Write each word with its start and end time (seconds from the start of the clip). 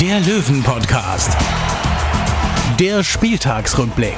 der 0.00 0.20
Löwen-Podcast. 0.20 1.36
Der 2.78 3.02
Spieltagsrückblick. 3.02 4.14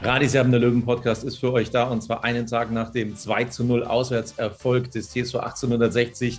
Radis 0.00 0.34
Erben 0.34 0.52
der 0.52 0.60
Löwen 0.60 0.84
Podcast 0.84 1.24
ist 1.24 1.38
für 1.38 1.52
euch 1.52 1.70
da 1.70 1.84
und 1.84 2.00
zwar 2.00 2.22
einen 2.22 2.46
Tag 2.46 2.70
nach 2.70 2.92
dem 2.92 3.16
2 3.16 3.46
zu 3.46 3.64
0 3.64 3.82
Auswärtserfolg 3.82 4.92
des 4.92 5.08
TSV 5.08 5.36
1860 5.36 6.38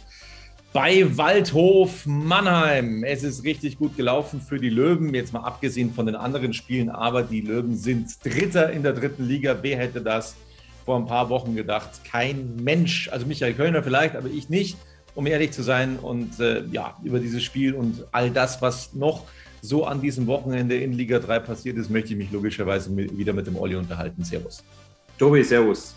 bei 0.71 1.17
Waldhof 1.17 2.05
Mannheim. 2.05 3.03
Es 3.03 3.23
ist 3.23 3.43
richtig 3.43 3.77
gut 3.77 3.97
gelaufen 3.97 4.39
für 4.39 4.57
die 4.57 4.69
Löwen, 4.69 5.13
jetzt 5.13 5.33
mal 5.33 5.41
abgesehen 5.41 5.93
von 5.93 6.05
den 6.05 6.15
anderen 6.15 6.53
Spielen, 6.53 6.89
aber 6.89 7.23
die 7.23 7.41
Löwen 7.41 7.75
sind 7.75 8.23
Dritter 8.23 8.71
in 8.71 8.83
der 8.83 8.93
dritten 8.93 9.27
Liga. 9.27 9.57
Wer 9.61 9.77
hätte 9.77 9.99
das 9.99 10.37
vor 10.85 10.97
ein 10.97 11.05
paar 11.05 11.27
Wochen 11.29 11.55
gedacht? 11.55 11.89
Kein 12.09 12.55
Mensch, 12.55 13.09
also 13.11 13.25
Michael 13.25 13.53
Kölner 13.53 13.83
vielleicht, 13.83 14.15
aber 14.15 14.29
ich 14.29 14.47
nicht, 14.47 14.77
um 15.17 15.25
ehrlich 15.25 15.51
zu 15.51 15.63
sein. 15.63 15.97
Und 15.97 16.39
äh, 16.39 16.63
ja, 16.71 16.95
über 17.03 17.19
dieses 17.19 17.43
Spiel 17.43 17.73
und 17.73 18.05
all 18.11 18.29
das, 18.29 18.61
was 18.61 18.93
noch 18.93 19.25
so 19.61 19.83
an 19.83 19.99
diesem 19.99 20.27
Wochenende 20.27 20.77
in 20.77 20.93
Liga 20.93 21.17
3 21.17 21.39
passiert 21.39 21.75
ist, 21.77 21.89
möchte 21.89 22.11
ich 22.11 22.17
mich 22.17 22.31
logischerweise 22.31 22.91
mit, 22.91 23.17
wieder 23.17 23.33
mit 23.33 23.47
dem 23.47 23.55
Olli 23.55 23.75
unterhalten. 23.75 24.23
Servus. 24.23 24.63
Tobi, 25.17 25.43
servus. 25.43 25.95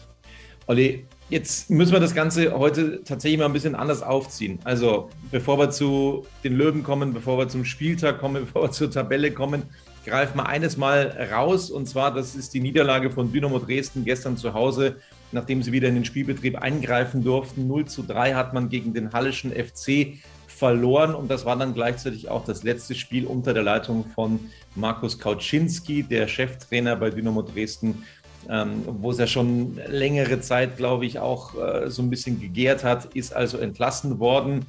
Olli, 0.67 1.05
jetzt 1.29 1.69
müssen 1.69 1.93
wir 1.93 2.01
das 2.01 2.15
Ganze 2.15 2.59
heute 2.59 3.05
tatsächlich 3.05 3.39
mal 3.39 3.45
ein 3.45 3.53
bisschen 3.53 3.75
anders 3.75 4.03
aufziehen. 4.03 4.59
Also, 4.65 5.11
bevor 5.31 5.59
wir 5.59 5.69
zu 5.69 6.25
den 6.43 6.55
Löwen 6.55 6.83
kommen, 6.83 7.13
bevor 7.13 7.37
wir 7.37 7.49
zum 7.49 7.67
Spieltag 7.67 8.21
kommen, 8.21 8.45
bevor 8.47 8.63
wir 8.63 8.71
zur 8.71 8.91
Tabelle 8.91 9.33
kommen, 9.33 9.65
greifen 10.07 10.39
wir 10.39 10.47
eines 10.47 10.79
mal 10.79 11.29
raus. 11.31 11.71
Und 11.71 11.87
zwar, 11.87 12.15
das 12.15 12.35
ist 12.35 12.55
die 12.55 12.61
Niederlage 12.61 13.11
von 13.11 13.31
Dynamo 13.31 13.59
Dresden 13.59 14.07
gestern 14.07 14.39
zu 14.39 14.55
Hause, 14.55 14.97
nachdem 15.33 15.63
sie 15.63 15.73
wieder 15.73 15.89
in 15.89 15.95
den 15.95 16.05
Spielbetrieb 16.05 16.59
eingreifen 16.59 17.23
durften. 17.23 17.67
0 17.67 17.87
zu 17.87 18.03
3 18.03 18.35
hat 18.35 18.55
man 18.55 18.69
gegen 18.69 18.95
den 18.95 19.13
Hallischen 19.13 19.53
FC 19.53 20.19
verloren 20.47 21.15
und 21.15 21.31
das 21.31 21.47
war 21.47 21.57
dann 21.57 21.73
gleichzeitig 21.73 22.29
auch 22.29 22.45
das 22.45 22.63
letzte 22.63 22.95
Spiel 22.95 23.25
unter 23.25 23.55
der 23.55 23.63
Leitung 23.63 24.05
von 24.15 24.41
Markus 24.75 25.19
Kauczynski, 25.19 26.03
der 26.03 26.29
Cheftrainer 26.29 26.97
bei 26.97 27.09
Dynamo 27.09 27.41
Dresden, 27.41 28.05
ähm, 28.49 28.83
wo 28.87 29.11
es 29.11 29.19
ja 29.19 29.27
schon 29.27 29.79
längere 29.89 30.41
Zeit, 30.41 30.77
glaube 30.77 31.07
ich, 31.07 31.19
auch 31.19 31.55
äh, 31.55 31.91
so 31.91 32.03
ein 32.03 32.11
bisschen 32.11 32.41
gegärt 32.41 32.85
hat, 32.85 33.07
ist 33.15 33.35
also 33.35 33.57
entlassen 33.57 34.19
worden. 34.19 34.67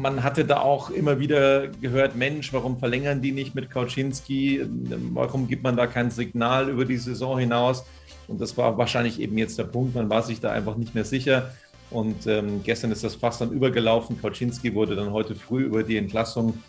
Man 0.00 0.22
hatte 0.24 0.44
da 0.44 0.60
auch 0.60 0.90
immer 0.90 1.20
wieder 1.20 1.68
gehört, 1.68 2.16
Mensch, 2.16 2.52
warum 2.52 2.78
verlängern 2.78 3.22
die 3.22 3.32
nicht 3.32 3.54
mit 3.54 3.70
Kauczynski? 3.70 4.64
Warum 5.12 5.46
gibt 5.46 5.62
man 5.62 5.76
da 5.76 5.86
kein 5.86 6.10
Signal 6.10 6.68
über 6.68 6.84
die 6.84 6.98
Saison 6.98 7.38
hinaus? 7.38 7.84
Und 8.28 8.40
das 8.40 8.56
war 8.56 8.78
wahrscheinlich 8.78 9.20
eben 9.20 9.36
jetzt 9.38 9.58
der 9.58 9.64
Punkt. 9.64 9.94
Man 9.94 10.08
war 10.08 10.22
sich 10.22 10.40
da 10.40 10.50
einfach 10.52 10.76
nicht 10.76 10.94
mehr 10.94 11.04
sicher. 11.04 11.54
Und 11.90 12.26
ähm, 12.26 12.62
gestern 12.62 12.90
ist 12.90 13.04
das 13.04 13.16
fast 13.16 13.40
dann 13.40 13.50
übergelaufen. 13.50 14.20
Kauczynski 14.20 14.74
wurde 14.74 14.96
dann 14.96 15.12
heute 15.12 15.34
früh 15.34 15.64
über 15.64 15.82
die 15.82 15.96
Entlassung 15.96 16.62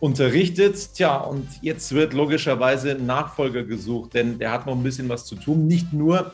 unterrichtet. 0.00 0.94
Tja, 0.94 1.18
und 1.18 1.46
jetzt 1.60 1.92
wird 1.92 2.14
logischerweise 2.14 2.92
ein 2.92 3.06
Nachfolger 3.06 3.62
gesucht, 3.64 4.14
denn 4.14 4.38
der 4.38 4.52
hat 4.52 4.66
noch 4.66 4.74
ein 4.74 4.82
bisschen 4.82 5.08
was 5.08 5.26
zu 5.26 5.36
tun. 5.36 5.66
Nicht 5.66 5.92
nur 5.92 6.32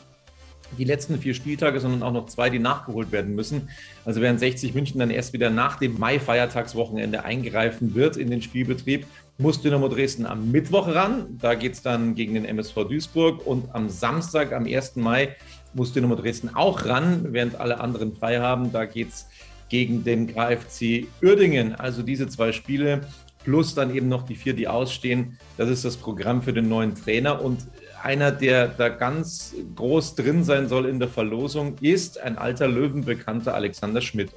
die 0.79 0.85
letzten 0.85 1.19
vier 1.19 1.35
Spieltage, 1.35 1.81
sondern 1.81 2.03
auch 2.03 2.13
noch 2.13 2.27
zwei, 2.27 2.51
die 2.51 2.59
nachgeholt 2.59 3.13
werden 3.13 3.35
müssen. 3.35 3.69
Also 4.05 4.21
während 4.21 4.41
60 4.41 4.75
München 4.75 4.99
dann 4.99 5.11
erst 5.11 5.33
wieder 5.33 5.51
nach 5.51 5.77
dem 5.79 5.99
Mai-Feiertagswochenende 5.99 7.25
eingreifen 7.25 7.95
wird 7.95 8.17
in 8.17 8.31
den 8.31 8.43
Spielbetrieb, 8.43 9.07
muss 9.39 9.61
Dynamo 9.61 9.89
Dresden 9.89 10.27
am 10.27 10.51
Mittwoch 10.51 10.89
ran. 10.89 11.39
Da 11.41 11.55
geht 11.55 11.75
es 11.75 11.83
dann 11.83 12.15
gegen 12.15 12.35
den 12.35 12.45
MSV 12.45 12.75
Duisburg 12.89 13.47
und 13.47 13.75
am 13.75 13.89
Samstag, 13.89 14.53
am 14.53 14.67
1. 14.67 14.97
Mai, 14.97 15.37
muss 15.75 15.93
Dynamo 15.93 16.15
Dresden 16.15 16.55
auch 16.55 16.87
ran, 16.87 17.27
während 17.33 17.57
alle 17.57 17.81
anderen 17.81 18.15
frei 18.17 18.41
haben. 18.41 18.73
Da 18.73 18.87
geht 18.87 19.09
es 19.11 19.27
gegen 19.69 20.05
den 20.05 20.27
KfC 20.27 21.07
Uerdingen. 21.23 21.75
Also 21.75 22.03
diese 22.03 22.29
zwei 22.29 22.53
Spiele 22.53 23.03
plus 23.45 23.75
dann 23.75 23.95
eben 23.95 24.09
noch 24.09 24.23
die 24.25 24.35
vier, 24.35 24.55
die 24.55 24.67
ausstehen. 24.69 25.39
Das 25.57 25.69
ist 25.69 25.85
das 25.85 25.97
Programm 25.97 26.43
für 26.43 26.53
den 26.53 26.69
neuen 26.69 26.95
Trainer. 26.95 27.43
Und 27.43 27.67
einer, 28.03 28.33
der 28.33 28.69
da 28.69 28.89
ganz 28.89 29.55
groß 29.75 30.15
drin 30.15 30.45
sein 30.45 30.69
soll 30.69 30.87
in 30.87 30.99
der 30.99 31.09
Verlosung, 31.09 31.77
ist 31.81 32.19
ein 32.21 32.39
alter 32.39 32.69
Löwenbekannter 32.69 33.55
Alexander 33.55 34.01
Schmidt. 34.01 34.31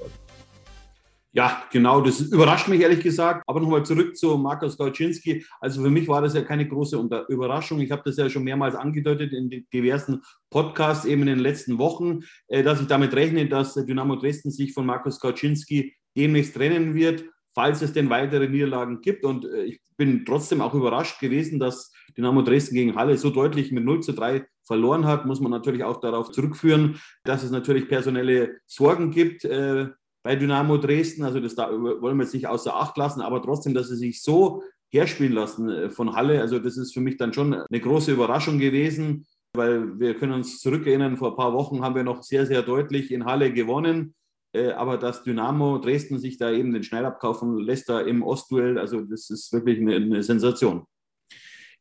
Ja, 1.32 1.62
genau, 1.70 2.00
das 2.00 2.20
überrascht 2.20 2.66
mich 2.66 2.80
ehrlich 2.80 3.00
gesagt. 3.00 3.44
Aber 3.46 3.60
nochmal 3.60 3.84
zurück 3.84 4.16
zu 4.16 4.36
Markus 4.36 4.76
Kauczynski. 4.76 5.44
Also 5.60 5.82
für 5.82 5.90
mich 5.90 6.08
war 6.08 6.22
das 6.22 6.34
ja 6.34 6.42
keine 6.42 6.66
große 6.66 6.96
Überraschung. 7.28 7.80
Ich 7.80 7.92
habe 7.92 8.02
das 8.04 8.16
ja 8.16 8.28
schon 8.28 8.42
mehrmals 8.42 8.74
angedeutet 8.74 9.32
in 9.32 9.48
den 9.48 9.64
diversen 9.72 10.22
Podcasts 10.50 11.04
eben 11.04 11.22
in 11.22 11.28
den 11.28 11.38
letzten 11.38 11.78
Wochen, 11.78 12.20
äh, 12.48 12.64
dass 12.64 12.80
ich 12.80 12.88
damit 12.88 13.14
rechne, 13.14 13.46
dass 13.46 13.74
Dynamo 13.74 14.16
Dresden 14.16 14.50
sich 14.50 14.72
von 14.72 14.86
Markus 14.86 15.20
Kauczynski 15.20 15.94
demnächst 16.16 16.56
trennen 16.56 16.94
wird, 16.94 17.24
falls 17.54 17.80
es 17.80 17.92
denn 17.92 18.10
weitere 18.10 18.48
Niederlagen 18.48 19.00
gibt. 19.00 19.24
Und 19.24 19.44
äh, 19.44 19.62
ich 19.64 19.80
bin 19.96 20.24
trotzdem 20.24 20.60
auch 20.60 20.74
überrascht 20.74 21.20
gewesen, 21.20 21.60
dass 21.60 21.92
Dynamo 22.16 22.42
Dresden 22.42 22.74
gegen 22.74 22.96
Halle 22.96 23.16
so 23.16 23.30
deutlich 23.30 23.70
mit 23.70 23.84
0 23.84 24.00
zu 24.00 24.12
3 24.14 24.44
verloren 24.64 25.06
hat. 25.06 25.26
Muss 25.26 25.40
man 25.40 25.52
natürlich 25.52 25.84
auch 25.84 26.00
darauf 26.00 26.32
zurückführen, 26.32 27.00
dass 27.22 27.44
es 27.44 27.52
natürlich 27.52 27.88
personelle 27.88 28.58
Sorgen 28.66 29.12
gibt 29.12 29.44
äh, 29.44 29.90
bei 30.22 30.36
Dynamo 30.36 30.76
Dresden. 30.78 31.24
Also 31.24 31.40
das 31.40 31.54
da 31.54 31.70
wollen 31.70 32.16
wir 32.16 32.24
jetzt 32.24 32.34
nicht 32.34 32.48
außer 32.48 32.74
Acht 32.74 32.96
lassen, 32.96 33.20
aber 33.20 33.42
trotzdem, 33.42 33.74
dass 33.74 33.88
sie 33.88 33.96
sich 33.96 34.22
so 34.22 34.62
herspielen 34.92 35.32
lassen 35.32 35.68
äh, 35.68 35.90
von 35.90 36.14
Halle, 36.14 36.40
also 36.40 36.58
das 36.58 36.76
ist 36.76 36.92
für 36.92 37.00
mich 37.00 37.16
dann 37.16 37.32
schon 37.32 37.54
eine 37.54 37.80
große 37.80 38.12
Überraschung 38.12 38.58
gewesen, 38.58 39.26
weil 39.54 39.98
wir 39.98 40.14
können 40.14 40.32
uns 40.32 40.58
zurückerinnern, 40.58 41.16
vor 41.16 41.30
ein 41.30 41.36
paar 41.36 41.52
Wochen 41.52 41.82
haben 41.82 41.94
wir 41.94 42.04
noch 42.04 42.22
sehr, 42.22 42.46
sehr 42.46 42.62
deutlich 42.62 43.12
in 43.12 43.24
Halle 43.24 43.52
gewonnen. 43.52 44.14
Äh, 44.52 44.72
aber 44.72 44.98
dass 44.98 45.22
Dynamo 45.22 45.78
Dresden 45.78 46.18
sich 46.18 46.36
da 46.36 46.50
eben 46.50 46.72
den 46.72 46.82
Schneid 46.82 47.04
abkaufen 47.04 47.58
lässt, 47.58 47.88
da 47.88 48.00
im 48.00 48.22
Ostduell, 48.22 48.78
also 48.78 49.00
das 49.02 49.30
ist 49.30 49.52
wirklich 49.52 49.78
eine, 49.78 49.94
eine 49.96 50.22
Sensation. 50.22 50.84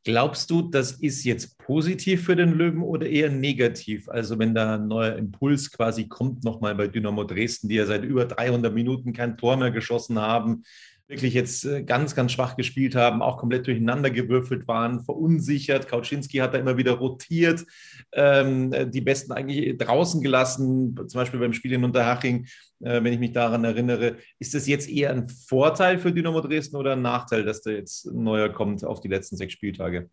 Glaubst 0.09 0.49
du, 0.49 0.63
das 0.63 0.93
ist 0.93 1.23
jetzt 1.23 1.59
positiv 1.59 2.23
für 2.23 2.35
den 2.35 2.53
Löwen 2.53 2.81
oder 2.81 3.05
eher 3.05 3.29
negativ? 3.29 4.09
Also 4.09 4.39
wenn 4.39 4.55
da 4.55 4.73
ein 4.73 4.87
neuer 4.87 5.15
Impuls 5.17 5.71
quasi 5.71 6.07
kommt, 6.07 6.43
nochmal 6.43 6.73
bei 6.73 6.87
Dynamo 6.87 7.25
Dresden, 7.25 7.69
die 7.69 7.75
ja 7.75 7.85
seit 7.85 8.03
über 8.03 8.25
300 8.25 8.73
Minuten 8.73 9.13
kein 9.13 9.37
Tor 9.37 9.55
mehr 9.55 9.69
geschossen 9.69 10.17
haben, 10.17 10.63
wirklich 11.09 11.33
jetzt 11.33 11.65
äh, 11.65 11.83
ganz, 11.83 12.15
ganz 12.15 12.31
schwach 12.31 12.55
gespielt 12.55 12.95
haben, 12.95 13.21
auch 13.21 13.37
komplett 13.37 13.65
durcheinander 13.65 14.11
gewürfelt 14.11 14.67
waren, 14.67 15.01
verunsichert. 15.03 15.87
Kauczynski 15.87 16.37
hat 16.37 16.53
da 16.53 16.59
immer 16.59 16.77
wieder 16.77 16.93
rotiert, 16.93 17.65
ähm, 18.13 18.71
die 18.91 19.01
Besten 19.01 19.31
eigentlich 19.31 19.77
draußen 19.77 20.21
gelassen, 20.21 20.95
zum 20.95 21.19
Beispiel 21.19 21.39
beim 21.39 21.53
Spiel 21.53 21.73
in 21.73 21.83
Unterhaching, 21.83 22.45
äh, 22.81 23.03
wenn 23.03 23.11
ich 23.11 23.19
mich 23.19 23.31
daran 23.31 23.63
erinnere. 23.63 24.17
Ist 24.37 24.53
das 24.53 24.67
jetzt 24.67 24.87
eher 24.87 25.09
ein 25.09 25.27
Vorteil 25.27 25.97
für 25.97 26.13
Dynamo 26.13 26.41
Dresden 26.41 26.77
oder 26.77 26.93
ein 26.93 27.01
Nachteil, 27.01 27.43
dass 27.43 27.61
da 27.61 27.71
jetzt 27.71 28.05
ein 28.05 28.23
neuer 28.23 28.49
kommt 28.49 28.85
auf 28.85 29.01
die 29.01 29.09
letzten 29.09 29.35
sechs 29.35 29.53
Spieltage? 29.53 30.09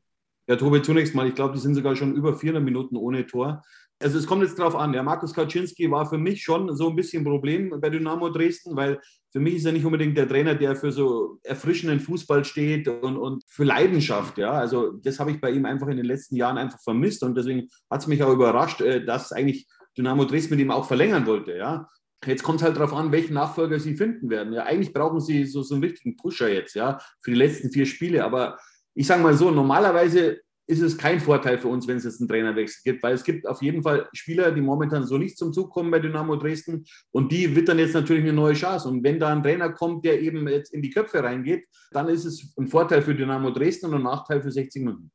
Ja, 0.48 0.56
Tobi, 0.56 0.80
zunächst 0.80 1.14
mal, 1.14 1.26
ich 1.26 1.34
glaube, 1.34 1.54
die 1.54 1.60
sind 1.60 1.74
sogar 1.74 1.96
schon 1.96 2.14
über 2.14 2.34
400 2.34 2.62
Minuten 2.62 2.96
ohne 2.96 3.26
Tor. 3.26 3.62
Also 3.98 4.18
es 4.18 4.26
kommt 4.26 4.42
jetzt 4.42 4.58
darauf 4.58 4.76
an. 4.76 4.92
Der 4.92 5.02
Markus 5.02 5.32
Kaczynski 5.32 5.90
war 5.90 6.08
für 6.08 6.18
mich 6.18 6.42
schon 6.42 6.76
so 6.76 6.90
ein 6.90 6.96
bisschen 6.96 7.22
ein 7.22 7.24
Problem 7.24 7.74
bei 7.80 7.88
Dynamo 7.88 8.28
Dresden, 8.28 8.76
weil 8.76 9.00
für 9.32 9.40
mich 9.40 9.56
ist 9.56 9.64
er 9.64 9.72
nicht 9.72 9.86
unbedingt 9.86 10.18
der 10.18 10.28
Trainer, 10.28 10.54
der 10.54 10.76
für 10.76 10.92
so 10.92 11.38
erfrischenden 11.42 12.00
Fußball 12.00 12.44
steht 12.44 12.88
und, 12.88 13.16
und 13.16 13.42
für 13.48 13.64
Leidenschaft. 13.64 14.36
Ja, 14.38 14.52
also 14.52 14.92
das 14.92 15.18
habe 15.18 15.30
ich 15.30 15.40
bei 15.40 15.50
ihm 15.50 15.64
einfach 15.64 15.88
in 15.88 15.96
den 15.96 16.06
letzten 16.06 16.36
Jahren 16.36 16.58
einfach 16.58 16.80
vermisst 16.82 17.22
und 17.22 17.36
deswegen 17.36 17.68
hat 17.90 18.02
es 18.02 18.06
mich 18.06 18.22
auch 18.22 18.32
überrascht, 18.32 18.82
äh, 18.82 19.04
dass 19.04 19.32
eigentlich 19.32 19.66
Dynamo 19.96 20.26
Dresden 20.26 20.54
mit 20.54 20.60
ihm 20.60 20.70
auch 20.70 20.86
verlängern 20.86 21.26
wollte. 21.26 21.56
Ja, 21.56 21.88
Jetzt 22.24 22.42
kommt 22.42 22.60
es 22.60 22.64
halt 22.64 22.76
darauf 22.76 22.92
an, 22.94 23.12
welchen 23.12 23.34
Nachfolger 23.34 23.78
sie 23.78 23.96
finden 23.96 24.30
werden. 24.30 24.52
Ja, 24.52 24.64
eigentlich 24.64 24.92
brauchen 24.92 25.20
sie 25.20 25.44
so, 25.44 25.62
so 25.62 25.74
einen 25.74 25.84
richtigen 25.84 26.16
Pusher 26.16 26.52
jetzt, 26.52 26.74
ja, 26.74 26.98
für 27.20 27.30
die 27.30 27.36
letzten 27.36 27.70
vier 27.70 27.86
Spiele. 27.86 28.24
Aber 28.24 28.58
ich 28.94 29.06
sage 29.06 29.22
mal 29.22 29.34
so, 29.34 29.50
normalerweise 29.50 30.40
ist 30.66 30.80
es 30.80 30.98
kein 30.98 31.20
Vorteil 31.20 31.58
für 31.58 31.68
uns, 31.68 31.86
wenn 31.86 31.96
es 31.96 32.04
jetzt 32.04 32.20
einen 32.20 32.28
Trainerwechsel 32.28 32.82
gibt, 32.84 33.02
weil 33.02 33.14
es 33.14 33.24
gibt 33.24 33.46
auf 33.46 33.62
jeden 33.62 33.82
Fall 33.82 34.08
Spieler, 34.12 34.50
die 34.52 34.60
momentan 34.60 35.06
so 35.06 35.16
nicht 35.16 35.38
zum 35.38 35.52
Zug 35.52 35.70
kommen 35.70 35.90
bei 35.90 36.00
Dynamo 36.00 36.36
Dresden 36.36 36.84
und 37.12 37.30
die 37.30 37.54
wittern 37.54 37.78
jetzt 37.78 37.94
natürlich 37.94 38.24
eine 38.24 38.32
neue 38.32 38.54
Chance. 38.54 38.88
Und 38.88 39.04
wenn 39.04 39.20
da 39.20 39.32
ein 39.32 39.42
Trainer 39.42 39.72
kommt, 39.72 40.04
der 40.04 40.20
eben 40.20 40.48
jetzt 40.48 40.74
in 40.74 40.82
die 40.82 40.90
Köpfe 40.90 41.22
reingeht, 41.22 41.64
dann 41.92 42.08
ist 42.08 42.24
es 42.24 42.52
ein 42.58 42.66
Vorteil 42.66 43.02
für 43.02 43.14
Dynamo 43.14 43.50
Dresden 43.50 43.86
und 43.86 43.94
ein 43.94 44.02
Nachteil 44.02 44.42
für 44.42 44.50
60 44.50 44.82
Minuten. 44.82 45.10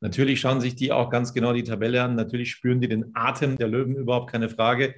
Natürlich 0.00 0.40
schauen 0.40 0.60
sich 0.60 0.74
die 0.74 0.92
auch 0.92 1.08
ganz 1.08 1.32
genau 1.32 1.52
die 1.52 1.62
Tabelle 1.62 2.02
an. 2.02 2.14
Natürlich 2.14 2.50
spüren 2.50 2.80
die 2.80 2.88
den 2.88 3.12
Atem 3.14 3.56
der 3.56 3.68
Löwen 3.68 3.96
überhaupt 3.96 4.30
keine 4.30 4.50
Frage. 4.50 4.96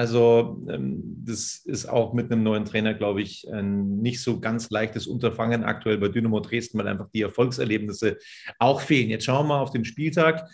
Also 0.00 0.64
ähm, 0.70 1.02
das 1.26 1.60
ist 1.66 1.84
auch 1.84 2.14
mit 2.14 2.32
einem 2.32 2.42
neuen 2.42 2.64
Trainer, 2.64 2.94
glaube 2.94 3.20
ich, 3.20 3.46
ein 3.52 3.98
nicht 3.98 4.22
so 4.22 4.40
ganz 4.40 4.70
leichtes 4.70 5.06
Unterfangen 5.06 5.62
aktuell 5.62 5.98
bei 5.98 6.08
Dynamo 6.08 6.40
Dresden, 6.40 6.78
weil 6.78 6.88
einfach 6.88 7.10
die 7.12 7.20
Erfolgserlebnisse 7.20 8.16
auch 8.58 8.80
fehlen. 8.80 9.10
Jetzt 9.10 9.26
schauen 9.26 9.44
wir 9.44 9.56
mal 9.56 9.60
auf 9.60 9.72
den 9.72 9.84
Spieltag 9.84 10.48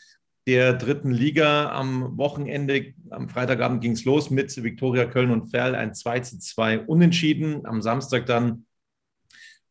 der 0.48 0.72
dritten 0.72 1.12
Liga. 1.12 1.70
Am 1.70 2.19
Wochenende, 2.19 2.94
am 3.10 3.28
Freitagabend 3.28 3.82
ging 3.82 3.93
es 3.93 4.04
los 4.04 4.31
mit 4.31 4.60
Viktoria 4.60 5.04
Köln 5.04 5.31
und 5.31 5.46
Ferl, 5.49 5.76
ein 5.76 5.94
2 5.94 6.20
zu 6.20 6.40
2 6.40 6.81
Unentschieden. 6.81 7.66
Am 7.66 7.82
Samstag 7.82 8.26
dann 8.26 8.66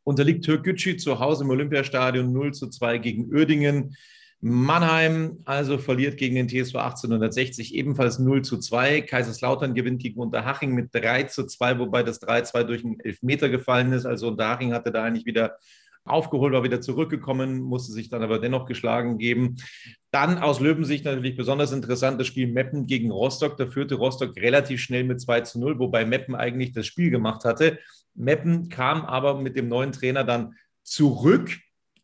unterliegt 0.05 0.45
Türkgücü 0.45 0.95
zu 0.95 1.19
Hause 1.19 1.43
im 1.43 1.49
Olympiastadion 1.49 2.31
0 2.31 2.53
zu 2.53 2.69
2 2.69 2.97
gegen 2.99 3.25
Uerdingen. 3.25 3.93
Mannheim 4.47 5.39
also 5.45 5.79
verliert 5.79 6.17
gegen 6.17 6.35
den 6.35 6.47
TSV 6.47 6.75
1860 6.75 7.73
ebenfalls 7.73 8.19
0 8.19 8.43
zu 8.43 8.59
2. 8.59 9.01
Kaiserslautern 9.01 9.73
gewinnt 9.73 10.03
gegen 10.03 10.19
Unterhaching 10.19 10.75
mit 10.75 10.93
3 10.93 11.23
zu 11.23 11.47
2, 11.47 11.79
wobei 11.79 12.03
das 12.03 12.21
3-2 12.21 12.63
durch 12.63 12.85
einen 12.85 12.99
Elfmeter 12.99 13.49
gefallen 13.49 13.91
ist. 13.91 14.05
Also 14.05 14.27
Unterhaching 14.27 14.71
hatte 14.71 14.91
da 14.91 15.03
eigentlich 15.03 15.25
wieder 15.25 15.57
aufgeholt, 16.03 16.53
war 16.53 16.63
wieder 16.63 16.79
zurückgekommen, 16.79 17.59
musste 17.59 17.91
sich 17.91 18.09
dann 18.09 18.21
aber 18.21 18.37
dennoch 18.37 18.67
geschlagen 18.67 19.17
geben. 19.17 19.55
Dann 20.11 20.37
aus 20.37 20.59
Löwensicht 20.59 21.05
natürlich 21.05 21.35
besonders 21.35 21.71
interessant 21.71 22.19
das 22.19 22.27
Spiel 22.27 22.45
Meppen 22.45 22.85
gegen 22.85 23.09
Rostock. 23.09 23.57
Da 23.57 23.65
führte 23.65 23.95
Rostock 23.95 24.35
relativ 24.35 24.79
schnell 24.79 25.05
mit 25.05 25.19
2 25.19 25.41
zu 25.41 25.59
0, 25.59 25.79
wobei 25.79 26.05
Meppen 26.05 26.35
eigentlich 26.35 26.71
das 26.71 26.85
Spiel 26.85 27.09
gemacht 27.09 27.45
hatte. 27.45 27.79
Meppen 28.13 28.69
kam 28.69 29.05
aber 29.05 29.41
mit 29.41 29.57
dem 29.57 29.69
neuen 29.69 29.91
Trainer 29.91 30.23
dann 30.23 30.53
zurück 30.83 31.49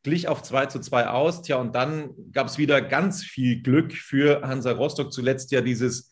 glich 0.04 0.28
auf 0.28 0.42
2 0.44 0.68
zu 0.68 0.80
2 0.80 1.08
aus. 1.08 1.42
Tja, 1.42 1.58
und 1.58 1.76
dann 1.76 2.12
gab 2.32 2.48
es 2.48 2.58
wieder 2.58 2.82
ganz 2.82 3.24
viel 3.24 3.62
Glück 3.62 3.94
für 3.94 4.42
Hansa 4.42 4.72
Rostock. 4.72 5.14
Zuletzt 5.14 5.52
ja 5.52 5.62
dieses 5.62 6.12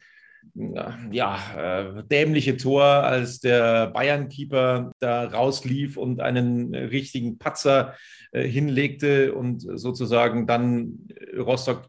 ja, 1.11 1.39
äh, 1.55 2.03
dämliche 2.03 2.57
Tor, 2.57 2.83
als 2.83 3.39
der 3.39 3.87
Bayern-Keeper 3.87 4.91
da 4.99 5.25
rauslief 5.25 5.97
und 5.97 6.21
einen 6.21 6.73
richtigen 6.73 7.37
Patzer 7.37 7.95
äh, 8.31 8.43
hinlegte 8.43 9.33
und 9.33 9.61
sozusagen 9.61 10.47
dann 10.47 11.07
Rostock 11.37 11.87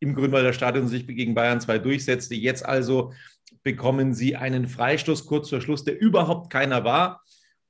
im 0.00 0.14
Grünwalder 0.14 0.52
Stadion 0.52 0.88
sich 0.88 1.06
gegen 1.06 1.34
Bayern 1.34 1.60
2 1.60 1.78
durchsetzte. 1.78 2.34
Jetzt 2.34 2.66
also 2.66 3.12
bekommen 3.62 4.14
sie 4.14 4.36
einen 4.36 4.66
Freistoß 4.66 5.26
kurz 5.26 5.48
vor 5.50 5.60
Schluss, 5.60 5.84
der 5.84 6.00
überhaupt 6.00 6.50
keiner 6.50 6.84
war. 6.84 7.22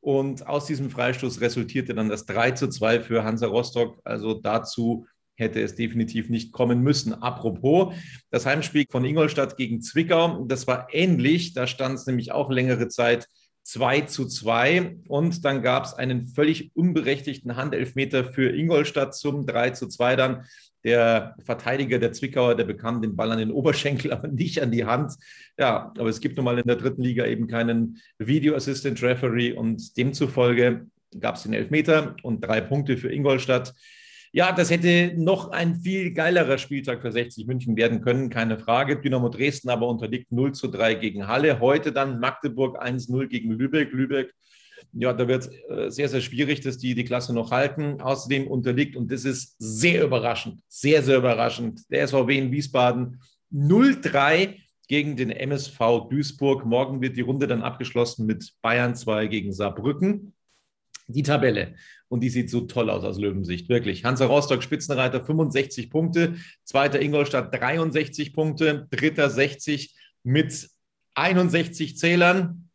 Und 0.02 0.48
aus 0.48 0.66
diesem 0.66 0.90
Freistoß 0.90 1.40
resultierte 1.40 1.94
dann 1.94 2.08
das 2.08 2.26
3 2.26 2.50
zu 2.50 2.68
2 2.68 3.00
für 3.00 3.22
Hansa 3.22 3.46
Rostock. 3.46 4.00
Also 4.02 4.34
dazu 4.34 5.06
hätte 5.36 5.62
es 5.62 5.76
definitiv 5.76 6.28
nicht 6.28 6.52
kommen 6.52 6.82
müssen. 6.82 7.14
Apropos, 7.14 7.94
das 8.30 8.44
Heimspiel 8.44 8.84
von 8.90 9.04
Ingolstadt 9.04 9.56
gegen 9.56 9.80
Zwickau, 9.80 10.44
das 10.46 10.66
war 10.66 10.88
ähnlich. 10.90 11.54
Da 11.54 11.68
stand 11.68 11.94
es 11.94 12.06
nämlich 12.06 12.32
auch 12.32 12.50
längere 12.50 12.88
Zeit 12.88 13.28
2 13.62 14.00
zu 14.02 14.26
2. 14.26 14.96
Und 15.06 15.44
dann 15.44 15.62
gab 15.62 15.84
es 15.84 15.94
einen 15.94 16.26
völlig 16.26 16.74
unberechtigten 16.74 17.54
Handelfmeter 17.54 18.24
für 18.24 18.50
Ingolstadt 18.50 19.14
zum 19.14 19.46
3 19.46 19.70
zu 19.70 19.86
2 19.86 20.16
dann. 20.16 20.46
Der 20.84 21.36
Verteidiger 21.44 21.98
der 21.98 22.12
Zwickauer, 22.12 22.54
der 22.54 22.64
bekam 22.64 23.02
den 23.02 23.14
Ball 23.16 23.30
an 23.32 23.38
den 23.38 23.50
Oberschenkel, 23.50 24.12
aber 24.12 24.28
nicht 24.28 24.60
an 24.62 24.70
die 24.70 24.84
Hand. 24.84 25.14
Ja, 25.58 25.92
aber 25.98 26.08
es 26.08 26.20
gibt 26.20 26.36
nun 26.36 26.44
mal 26.44 26.58
in 26.58 26.66
der 26.66 26.76
dritten 26.76 27.02
Liga 27.02 27.26
eben 27.26 27.46
keinen 27.46 27.98
Video 28.18 28.54
Assistant 28.54 29.02
Referee 29.02 29.52
und 29.52 29.96
demzufolge 29.96 30.86
gab 31.20 31.36
es 31.36 31.42
den 31.42 31.52
Elfmeter 31.52 32.16
und 32.22 32.40
drei 32.40 32.60
Punkte 32.60 32.96
für 32.96 33.12
Ingolstadt. 33.12 33.74
Ja, 34.34 34.50
das 34.50 34.70
hätte 34.70 35.12
noch 35.14 35.50
ein 35.50 35.76
viel 35.76 36.12
geilerer 36.12 36.56
Spieltag 36.56 37.02
für 37.02 37.12
60 37.12 37.46
München 37.46 37.76
werden 37.76 38.00
können, 38.00 38.30
keine 38.30 38.58
Frage. 38.58 38.98
Dynamo 38.98 39.28
Dresden 39.28 39.68
aber 39.68 39.86
unterliegt 39.88 40.32
0 40.32 40.52
zu 40.52 40.68
3 40.68 40.94
gegen 40.94 41.28
Halle. 41.28 41.60
Heute 41.60 41.92
dann 41.92 42.18
Magdeburg 42.18 42.82
1-0 42.82 43.26
gegen 43.26 43.52
Lübeck. 43.52 43.92
Lübeck 43.92 44.32
ja, 44.92 45.12
da 45.12 45.26
wird 45.26 45.50
äh, 45.70 45.90
sehr, 45.90 46.08
sehr 46.08 46.20
schwierig, 46.20 46.60
dass 46.60 46.78
die 46.78 46.94
die 46.94 47.04
Klasse 47.04 47.32
noch 47.32 47.50
halten. 47.50 48.00
Außerdem 48.00 48.46
unterliegt, 48.46 48.96
und 48.96 49.10
das 49.10 49.24
ist 49.24 49.56
sehr 49.58 50.04
überraschend, 50.04 50.60
sehr, 50.68 51.02
sehr 51.02 51.18
überraschend, 51.18 51.80
der 51.90 52.06
SVW 52.06 52.36
in 52.36 52.52
Wiesbaden 52.52 53.20
0-3 53.52 54.58
gegen 54.88 55.16
den 55.16 55.30
MSV 55.30 56.08
Duisburg. 56.10 56.66
Morgen 56.66 57.00
wird 57.00 57.16
die 57.16 57.22
Runde 57.22 57.46
dann 57.46 57.62
abgeschlossen 57.62 58.26
mit 58.26 58.52
Bayern 58.60 58.94
2 58.94 59.26
gegen 59.28 59.52
Saarbrücken. 59.52 60.34
Die 61.08 61.22
Tabelle, 61.22 61.74
und 62.08 62.20
die 62.20 62.28
sieht 62.28 62.50
so 62.50 62.62
toll 62.62 62.90
aus 62.90 63.04
aus 63.04 63.18
Löwensicht, 63.18 63.68
wirklich. 63.68 64.04
Hansa 64.04 64.26
Rostock, 64.26 64.62
Spitzenreiter, 64.62 65.24
65 65.24 65.90
Punkte. 65.90 66.36
Zweiter 66.64 67.00
Ingolstadt, 67.00 67.54
63 67.54 68.34
Punkte. 68.34 68.86
Dritter 68.90 69.30
60 69.30 69.94
mit 70.22 70.68
61 71.14 71.96
Zählern. 71.96 72.70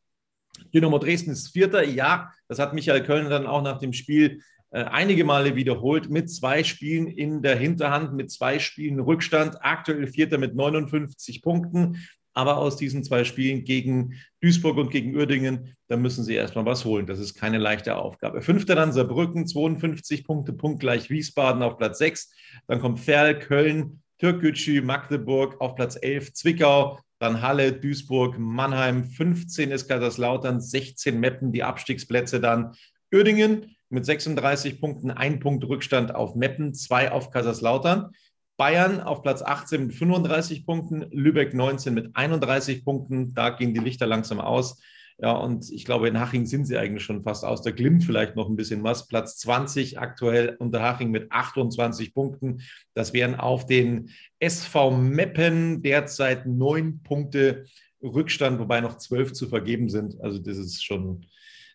Dynamo 0.77 0.99
Dresden 0.99 1.31
ist 1.31 1.49
Vierter. 1.49 1.83
Ja, 1.83 2.31
das 2.47 2.59
hat 2.59 2.75
Michael 2.75 3.03
Köln 3.03 3.29
dann 3.31 3.47
auch 3.47 3.63
nach 3.63 3.79
dem 3.79 3.93
Spiel 3.93 4.41
äh, 4.69 4.83
einige 4.83 5.23
Male 5.23 5.55
wiederholt 5.55 6.11
mit 6.11 6.29
zwei 6.29 6.63
Spielen 6.63 7.07
in 7.07 7.41
der 7.41 7.55
Hinterhand, 7.55 8.13
mit 8.13 8.29
zwei 8.29 8.59
Spielen 8.59 8.99
Rückstand. 8.99 9.57
Aktuell 9.63 10.05
Vierter 10.05 10.37
mit 10.37 10.55
59 10.55 11.41
Punkten. 11.41 11.97
Aber 12.33 12.57
aus 12.57 12.77
diesen 12.77 13.03
zwei 13.03 13.23
Spielen 13.23 13.63
gegen 13.63 14.13
Duisburg 14.41 14.77
und 14.77 14.91
gegen 14.91 15.15
Uerdingen, 15.15 15.75
da 15.87 15.97
müssen 15.97 16.23
sie 16.23 16.35
erstmal 16.35 16.67
was 16.67 16.85
holen. 16.85 17.07
Das 17.07 17.17
ist 17.17 17.33
keine 17.33 17.57
leichte 17.57 17.95
Aufgabe. 17.95 18.43
Fünfter 18.43 18.75
dann 18.75 18.91
Saarbrücken, 18.91 19.47
52 19.47 20.23
Punkte, 20.23 20.53
punktgleich 20.53 21.09
Wiesbaden 21.09 21.63
auf 21.63 21.77
Platz 21.77 21.97
6. 21.97 22.31
Dann 22.67 22.79
kommt 22.79 22.99
Ferl, 22.99 23.39
Köln, 23.39 24.03
Türkgücü, 24.19 24.81
Magdeburg 24.81 25.59
auf 25.59 25.73
Platz 25.73 25.97
11, 25.99 26.33
Zwickau, 26.33 26.99
dann 27.19 27.41
Halle, 27.41 27.73
Duisburg, 27.73 28.37
Mannheim, 28.37 29.05
15 29.05 29.71
ist 29.71 29.87
Kaiserslautern, 29.87 30.61
16 30.61 31.19
Meppen, 31.19 31.51
die 31.51 31.63
Abstiegsplätze 31.63 32.39
dann 32.39 32.73
Uerdingen 33.13 33.75
mit 33.89 34.05
36 34.05 34.79
Punkten, 34.79 35.11
ein 35.11 35.39
Punkt 35.39 35.63
Rückstand 35.63 36.13
auf 36.13 36.35
Meppen, 36.35 36.73
zwei 36.73 37.11
auf 37.11 37.31
Kaiserslautern. 37.31 38.11
Bayern 38.57 39.01
auf 39.01 39.21
Platz 39.21 39.43
18 39.43 39.87
mit 39.87 39.95
35 39.95 40.65
Punkten, 40.65 41.05
Lübeck 41.11 41.53
19 41.53 41.93
mit 41.93 42.15
31 42.15 42.83
Punkten. 42.83 43.33
Da 43.35 43.51
gehen 43.51 43.73
die 43.73 43.79
Lichter 43.79 44.07
langsam 44.07 44.39
aus. 44.41 44.81
Ja, 45.19 45.31
und 45.31 45.71
ich 45.71 45.83
glaube, 45.83 46.07
in 46.07 46.19
Haching 46.19 46.45
sind 46.45 46.65
sie 46.65 46.77
eigentlich 46.77 47.03
schon 47.03 47.23
fast 47.23 47.43
aus. 47.43 47.63
Da 47.63 47.71
glimmt 47.71 48.03
vielleicht 48.03 48.35
noch 48.35 48.47
ein 48.47 48.55
bisschen 48.55 48.83
was. 48.83 49.07
Platz 49.07 49.37
20 49.39 49.97
aktuell 49.97 50.55
unter 50.59 50.81
Haching 50.81 51.09
mit 51.09 51.31
28 51.31 52.13
Punkten. 52.13 52.61
Das 52.93 53.13
wären 53.13 53.33
auf 53.33 53.65
den 53.65 54.11
SV 54.39 54.91
Meppen 54.91 55.81
derzeit 55.81 56.45
neun 56.45 57.01
Punkte 57.01 57.65
Rückstand, 58.03 58.59
wobei 58.59 58.79
noch 58.79 58.97
zwölf 58.97 59.33
zu 59.33 59.47
vergeben 59.47 59.89
sind. 59.89 60.21
Also 60.21 60.37
das 60.37 60.57
ist 60.57 60.83
schon 60.83 61.25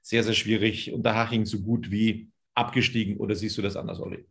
sehr, 0.03 0.23
sehr 0.23 0.35
schwierig. 0.35 0.93
Unter 0.93 1.17
Haching 1.17 1.45
so 1.45 1.61
gut 1.61 1.91
wie 1.91 2.31
abgestiegen. 2.55 3.17
Oder 3.17 3.35
siehst 3.35 3.59
du 3.59 3.63
das 3.63 3.77
anders, 3.77 4.01
Olli? 4.01 4.25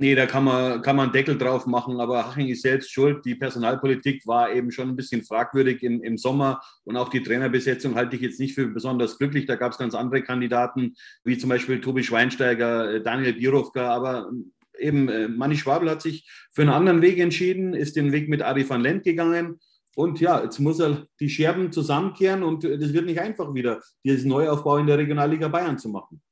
Nee, 0.00 0.14
da 0.14 0.26
kann 0.26 0.44
man, 0.44 0.80
kann 0.80 0.94
man 0.94 1.10
Deckel 1.10 1.36
drauf 1.36 1.66
machen, 1.66 2.00
aber 2.00 2.28
Haching 2.28 2.46
ist 2.46 2.62
selbst 2.62 2.92
schuld. 2.92 3.24
Die 3.24 3.34
Personalpolitik 3.34 4.24
war 4.28 4.52
eben 4.52 4.70
schon 4.70 4.88
ein 4.90 4.94
bisschen 4.94 5.24
fragwürdig 5.24 5.82
im, 5.82 6.00
im 6.04 6.16
Sommer 6.16 6.60
und 6.84 6.96
auch 6.96 7.08
die 7.08 7.20
Trainerbesetzung 7.20 7.96
halte 7.96 8.14
ich 8.14 8.22
jetzt 8.22 8.38
nicht 8.38 8.54
für 8.54 8.68
besonders 8.68 9.18
glücklich. 9.18 9.46
Da 9.46 9.56
gab 9.56 9.72
es 9.72 9.78
ganz 9.78 9.96
andere 9.96 10.22
Kandidaten, 10.22 10.94
wie 11.24 11.36
zum 11.36 11.50
Beispiel 11.50 11.80
Tobi 11.80 12.04
Schweinsteiger, 12.04 12.94
äh, 12.94 13.02
Daniel 13.02 13.32
Birovka, 13.32 13.92
aber 13.92 14.30
eben 14.78 15.08
äh, 15.08 15.26
Manni 15.26 15.56
Schwabel 15.56 15.90
hat 15.90 16.00
sich 16.00 16.30
für 16.52 16.62
einen 16.62 16.70
anderen 16.70 17.02
Weg 17.02 17.18
entschieden, 17.18 17.74
ist 17.74 17.96
den 17.96 18.12
Weg 18.12 18.28
mit 18.28 18.40
Ari 18.40 18.70
van 18.70 18.82
Lent 18.82 19.02
gegangen. 19.02 19.58
Und 19.96 20.20
ja, 20.20 20.44
jetzt 20.44 20.60
muss 20.60 20.78
er 20.78 21.08
die 21.18 21.28
Scherben 21.28 21.72
zusammenkehren 21.72 22.44
und 22.44 22.62
das 22.62 22.92
wird 22.92 23.06
nicht 23.06 23.18
einfach 23.20 23.52
wieder, 23.52 23.82
diesen 24.04 24.28
Neuaufbau 24.28 24.76
in 24.76 24.86
der 24.86 24.98
Regionalliga 24.98 25.48
Bayern 25.48 25.76
zu 25.76 25.88
machen. 25.88 26.22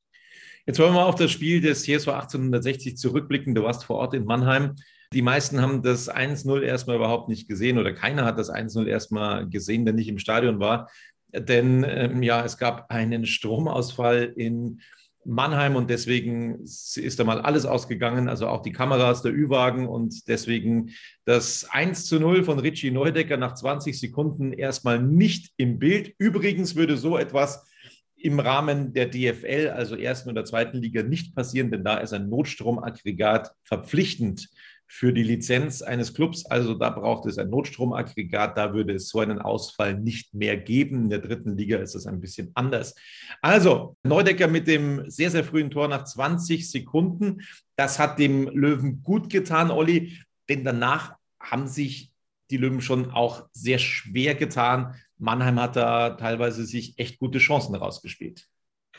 Jetzt 0.66 0.80
wollen 0.80 0.90
wir 0.92 1.00
mal 1.00 1.06
auf 1.06 1.14
das 1.14 1.30
Spiel 1.30 1.61
des 1.61 1.85
CSV 1.85 2.08
1860 2.08 2.96
zurückblicken. 2.96 3.54
Du 3.54 3.62
warst 3.62 3.85
vor 3.85 3.96
Ort 3.96 4.14
in 4.14 4.25
Mannheim. 4.25 4.75
Die 5.12 5.23
meisten 5.23 5.61
haben 5.61 5.80
das 5.80 6.11
1-0 6.12 6.61
erstmal 6.61 6.96
überhaupt 6.96 7.28
nicht 7.28 7.49
gesehen 7.49 7.78
oder 7.78 7.92
keiner 7.92 8.25
hat 8.25 8.37
das 8.37 8.50
1-0 8.50 8.85
erstmal 8.87 9.49
gesehen, 9.49 9.85
der 9.85 9.94
nicht 9.94 10.08
im 10.08 10.18
Stadion 10.18 10.58
war. 10.58 10.90
Denn 11.32 11.87
ähm, 11.88 12.20
ja, 12.25 12.44
es 12.44 12.58
gab 12.58 12.90
einen 12.90 13.26
Stromausfall 13.26 14.32
in 14.37 14.80
Mannheim 15.25 15.76
und 15.76 15.88
deswegen 15.88 16.61
ist 16.64 17.18
da 17.18 17.23
mal 17.23 17.40
alles 17.40 17.64
ausgegangen, 17.64 18.28
also 18.28 18.49
auch 18.49 18.62
die 18.62 18.73
Kameras, 18.73 19.23
der 19.23 19.32
Ü-Wagen 19.32 19.87
und 19.87 20.26
deswegen 20.28 20.90
das 21.25 21.64
1 21.70 22.06
zu 22.06 22.18
0 22.18 22.42
von 22.42 22.58
Richie 22.58 22.90
Neudecker 22.90 23.37
nach 23.37 23.54
20 23.54 23.99
Sekunden 23.99 24.52
erstmal 24.52 25.00
nicht 25.00 25.52
im 25.58 25.78
Bild. 25.78 26.12
Übrigens 26.18 26.75
würde 26.75 26.96
so 26.96 27.16
etwas 27.16 27.64
im 28.16 28.40
Rahmen 28.40 28.92
der 28.92 29.06
DFL, 29.06 29.68
also 29.75 29.94
ersten 29.94 30.30
oder 30.30 30.44
zweiten 30.44 30.78
Liga, 30.78 31.02
nicht 31.02 31.35
passieren, 31.35 31.70
denn 31.70 31.85
da 31.85 31.99
ist 31.99 32.12
ein 32.12 32.28
Notstromaggregat 32.28 33.52
verpflichtend 33.62 34.49
für 34.88 35.12
die 35.12 35.23
Lizenz 35.23 35.82
eines 35.82 36.14
Clubs. 36.14 36.46
Also 36.46 36.75
da 36.75 36.90
braucht 36.90 37.26
es 37.26 37.38
ein 37.38 37.50
Notstromaggregat, 37.50 38.56
da 38.56 38.73
würde 38.73 38.94
es 38.94 39.08
so 39.08 39.20
einen 39.20 39.40
Ausfall 39.40 39.99
nicht 39.99 40.32
mehr 40.32 40.56
geben. 40.56 41.04
In 41.04 41.11
der 41.11 41.18
dritten 41.18 41.56
Liga 41.56 41.78
ist 41.78 41.94
es 41.94 42.06
ein 42.06 42.20
bisschen 42.20 42.52
anders. 42.54 42.94
Also 43.42 43.96
Neudecker 44.04 44.46
mit 44.46 44.66
dem 44.66 45.11
sehr, 45.11 45.30
sehr 45.30 45.44
frühen 45.44 45.70
Tor 45.70 45.88
nach 45.88 46.04
20 46.04 46.70
Sekunden. 46.70 47.42
Das 47.76 47.99
hat 47.99 48.18
dem 48.18 48.49
Löwen 48.49 49.02
gut 49.02 49.28
getan, 49.28 49.70
Olli, 49.70 50.18
denn 50.49 50.64
danach 50.64 51.16
haben 51.40 51.66
sich 51.66 52.12
die 52.50 52.56
Löwen 52.56 52.80
schon 52.80 53.11
auch 53.11 53.49
sehr 53.52 53.78
schwer 53.78 54.37
getan, 54.37 54.94
Mannheim 55.18 55.61
hat 55.61 55.76
da 55.76 56.11
teilweise 56.11 56.64
sich 56.64 56.99
echt 56.99 57.18
gute 57.18 57.38
Chancen 57.38 57.75
rausgespielt. 57.75 58.49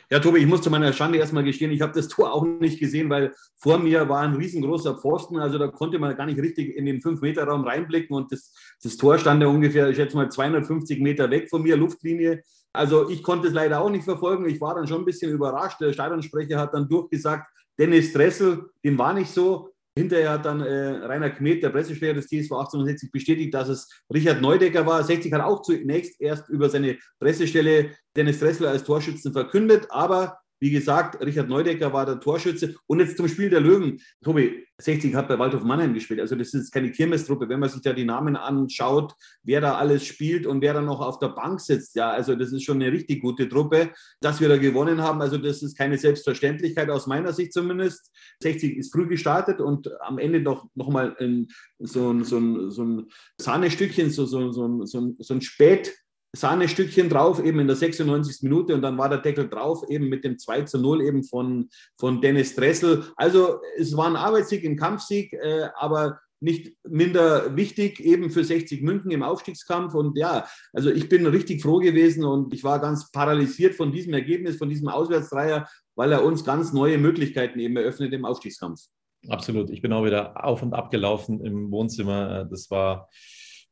Ja, 0.10 0.20
Tobi, 0.20 0.40
ich 0.40 0.46
muss 0.46 0.62
zu 0.62 0.70
meiner 0.70 0.94
Schande 0.94 1.18
erstmal 1.18 1.44
gestehen, 1.44 1.70
ich 1.70 1.82
habe 1.82 1.92
das 1.92 2.08
Tor 2.08 2.32
auch 2.32 2.46
nicht 2.46 2.80
gesehen, 2.80 3.10
weil 3.10 3.34
vor 3.58 3.78
mir 3.78 4.08
war 4.08 4.22
ein 4.22 4.36
riesengroßer 4.36 4.98
Pfosten. 4.98 5.38
Also 5.38 5.58
da 5.58 5.68
konnte 5.68 6.00
man 6.00 6.16
gar 6.16 6.26
nicht 6.26 6.40
richtig 6.40 6.78
in 6.78 6.86
den 6.86 7.02
5-Meter-Raum 7.02 7.66
reinblicken 7.66 8.16
und 8.16 8.32
das, 8.32 8.54
das 8.82 8.96
Tor 8.96 9.18
stand 9.18 9.42
ja 9.42 9.50
ungefähr, 9.50 9.90
ich 9.90 9.98
schätze 9.98 10.16
mal, 10.16 10.32
250 10.32 11.02
Meter 11.02 11.30
weg 11.30 11.50
von 11.50 11.62
mir, 11.62 11.76
Luftlinie. 11.76 12.42
Also 12.72 13.10
ich 13.10 13.22
konnte 13.22 13.50
es 13.50 13.54
leider 13.54 13.82
auch 13.82 13.90
nicht 13.90 14.06
verfolgen. 14.06 14.48
Ich 14.48 14.62
war 14.62 14.76
dann 14.76 14.88
schon 14.88 15.02
ein 15.02 15.06
bisschen 15.06 15.32
überrascht. 15.32 15.82
Der 15.82 15.92
Stadionsprecher 15.92 16.58
hat 16.58 16.74
dann 16.74 16.88
durchgesagt, 16.88 17.52
Dennis 17.78 18.14
Dressel, 18.14 18.70
dem 18.86 18.98
war 18.98 19.14
nicht 19.14 19.30
so. 19.30 19.74
Hinterher 19.98 20.32
hat 20.32 20.46
dann 20.46 20.62
äh, 20.62 21.06
Rainer 21.06 21.30
Kmet, 21.30 21.63
der 21.63 21.70
Pressesprecher 21.70 22.13
des 22.13 22.27
TSV 22.27 22.51
1860, 22.51 23.12
bestätigt, 23.12 23.54
dass 23.54 23.68
es 23.68 23.89
Richard 24.13 24.42
Neudecker 24.42 24.86
war. 24.86 25.04
60 25.04 25.34
hat 25.34 25.42
auch 25.42 25.62
zunächst 25.62 26.22
erst 26.22 26.48
über 26.50 26.70
seine 26.70 26.98
Pressestelle 27.20 27.92
Dennis 28.16 28.39
Dressler 28.39 28.70
als 28.70 28.84
Torschützen 28.84 29.34
verkündet, 29.34 29.88
aber 29.89 30.39
wie 30.60 30.72
gesagt, 30.72 31.24
Richard 31.24 31.50
Neudecker 31.50 31.94
war 31.94 32.06
der 32.06 32.20
Torschütze. 32.20 32.76
Und 32.88 33.00
jetzt 33.00 33.18
zum 33.18 33.28
Spiel 33.28 33.50
der 33.50 33.62
Löwen. 33.62 34.00
Tobi, 34.24 34.66
60 34.80 35.16
hat 35.16 35.28
bei 35.28 35.40
Waldhof 35.40 35.64
Mannheim 35.64 35.94
gespielt. 35.94 36.20
Also 36.20 36.36
das 36.36 36.54
ist 36.54 36.72
keine 36.72 36.92
Kirmestruppe. 36.92 37.50
Wenn 37.50 37.60
man 37.60 37.70
sich 37.70 37.82
da 37.82 37.94
die 37.94 38.06
Namen 38.06 38.36
anschaut, 38.36 39.14
wer 39.44 39.62
da 39.62 39.76
alles 39.76 40.06
spielt 40.06 40.46
und 40.46 40.62
wer 40.62 40.74
da 40.74 40.82
noch 40.82 41.02
auf 41.02 41.20
der 41.20 41.30
Bank 41.30 41.62
sitzt. 41.62 41.96
Ja, 41.96 42.12
also 42.12 42.36
das 42.36 42.52
ist 42.52 42.64
schon 42.64 42.82
eine 42.82 42.92
richtig 42.92 43.22
gute 43.22 43.50
Truppe. 43.50 43.92
Dass 44.22 44.40
wir 44.40 44.50
da 44.50 44.58
gewonnen 44.58 45.02
haben, 45.02 45.22
also 45.22 45.38
das 45.38 45.64
ist 45.64 45.78
keine 45.78 45.98
Selbstverständlichkeit 45.98 46.90
aus 46.90 47.08
meiner 47.08 47.34
Sicht 47.34 47.54
zumindest. 47.54 48.12
60 48.42 48.78
ist 48.78 48.94
früh 48.94 49.08
gestartet 49.08 49.62
und 49.62 49.90
am 50.02 50.18
Ende 50.20 50.42
noch, 50.42 50.68
noch 50.76 50.90
mal 50.90 51.16
ein, 51.20 51.48
so, 51.80 52.24
so, 52.24 52.38
ein, 52.38 52.72
so 52.72 52.84
ein 52.84 53.08
Sahnestückchen, 53.40 54.10
so, 54.12 54.26
so, 54.26 54.52
so, 54.52 54.86
so, 54.86 55.16
so 55.20 55.34
ein 55.34 55.42
Spät- 55.42 55.96
Sahnestückchen 56.36 57.10
drauf, 57.10 57.44
eben 57.44 57.60
in 57.60 57.68
der 57.68 57.76
96. 57.76 58.44
Minute 58.44 58.76
und 58.76 58.82
dann 58.82 58.98
war 58.98 59.10
der 59.10 59.20
Deckel 59.20 59.50
drauf, 59.50 59.84
eben 59.90 60.10
mit 60.10 60.24
dem 60.24 60.38
2 60.38 60.64
zu 60.64 60.78
0 60.80 61.02
eben 61.02 61.24
von, 61.24 61.70
von 61.98 62.22
Dennis 62.22 62.56
Dressel. 62.56 63.06
Also 63.16 63.60
es 63.78 63.96
war 63.96 64.08
ein 64.08 64.16
Arbeitssieg, 64.16 64.66
ein 64.66 64.78
Kampfsieg, 64.78 65.34
äh, 65.34 65.70
aber 65.76 66.20
nicht 66.40 66.76
minder 66.88 67.56
wichtig 67.56 68.00
eben 68.00 68.30
für 68.30 68.44
60 68.44 68.84
München 68.84 69.12
im 69.12 69.24
Aufstiegskampf. 69.24 69.96
Und 69.96 70.18
ja, 70.18 70.48
also 70.74 70.92
ich 70.92 71.10
bin 71.10 71.26
richtig 71.26 71.64
froh 71.64 71.80
gewesen 71.80 72.24
und 72.24 72.54
ich 72.54 72.64
war 72.64 72.80
ganz 72.80 73.12
paralysiert 73.12 73.76
von 73.76 73.92
diesem 73.92 74.14
Ergebnis, 74.14 74.58
von 74.58 74.70
diesem 74.70 74.88
Auswärtsdreier, 74.88 75.68
weil 75.96 76.12
er 76.12 76.24
uns 76.24 76.44
ganz 76.44 76.74
neue 76.74 76.98
Möglichkeiten 76.98 77.60
eben 77.60 77.76
eröffnet 77.78 78.14
im 78.14 78.26
Aufstiegskampf. 78.26 78.82
Absolut. 79.28 79.72
Ich 79.72 79.82
bin 79.82 79.92
auch 79.94 80.06
wieder 80.06 80.44
auf 80.46 80.62
und 80.62 80.74
ab 80.74 80.92
gelaufen 80.92 81.44
im 81.44 81.72
Wohnzimmer. 81.72 82.46
Das 82.46 82.70
war 82.70 83.10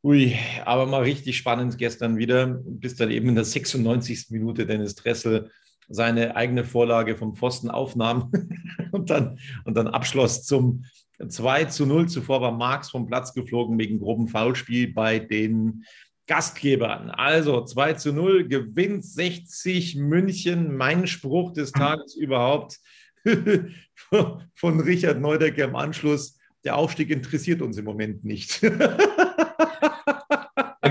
Ui, 0.05 0.37
aber 0.65 0.85
mal 0.85 1.01
richtig 1.01 1.35
spannend 1.35 1.79
gestern 1.79 2.15
wieder, 2.17 2.61
bis 2.63 2.95
dann 2.95 3.09
eben 3.09 3.29
in 3.29 3.33
der 3.33 3.43
96. 3.43 4.27
Minute 4.29 4.67
Dennis 4.67 4.93
Dressel 4.93 5.49
seine 5.87 6.35
eigene 6.35 6.63
Vorlage 6.63 7.17
vom 7.17 7.35
Pfosten 7.35 7.71
aufnahm 7.71 8.31
und 8.91 9.09
dann, 9.09 9.39
und 9.63 9.75
dann 9.75 9.87
abschloss 9.87 10.43
zum 10.43 10.85
2 11.27 11.65
zu 11.65 11.87
0. 11.87 12.07
Zuvor 12.07 12.39
war 12.39 12.51
Marx 12.51 12.91
vom 12.91 13.07
Platz 13.07 13.33
geflogen 13.33 13.79
wegen 13.79 13.99
groben 13.99 14.27
Foulspiel 14.27 14.93
bei 14.93 15.17
den 15.17 15.85
Gastgebern. 16.27 17.09
Also 17.09 17.65
2 17.65 17.93
zu 17.93 18.13
0 18.13 18.47
gewinnt 18.47 19.03
60 19.03 19.95
München. 19.95 20.77
Mein 20.77 21.07
Spruch 21.07 21.51
des 21.51 21.71
Tages 21.71 22.15
überhaupt 22.15 22.77
von 24.53 24.79
Richard 24.81 25.19
Neudecker 25.19 25.63
im 25.63 25.75
Anschluss. 25.75 26.37
Der 26.63 26.75
Aufstieg 26.77 27.09
interessiert 27.09 27.63
uns 27.63 27.79
im 27.79 27.85
Moment 27.85 28.23
nicht. 28.23 28.61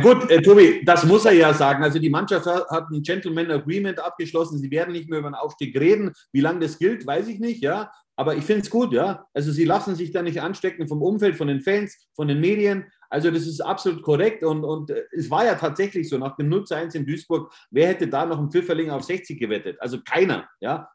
Gut, 0.04 0.30
äh, 0.30 0.42
Tobi, 0.42 0.82
das 0.84 1.06
muss 1.06 1.24
er 1.24 1.32
ja 1.32 1.54
sagen. 1.54 1.82
Also 1.82 1.98
die 1.98 2.10
Mannschaft 2.10 2.44
hat 2.44 2.90
ein 2.90 3.00
Gentleman 3.00 3.50
Agreement 3.50 3.98
abgeschlossen. 3.98 4.58
Sie 4.58 4.70
werden 4.70 4.92
nicht 4.92 5.08
mehr 5.08 5.20
über 5.20 5.30
den 5.30 5.34
Aufstieg 5.34 5.74
reden. 5.80 6.12
Wie 6.30 6.42
lange 6.42 6.60
das 6.60 6.78
gilt, 6.78 7.06
weiß 7.06 7.26
ich 7.28 7.40
nicht, 7.40 7.62
ja. 7.62 7.90
Aber 8.14 8.36
ich 8.36 8.44
finde 8.44 8.60
es 8.60 8.70
gut, 8.70 8.92
ja. 8.92 9.24
Also 9.32 9.50
sie 9.50 9.64
lassen 9.64 9.94
sich 9.94 10.12
da 10.12 10.20
nicht 10.20 10.42
anstecken 10.42 10.88
vom 10.88 11.00
Umfeld, 11.00 11.36
von 11.36 11.48
den 11.48 11.62
Fans, 11.62 12.06
von 12.12 12.28
den 12.28 12.38
Medien. 12.38 12.84
Also 13.08 13.30
das 13.30 13.46
ist 13.46 13.62
absolut 13.62 14.02
korrekt 14.02 14.44
und, 14.44 14.62
und 14.62 14.90
äh, 14.90 15.04
es 15.12 15.30
war 15.30 15.46
ja 15.46 15.54
tatsächlich 15.54 16.06
so, 16.06 16.18
nach 16.18 16.36
dem 16.36 16.50
0 16.50 16.64
zu 16.64 16.74
1 16.76 16.94
in 16.96 17.06
Duisburg, 17.06 17.50
wer 17.70 17.88
hätte 17.88 18.06
da 18.06 18.26
noch 18.26 18.38
einen 18.38 18.50
Pfifferling 18.50 18.90
auf 18.90 19.04
60 19.04 19.40
gewettet? 19.40 19.80
Also 19.80 20.00
keiner, 20.04 20.46
ja 20.60 20.90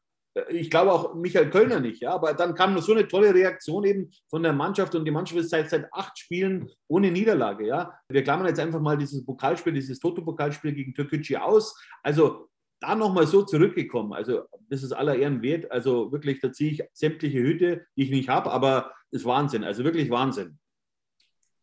ich 0.50 0.69
glaube 0.69 0.91
auch 0.91 1.15
Michael 1.15 1.50
Kölner 1.50 1.79
nicht, 1.79 2.01
ja, 2.01 2.12
aber 2.12 2.33
dann 2.33 2.55
kam 2.55 2.77
so 2.79 2.91
eine 2.91 3.07
tolle 3.07 3.33
Reaktion 3.33 3.83
eben 3.83 4.12
von 4.29 4.43
der 4.43 4.53
Mannschaft 4.53 4.95
und 4.95 5.05
die 5.05 5.12
Mannschaft 5.12 5.39
ist 5.39 5.50
seit, 5.50 5.69
seit 5.69 5.91
acht 5.91 6.17
Spielen 6.17 6.69
ohne 6.88 7.12
Niederlage, 7.12 7.65
ja. 7.65 7.93
Wir 8.09 8.24
klammern 8.24 8.48
jetzt 8.48 8.59
einfach 8.59 8.79
mal 8.79 8.98
dieses 8.98 9.25
Pokalspiel, 9.25 9.74
dieses 9.74 10.00
Toto-Pokalspiel 10.00 10.74
gegen 10.74 10.93
Türkgücü 10.93 11.36
aus. 11.38 11.75
Also 12.03 12.50
da 12.79 12.95
nochmal 12.95 13.27
so 13.27 13.41
zurückgekommen, 13.43 14.13
also 14.13 14.43
das 14.69 14.83
ist 14.83 14.93
aller 14.93 15.15
Ehren 15.15 15.41
wert. 15.41 15.69
Also 15.71 16.12
wirklich, 16.12 16.39
da 16.39 16.51
ziehe 16.51 16.71
ich 16.71 16.83
sämtliche 16.93 17.39
Hüte, 17.39 17.86
die 17.98 18.03
ich 18.03 18.12
nicht 18.12 18.29
habe, 18.29 18.51
aber 18.51 18.93
ist 19.12 19.25
Wahnsinn, 19.25 19.63
also 19.63 19.83
wirklich 19.83 20.09
Wahnsinn 20.09 20.59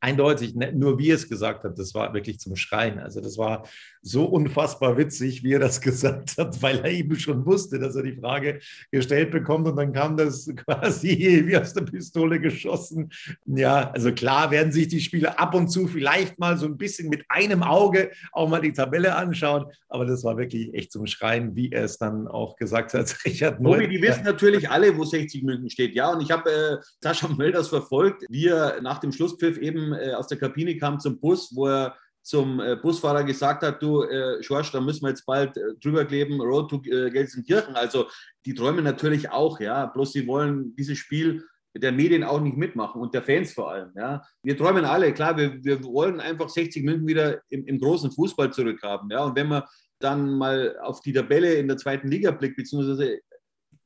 eindeutig, 0.00 0.55
ne, 0.55 0.73
nur 0.73 0.99
wie 0.99 1.11
er 1.11 1.17
es 1.17 1.29
gesagt 1.29 1.65
hat, 1.65 1.79
das 1.79 1.95
war 1.95 2.12
wirklich 2.12 2.38
zum 2.38 2.55
Schreien. 2.57 2.99
Also 2.99 3.21
das 3.21 3.38
war 3.38 3.67
so 4.03 4.25
unfassbar 4.25 4.97
witzig, 4.97 5.43
wie 5.43 5.55
er 5.55 5.59
das 5.59 5.81
gesagt 5.81 6.37
hat, 6.38 6.62
weil 6.62 6.79
er 6.79 6.91
eben 6.91 7.17
schon 7.19 7.45
wusste, 7.47 7.79
dass 7.79 7.97
er 7.97 8.03
die 8.03 8.17
Frage 8.17 8.61
gestellt 8.91 9.31
bekommt 9.31 9.67
und 9.67 9.76
dann 9.76 9.93
kam 9.93 10.17
das 10.17 10.49
quasi 10.67 11.45
wie 11.47 11.57
aus 11.57 11.73
der 11.73 11.83
Pistole 11.83 12.41
geschossen. 12.41 13.11
Ja, 13.47 13.91
also 13.91 14.12
klar 14.12 14.50
werden 14.50 14.73
sich 14.73 14.88
die 14.88 15.00
Spieler 15.00 15.41
ab 15.41 15.55
und 15.55 15.69
zu 15.69 15.87
vielleicht 15.88 16.38
mal 16.38 16.57
so 16.59 16.67
ein 16.67 16.76
bisschen 16.76 17.09
mit 17.09 17.25
einem 17.29 17.62
Auge 17.62 18.11
auch 18.33 18.49
mal 18.49 18.61
die 18.61 18.73
Tabelle 18.73 19.17
anschauen, 19.17 19.67
aber 19.88 20.05
das 20.05 20.25
war 20.25 20.37
wirklich 20.37 20.75
echt 20.75 20.93
zum 20.93 21.07
Schreien, 21.07 21.57
wie 21.57 21.73
er 21.73 21.85
es 21.85 21.99
dann 21.99 22.29
auch 22.29 22.57
gesagt 22.57 22.95
hat. 22.95 23.17
Richard 23.25 23.62
Tobi, 23.62 23.88
die 23.88 24.03
wissen 24.03 24.25
natürlich 24.25 24.71
alle, 24.71 24.97
wo 24.97 25.05
60 25.05 25.43
München 25.43 25.71
steht, 25.71 25.95
ja, 25.95 26.12
und 26.12 26.21
ich 26.21 26.31
habe 26.31 26.50
äh, 26.50 26.76
Sascha 27.00 27.29
Mölders 27.29 27.69
verfolgt, 27.69 28.25
wie 28.29 28.49
er 28.49 28.81
nach 28.83 28.99
dem 28.99 29.12
Schlusspfiff 29.12 29.59
eben 29.59 29.86
äh, 29.93 30.12
aus 30.14 30.26
der 30.26 30.38
Kabine 30.38 30.76
kam 30.76 31.00
zum 31.00 31.19
Bus, 31.19 31.50
wo 31.55 31.66
er 31.69 31.97
zum 32.23 32.59
äh, 32.59 32.76
Busfahrer 32.76 33.23
gesagt 33.23 33.62
hat, 33.62 33.81
du 33.81 34.02
äh, 34.02 34.43
Schorsch, 34.43 34.73
da 34.73 34.81
müssen 34.81 35.02
wir 35.02 35.11
jetzt 35.11 35.25
bald 35.25 35.57
äh, 35.57 35.61
drüber 35.81 36.05
kleben, 36.05 36.40
Road 36.40 36.71
to 36.71 36.83
äh, 36.85 37.09
Gelsenkirchen. 37.11 37.76
Also 37.76 38.07
die 38.45 38.52
träumen 38.52 38.83
natürlich 38.83 39.31
auch, 39.31 39.61
ja, 39.61 39.87
bloß 39.87 40.12
sie 40.12 40.26
wollen 40.26 40.75
dieses 40.75 40.99
Spiel 40.99 41.45
der 41.78 41.93
Medien 41.93 42.25
auch 42.25 42.40
nicht 42.40 42.57
mitmachen 42.57 43.00
und 43.00 43.14
der 43.14 43.23
Fans 43.23 43.52
vor 43.52 43.71
allem. 43.71 43.93
Ja. 43.95 44.23
Wir 44.43 44.57
träumen 44.57 44.85
alle, 44.85 45.12
klar, 45.12 45.37
wir, 45.37 45.62
wir 45.62 45.85
wollen 45.85 46.21
einfach 46.21 46.49
60 46.49 46.85
München 46.85 47.07
wieder 47.07 47.40
im, 47.49 47.64
im 47.66 47.78
großen 47.78 48.11
Fußball 48.11 48.52
zurückhaben. 48.52 49.11
Ja. 49.11 49.25
Und 49.25 49.37
wenn 49.37 49.49
man 49.49 49.62
dann 50.00 50.37
mal 50.37 50.76
auf 50.81 51.00
die 51.00 51.12
Tabelle 51.12 51.55
in 51.55 51.69
der 51.69 51.76
zweiten 51.76 52.09
Liga 52.09 52.31
blickt, 52.31 52.57
beziehungsweise 52.57 53.21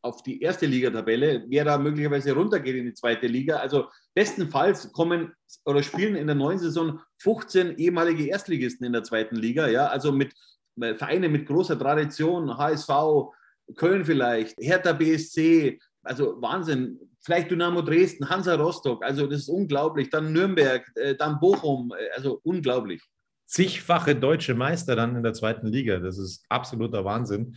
auf 0.03 0.23
die 0.23 0.41
erste 0.41 0.67
Liga-Tabelle, 0.67 1.45
wer 1.49 1.65
da 1.65 1.79
möglicherweise 1.79 2.33
runtergeht 2.33 2.77
in 2.77 2.87
die 2.87 2.95
zweite 2.95 3.27
Liga. 3.27 3.57
Also 3.57 3.89
bestenfalls 4.15 4.93
kommen 4.93 5.33
oder 5.65 5.83
spielen 5.83 6.17
in 6.17 6.27
der 6.27 6.37
neuen 6.37 6.59
Saison 6.59 7.01
15 7.19 7.77
ehemalige 7.77 8.27
Erstligisten 8.27 8.87
in 8.87 8.93
der 8.93 9.05
zweiten 9.05 9.37
Liga, 9.37 9.69
ja, 9.69 9.87
also 9.87 10.13
mit 10.13 10.35
äh, 10.81 10.95
Vereine 10.95 11.29
mit 11.29 11.47
großer 11.47 11.79
Tradition, 11.79 12.57
HSV, 12.57 12.91
Köln 13.77 14.05
vielleicht, 14.05 14.57
Hertha 14.59 14.93
BSC, 14.93 15.79
also 16.03 16.41
Wahnsinn. 16.41 16.99
Vielleicht 17.23 17.51
Dynamo 17.51 17.83
Dresden, 17.83 18.31
Hansa 18.31 18.55
Rostock, 18.55 19.05
also 19.05 19.27
das 19.27 19.41
ist 19.41 19.49
unglaublich. 19.51 20.09
Dann 20.09 20.33
Nürnberg, 20.33 20.91
äh, 20.95 21.15
dann 21.15 21.39
Bochum, 21.39 21.93
äh, 21.93 22.09
also 22.17 22.41
unglaublich. 22.45 23.03
Zigfache 23.45 24.17
deutsche 24.17 24.55
Meister 24.55 24.97
dann 24.97 25.17
in 25.17 25.23
der 25.23 25.35
zweiten 25.35 25.67
Liga, 25.67 25.99
das 25.99 26.19
ist 26.19 26.45
absoluter 26.49 27.05
Wahnsinn. 27.05 27.57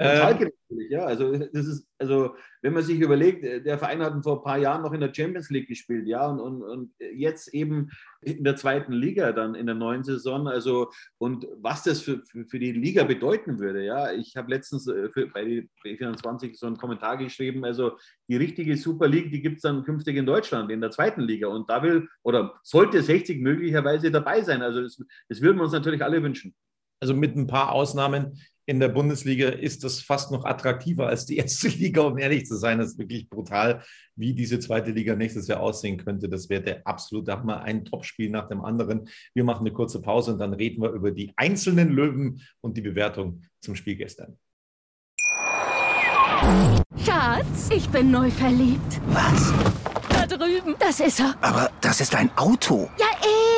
Schalke 0.00 0.44
ähm, 0.44 0.52
natürlich, 0.68 0.90
ja. 0.90 1.04
Also 1.04 1.32
das 1.32 1.66
ist, 1.66 1.88
also 1.98 2.36
wenn 2.62 2.72
man 2.72 2.84
sich 2.84 3.00
überlegt, 3.00 3.42
äh, 3.42 3.60
der 3.60 3.78
Verein 3.78 4.00
hat 4.00 4.22
vor 4.22 4.38
ein 4.38 4.44
paar 4.44 4.58
Jahren 4.58 4.82
noch 4.82 4.92
in 4.92 5.00
der 5.00 5.12
Champions 5.12 5.50
League 5.50 5.66
gespielt, 5.66 6.06
ja, 6.06 6.24
und, 6.28 6.38
und, 6.38 6.62
und 6.62 6.92
jetzt 6.98 7.52
eben 7.52 7.90
in 8.20 8.44
der 8.44 8.54
zweiten 8.54 8.92
Liga 8.92 9.32
dann 9.32 9.56
in 9.56 9.66
der 9.66 9.74
neuen 9.74 10.04
Saison. 10.04 10.46
Also 10.46 10.92
und 11.18 11.48
was 11.56 11.82
das 11.82 12.00
für, 12.00 12.22
für, 12.24 12.46
für 12.46 12.58
die 12.60 12.70
Liga 12.70 13.02
bedeuten 13.02 13.58
würde, 13.58 13.84
ja. 13.84 14.12
Ich 14.12 14.36
habe 14.36 14.50
letztens 14.50 14.86
äh, 14.86 15.08
für, 15.10 15.26
bei 15.26 15.68
B24 15.84 16.56
so 16.56 16.66
einen 16.66 16.76
Kommentar 16.76 17.16
geschrieben, 17.16 17.64
also 17.64 17.98
die 18.28 18.36
richtige 18.36 18.76
Super 18.76 19.08
League, 19.08 19.32
die 19.32 19.42
gibt 19.42 19.56
es 19.56 19.62
dann 19.62 19.82
künftig 19.82 20.16
in 20.16 20.26
Deutschland, 20.26 20.70
in 20.70 20.80
der 20.80 20.92
zweiten 20.92 21.22
Liga. 21.22 21.48
Und 21.48 21.68
da 21.68 21.82
will 21.82 22.08
oder 22.22 22.54
sollte 22.62 23.02
60 23.02 23.40
möglicherweise 23.40 24.12
dabei 24.12 24.42
sein. 24.42 24.62
Also 24.62 24.80
das, 24.80 25.02
das 25.28 25.40
würden 25.40 25.56
wir 25.56 25.64
uns 25.64 25.72
natürlich 25.72 26.04
alle 26.04 26.22
wünschen. 26.22 26.54
Also 27.00 27.14
mit 27.14 27.36
ein 27.36 27.46
paar 27.46 27.72
Ausnahmen 27.72 28.38
in 28.68 28.80
der 28.80 28.88
Bundesliga 28.88 29.48
ist 29.48 29.82
das 29.82 29.98
fast 30.02 30.30
noch 30.30 30.44
attraktiver 30.44 31.06
als 31.06 31.24
die 31.24 31.38
erste 31.38 31.68
Liga, 31.78 32.02
um 32.02 32.18
ehrlich 32.18 32.44
zu 32.44 32.54
sein. 32.54 32.78
Das 32.78 32.88
ist 32.88 32.98
wirklich 32.98 33.30
brutal, 33.30 33.82
wie 34.14 34.34
diese 34.34 34.58
zweite 34.60 34.90
Liga 34.90 35.16
nächstes 35.16 35.48
Jahr 35.48 35.60
aussehen 35.60 35.96
könnte. 35.96 36.28
Das 36.28 36.50
wäre 36.50 36.62
der 36.62 36.86
absolute 36.86 37.32
Hammer. 37.32 37.62
Ein 37.62 37.86
Topspiel 37.86 38.28
nach 38.28 38.46
dem 38.46 38.60
anderen. 38.60 39.08
Wir 39.32 39.42
machen 39.42 39.60
eine 39.60 39.72
kurze 39.72 40.02
Pause 40.02 40.34
und 40.34 40.38
dann 40.38 40.52
reden 40.52 40.82
wir 40.82 40.90
über 40.90 41.12
die 41.12 41.32
einzelnen 41.36 41.88
Löwen 41.88 42.42
und 42.60 42.76
die 42.76 42.82
Bewertung 42.82 43.40
zum 43.62 43.74
Spiel 43.74 43.96
gestern. 43.96 44.36
Schatz, 47.02 47.70
ich 47.74 47.88
bin 47.88 48.10
neu 48.10 48.30
verliebt. 48.30 49.00
Was? 49.08 49.50
Da 50.10 50.26
drüben. 50.26 50.74
Das 50.78 51.00
ist 51.00 51.20
er. 51.20 51.34
Aber 51.40 51.70
das 51.80 52.02
ist 52.02 52.14
ein 52.14 52.30
Auto. 52.36 52.90
Ja, 52.98 53.06
eben. 53.24 53.37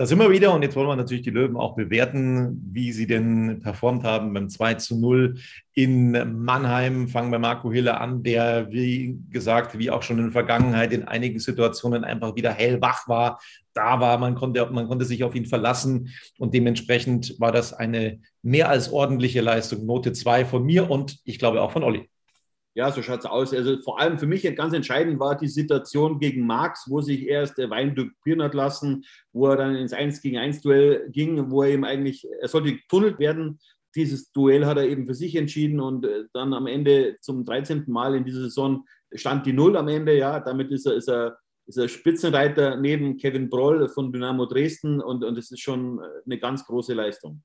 Da 0.00 0.06
sind 0.06 0.18
wir 0.18 0.30
wieder 0.30 0.54
und 0.54 0.62
jetzt 0.62 0.76
wollen 0.76 0.88
wir 0.88 0.96
natürlich 0.96 1.24
die 1.24 1.30
Löwen 1.30 1.58
auch 1.58 1.74
bewerten, 1.76 2.58
wie 2.72 2.90
sie 2.90 3.06
denn 3.06 3.60
performt 3.60 4.02
haben 4.02 4.32
beim 4.32 4.48
2 4.48 4.72
zu 4.76 4.98
0 4.98 5.36
in 5.74 6.42
Mannheim. 6.42 7.06
Fangen 7.06 7.30
wir 7.30 7.38
Marco 7.38 7.70
Hille 7.70 8.00
an, 8.00 8.22
der, 8.22 8.72
wie 8.72 9.18
gesagt, 9.28 9.78
wie 9.78 9.90
auch 9.90 10.02
schon 10.02 10.16
in 10.16 10.24
der 10.24 10.32
Vergangenheit 10.32 10.94
in 10.94 11.06
einigen 11.06 11.38
Situationen 11.38 12.02
einfach 12.02 12.34
wieder 12.34 12.50
hellwach 12.50 13.08
war. 13.08 13.42
Da 13.74 14.00
war, 14.00 14.16
man 14.16 14.36
konnte, 14.36 14.64
man 14.70 14.88
konnte 14.88 15.04
sich 15.04 15.22
auf 15.22 15.34
ihn 15.34 15.44
verlassen 15.44 16.08
und 16.38 16.54
dementsprechend 16.54 17.38
war 17.38 17.52
das 17.52 17.74
eine 17.74 18.20
mehr 18.40 18.70
als 18.70 18.90
ordentliche 18.90 19.42
Leistung. 19.42 19.84
Note 19.84 20.14
2 20.14 20.46
von 20.46 20.64
mir 20.64 20.88
und 20.88 21.18
ich 21.26 21.38
glaube 21.38 21.60
auch 21.60 21.72
von 21.72 21.82
Olli. 21.82 22.08
Ja, 22.80 22.90
so 22.90 23.02
schaut 23.02 23.18
es 23.18 23.26
aus. 23.26 23.52
Also 23.52 23.78
vor 23.82 24.00
allem 24.00 24.18
für 24.18 24.26
mich 24.26 24.42
ganz 24.56 24.72
entscheidend 24.72 25.20
war 25.20 25.36
die 25.36 25.48
Situation 25.48 26.18
gegen 26.18 26.46
Marx, 26.46 26.86
wo 26.88 27.02
sich 27.02 27.28
erst 27.28 27.58
der 27.58 27.68
Wein 27.68 27.94
dupieren 27.94 28.42
hat 28.42 28.54
lassen, 28.54 29.04
wo 29.34 29.48
er 29.48 29.58
dann 29.58 29.74
ins 29.76 29.92
1 29.92 30.22
gegen 30.22 30.38
1 30.38 30.62
Duell 30.62 31.06
ging, 31.10 31.50
wo 31.50 31.62
er 31.62 31.72
eben 31.72 31.84
eigentlich, 31.84 32.26
er 32.40 32.48
sollte 32.48 32.72
getunnelt 32.72 33.18
werden. 33.18 33.58
Dieses 33.94 34.32
Duell 34.32 34.64
hat 34.64 34.78
er 34.78 34.88
eben 34.88 35.06
für 35.06 35.12
sich 35.12 35.36
entschieden 35.36 35.78
und 35.78 36.06
äh, 36.06 36.24
dann 36.32 36.54
am 36.54 36.66
Ende 36.66 37.18
zum 37.20 37.44
13. 37.44 37.84
Mal 37.86 38.14
in 38.14 38.24
dieser 38.24 38.40
Saison 38.40 38.86
stand 39.12 39.44
die 39.44 39.52
Null 39.52 39.76
am 39.76 39.88
Ende. 39.88 40.16
Ja, 40.16 40.40
damit 40.40 40.70
ist 40.70 40.86
er, 40.86 40.94
ist 40.94 41.10
er, 41.10 41.36
ist 41.66 41.76
er 41.76 41.86
Spitzenreiter 41.86 42.76
neben 42.76 43.18
Kevin 43.18 43.50
Broll 43.50 43.90
von 43.90 44.10
Dynamo 44.10 44.46
Dresden 44.46 45.02
und, 45.02 45.22
und 45.22 45.36
das 45.36 45.50
ist 45.50 45.60
schon 45.60 45.98
äh, 45.98 46.02
eine 46.24 46.38
ganz 46.38 46.64
große 46.64 46.94
Leistung. 46.94 47.42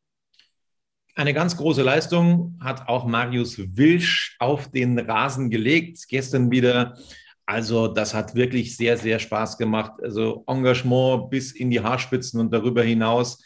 Eine 1.18 1.34
ganz 1.34 1.56
große 1.56 1.82
Leistung 1.82 2.60
hat 2.60 2.90
auch 2.90 3.06
Marius 3.06 3.58
Wilsch 3.58 4.36
auf 4.40 4.70
den 4.70 5.00
Rasen 5.00 5.50
gelegt. 5.50 6.10
Gestern 6.10 6.52
wieder. 6.52 6.98
Also 7.46 7.88
das 7.88 8.14
hat 8.14 8.36
wirklich 8.36 8.76
sehr, 8.76 8.98
sehr 8.98 9.20
Spaß 9.20 9.58
gemacht. 9.58 9.94
Also 10.04 10.44
Engagement 10.46 11.30
bis 11.30 11.54
in 11.54 11.72
die 11.72 11.80
Haarspitzen 11.80 12.42
und 12.42 12.52
darüber 12.52 12.84
hinaus. 12.84 13.42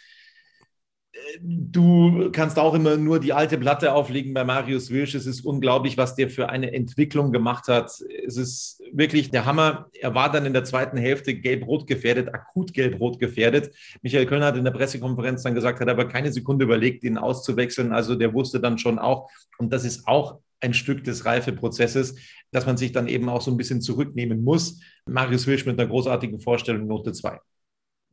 Du 1.42 2.30
kannst 2.32 2.60
auch 2.60 2.74
immer 2.74 2.96
nur 2.98 3.20
die 3.20 3.34
alte 3.34 3.58
Platte 3.58 3.94
auflegen 3.94 4.34
bei 4.34 4.44
Marius 4.44 4.90
Wilsch. 4.92 5.16
Es 5.16 5.26
ist 5.26 5.46
unglaublich, 5.46 5.98
was 5.98 6.16
der 6.16 6.30
für 6.30 6.50
eine 6.50 6.72
Entwicklung 6.72 7.32
gemacht 7.32 7.68
hat. 7.68 7.92
Es 8.26 8.38
ist 8.38 8.82
wirklich 8.92 9.32
der 9.32 9.46
Hammer. 9.46 9.90
Er 9.94 10.14
war 10.14 10.32
dann 10.32 10.46
in 10.46 10.54
der 10.54 10.66
zweiten 10.66 10.98
Hälfte 10.98 11.34
gelb-rot 11.34 11.88
gefährdet, 11.88 12.34
akut 12.34 12.74
gelb-rot 12.74 13.20
gefährdet. 13.20 13.74
Michael 14.02 14.28
Kölner 14.28 14.48
hat 14.48 14.58
in 14.58 14.64
der 14.64 14.72
Pressekonferenz 14.72 15.44
dann 15.44 15.56
gesagt, 15.56 15.80
hat 15.80 15.90
aber 15.90 16.08
keine 16.08 16.32
Sekunde 16.32 16.66
überlegt, 16.66 17.04
ihn 17.04 17.18
auszuwechseln. 17.18 17.92
Also 17.92 18.16
der 18.16 18.34
wusste 18.34 18.60
dann 18.60 18.78
schon 18.78 19.00
auch, 19.00 19.30
und 19.58 19.74
das 19.74 19.86
ist 19.86 20.08
auch 20.08 20.40
ein 20.62 20.74
Stück 20.74 21.04
des 21.04 21.26
Reifeprozesses, 21.26 22.16
dass 22.52 22.66
man 22.66 22.78
sich 22.78 22.92
dann 22.92 23.08
eben 23.08 23.30
auch 23.30 23.42
so 23.42 23.52
ein 23.52 23.58
bisschen 23.58 23.82
zurücknehmen 23.82 24.44
muss. 24.44 24.80
Marius 25.06 25.48
Wilsch 25.48 25.66
mit 25.66 25.80
einer 25.80 25.90
großartigen 25.90 26.40
Vorstellung, 26.40 26.88
Note 26.88 27.14
2 27.14 27.40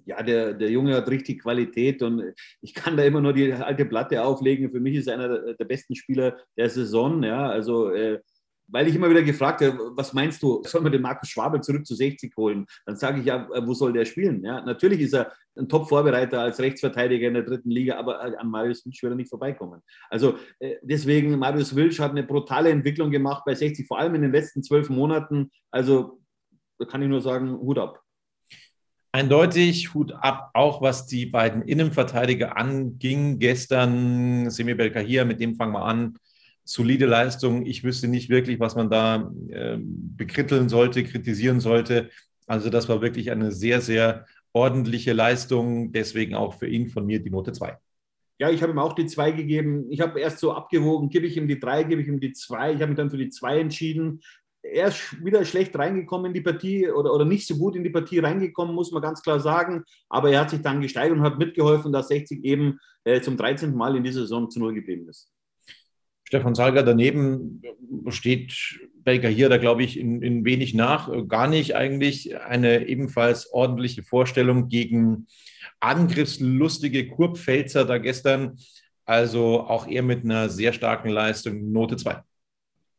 ja, 0.07 0.23
der, 0.23 0.55
der 0.55 0.71
Junge 0.71 0.95
hat 0.95 1.11
richtig 1.11 1.43
Qualität 1.43 2.03
und 2.03 2.33
ich 2.63 2.75
kann 2.75 2.97
da 2.97 3.03
immer 3.03 3.21
nur 3.21 3.33
die 3.33 3.53
alte 3.53 3.85
Platte 3.85 4.25
auflegen. 4.25 4.71
Für 4.71 4.81
mich 4.81 4.95
ist 4.95 5.09
er 5.09 5.15
einer 5.15 5.55
der 5.55 5.65
besten 5.65 5.97
Spieler 5.97 6.39
der 6.57 6.71
Saison. 6.71 7.23
Ja, 7.25 7.49
also, 7.49 7.91
äh, 7.91 8.21
weil 8.69 8.89
ich 8.89 8.95
immer 8.95 9.11
wieder 9.11 9.23
gefragt 9.23 9.63
habe, 9.63 9.79
was 9.97 10.13
meinst 10.13 10.43
du, 10.43 10.63
soll 10.65 10.81
man 10.81 10.93
den 10.93 11.03
Markus 11.03 11.29
Schwabel 11.29 11.61
zurück 11.61 11.87
zu 11.87 11.95
60 11.95 12.37
holen? 12.37 12.67
Dann 12.85 12.97
sage 12.97 13.21
ich 13.21 13.27
ja, 13.27 13.49
wo 13.65 13.75
soll 13.75 13.93
der 13.93 14.05
spielen? 14.05 14.45
Ja, 14.45 14.61
natürlich 14.61 15.01
ist 15.01 15.15
er 15.15 15.33
ein 15.57 15.69
Top-Vorbereiter 15.69 16.41
als 16.41 16.61
Rechtsverteidiger 16.61 17.29
in 17.29 17.35
der 17.35 17.43
dritten 17.43 17.71
Liga, 17.71 17.97
aber 17.97 18.21
an 18.21 18.49
Marius 18.49 18.85
Wilsch 18.85 19.03
wird 19.03 19.13
er 19.13 19.17
nicht 19.17 19.31
vorbeikommen. 19.31 19.83
Also 20.09 20.39
äh, 20.61 20.77
deswegen, 20.83 21.39
Marius 21.39 21.75
Wilsch 21.75 21.99
hat 21.99 22.13
eine 22.13 22.23
brutale 22.23 22.71
Entwicklung 22.71 23.11
gemacht 23.11 23.43
bei 23.45 23.55
60, 23.55 23.87
vor 23.87 23.99
allem 23.99 24.15
in 24.15 24.23
den 24.23 24.33
letzten 24.33 24.63
zwölf 24.63 24.89
Monaten. 24.89 25.51
Also 25.71 26.21
da 26.79 26.85
kann 26.85 27.03
ich 27.03 27.09
nur 27.09 27.21
sagen, 27.21 27.59
Hut 27.59 27.79
ab. 27.79 28.06
Eindeutig 29.17 29.95
Hut 29.95 30.13
ab, 30.13 30.51
auch 30.53 30.83
was 30.83 31.07
die 31.07 31.25
beiden 31.25 31.63
Innenverteidiger 31.63 32.59
anging. 32.59 33.39
Gestern 33.39 34.51
Semi 34.51 34.75
Belkahir, 34.75 35.25
mit 35.25 35.41
dem 35.41 35.55
fangen 35.55 35.73
wir 35.73 35.87
an. 35.87 36.19
Solide 36.65 37.07
Leistung. 37.07 37.65
Ich 37.65 37.83
wüsste 37.83 38.09
nicht 38.09 38.29
wirklich, 38.29 38.61
was 38.61 38.75
man 38.75 38.91
da 38.91 39.33
äh, 39.49 39.79
bekritteln 39.81 40.69
sollte, 40.69 41.03
kritisieren 41.03 41.61
sollte. 41.61 42.11
Also 42.47 42.69
das 42.69 42.91
war 42.91 43.01
wirklich 43.01 43.31
eine 43.31 43.53
sehr, 43.53 43.81
sehr 43.81 44.27
ordentliche 44.53 45.15
Leistung. 45.15 45.93
Deswegen 45.93 46.35
auch 46.35 46.53
für 46.53 46.69
ihn 46.69 46.89
von 46.89 47.07
mir 47.07 47.19
die 47.19 47.31
Note 47.31 47.53
2. 47.53 47.75
Ja, 48.39 48.51
ich 48.51 48.63
habe 48.63 48.73
ihm 48.73 48.79
auch 48.79 48.93
die 48.93 49.07
2 49.07 49.31
gegeben. 49.31 49.87
Ich 49.89 50.03
habe 50.03 50.21
erst 50.21 50.41
so 50.41 50.53
abgewogen, 50.53 51.09
gebe 51.09 51.27
ich 51.27 51.39
ihm 51.39 51.49
die 51.49 51.59
3, 51.59 51.85
gebe 51.85 52.03
ich 52.03 52.09
ihm 52.09 52.21
die 52.21 52.35
2. 52.35 52.75
Ich 52.75 52.81
habe 52.83 52.89
mich 52.89 52.99
dann 52.99 53.09
für 53.09 53.17
die 53.17 53.31
2 53.31 53.61
entschieden 53.61 54.21
er 54.73 54.89
ist 54.89 55.25
wieder 55.25 55.45
schlecht 55.45 55.77
reingekommen 55.79 56.27
in 56.27 56.35
die 56.35 56.41
Partie 56.41 56.89
oder, 56.89 57.13
oder 57.13 57.25
nicht 57.25 57.47
so 57.47 57.57
gut 57.57 57.77
in 57.77 57.85
die 57.85 57.91
Partie 57.91 58.19
reingekommen, 58.19 58.75
muss 58.75 58.93
man 58.93 59.03
ganz 59.03 59.23
klar 59.23 59.41
sagen. 59.41 59.85
Aber 60.09 60.31
er 60.31 60.41
hat 60.41 60.51
sich 60.51 60.63
dann 60.63 60.81
gesteigert 60.81 61.17
und 61.17 61.25
hat 61.25 61.39
mitgeholfen, 61.39 61.93
dass 61.93 62.09
60 62.09 62.45
eben 62.45 62.79
äh, 63.05 63.21
zum 63.21 63.37
13. 63.37 63.75
Mal 63.75 63.97
in 63.97 64.05
dieser 64.05 64.21
Saison 64.21 64.51
zu 64.51 64.59
Null 64.59 64.75
geblieben 64.75 65.09
ist. 65.09 65.31
Stefan 66.25 66.57
Salger 66.57 66.83
daneben 66.83 67.63
steht 68.09 68.81
Belger 69.05 69.29
hier 69.29 69.49
da, 69.49 69.59
glaube 69.59 69.85
ich, 69.85 69.97
in, 69.99 70.23
in, 70.23 70.45
wenig 70.45 70.75
nach. 70.75 71.09
Gar 71.29 71.47
nicht 71.47 71.77
eigentlich. 71.77 72.37
Eine 72.41 72.89
ebenfalls 72.89 73.53
ordentliche 73.53 74.03
Vorstellung 74.03 74.69
gegen 74.69 75.29
angriffslustige 75.79 77.09
Kurpfälzer 77.09 77.85
da 77.85 77.99
gestern. 77.99 78.59
Also 79.05 79.61
auch 79.61 79.87
er 79.87 80.03
mit 80.03 80.25
einer 80.25 80.49
sehr 80.49 80.73
starken 80.73 81.11
Leistung, 81.11 81.71
Note 81.71 81.97
2. 81.97 82.23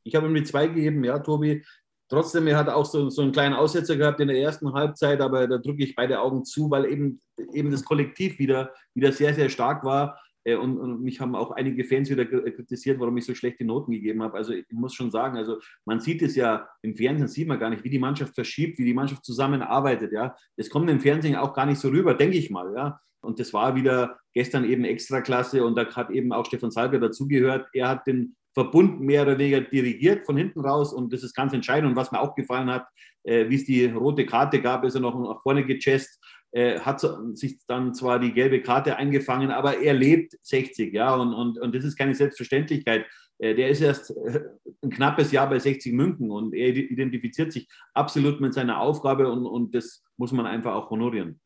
Ich 0.08 0.16
habe 0.16 0.28
ihm 0.28 0.36
die 0.36 0.44
zwei 0.44 0.68
gegeben, 0.68 1.04
ja, 1.04 1.20
Tobi. 1.20 1.64
Trotzdem, 2.10 2.48
er 2.48 2.58
hat 2.58 2.70
auch 2.70 2.86
so, 2.86 3.10
so 3.10 3.22
einen 3.22 3.34
kleinen 3.34 3.54
Aussetzer 3.54 3.98
gehabt 3.98 4.22
in 4.22 4.30
der 4.30 4.40
ersten 4.40 4.72
Halbzeit, 4.72 5.20
aber 5.20 5.46
da 5.48 5.58
drücke 5.58 5.84
ich 5.84 5.96
beide 5.96 6.22
Augen 6.22 6.46
zu, 6.46 6.72
weil 6.72 6.86
eben, 6.86 7.22
eben 7.54 7.70
das 7.70 7.84
Kollektiv 7.84 8.40
wieder, 8.40 8.72
wieder 8.94 9.12
sehr, 9.12 9.34
sehr 9.34 9.50
stark 9.50 9.84
war. 9.84 10.18
Äh, 10.46 10.56
und, 10.56 10.78
und, 10.78 11.04
mich 11.04 11.20
haben 11.20 11.36
auch 11.36 11.52
einige 11.52 11.84
Fans 11.84 12.10
wieder 12.10 12.26
kritisiert, 12.26 13.00
warum 13.02 13.18
ich 13.18 13.26
so 13.26 13.36
schlechte 13.36 13.66
Noten 13.66 13.92
gegeben 13.92 14.24
habe. 14.24 14.38
Also 14.38 14.54
ich 14.54 14.66
muss 14.72 14.94
schon 14.94 15.12
sagen, 15.12 15.36
also 15.36 15.60
man 15.84 16.00
sieht 16.00 16.22
es 16.22 16.38
ja 16.38 16.70
im 16.82 16.96
Fernsehen, 16.96 17.28
sieht 17.28 17.48
man 17.50 17.60
gar 17.60 17.70
nicht, 17.70 17.84
wie 17.84 17.90
die 17.90 18.00
Mannschaft 18.00 18.34
verschiebt, 18.34 18.78
wie 18.80 18.86
die 18.86 18.94
Mannschaft 18.94 19.26
zusammenarbeitet. 19.26 20.14
Ja, 20.14 20.34
das 20.56 20.70
kommt 20.70 20.90
im 20.90 21.02
Fernsehen 21.02 21.36
auch 21.36 21.54
gar 21.54 21.66
nicht 21.66 21.82
so 21.82 21.90
rüber, 21.90 22.14
denke 22.14 22.38
ich 22.38 22.50
mal. 22.50 22.74
Ja, 22.74 23.02
und 23.22 23.42
das 23.42 23.52
war 23.52 23.76
wieder 23.76 24.18
gestern 24.34 24.64
eben 24.64 24.86
extra 24.86 25.20
klasse 25.20 25.66
und 25.66 25.76
da 25.76 25.86
hat 25.94 26.10
eben 26.12 26.32
auch 26.32 26.46
Stefan 26.46 26.72
Salger 26.72 27.00
dazugehört. 27.00 27.68
Er 27.74 27.90
hat 27.90 28.08
den 28.08 28.37
Verbund 28.58 29.00
mehr 29.00 29.22
oder 29.22 29.38
weniger 29.38 29.62
dirigiert 29.62 30.26
von 30.26 30.36
hinten 30.36 30.62
raus 30.62 30.92
und 30.92 31.14
das 31.14 31.22
ist 31.22 31.36
ganz 31.36 31.54
entscheidend. 31.54 31.92
Und 31.92 31.96
was 31.96 32.12
mir 32.12 32.20
auch 32.20 32.34
gefallen 32.34 32.72
hat, 32.72 32.88
äh, 33.24 33.48
wie 33.50 33.56
es 33.56 33.66
die 33.66 33.86
rote 33.86 34.26
Karte 34.26 34.60
gab, 34.60 34.84
ist 34.84 34.96
er 34.96 35.02
noch 35.02 35.14
nach 35.14 35.44
vorne 35.44 35.64
gechest, 35.64 36.20
äh, 36.54 36.80
hat 36.80 37.06
sich 37.34 37.60
dann 37.68 37.94
zwar 37.94 38.18
die 38.20 38.34
gelbe 38.34 38.64
Karte 38.64 38.96
eingefangen, 38.96 39.52
aber 39.52 39.80
er 39.80 39.94
lebt 39.94 40.40
60, 40.42 40.92
ja, 40.92 41.14
und, 41.14 41.36
und, 41.36 41.60
und 41.60 41.76
das 41.76 41.84
ist 41.84 41.98
keine 41.98 42.16
Selbstverständlichkeit. 42.16 43.06
Äh, 43.38 43.54
der 43.54 43.70
ist 43.70 43.82
erst 43.82 44.10
äh, 44.10 44.40
ein 44.82 44.90
knappes 44.90 45.32
Jahr 45.32 45.48
bei 45.48 45.60
60 45.60 45.94
Münken 45.94 46.32
und 46.32 46.56
er 46.56 46.70
identifiziert 46.70 47.54
sich 47.54 47.68
absolut 47.94 48.42
mit 48.42 48.56
seiner 48.56 48.82
Aufgabe 48.82 49.32
und, 49.32 49.46
und 49.46 49.76
das 49.76 50.04
muss 50.18 50.32
man 50.32 50.48
einfach 50.48 50.74
auch 50.74 50.90
honorieren. 50.90 51.40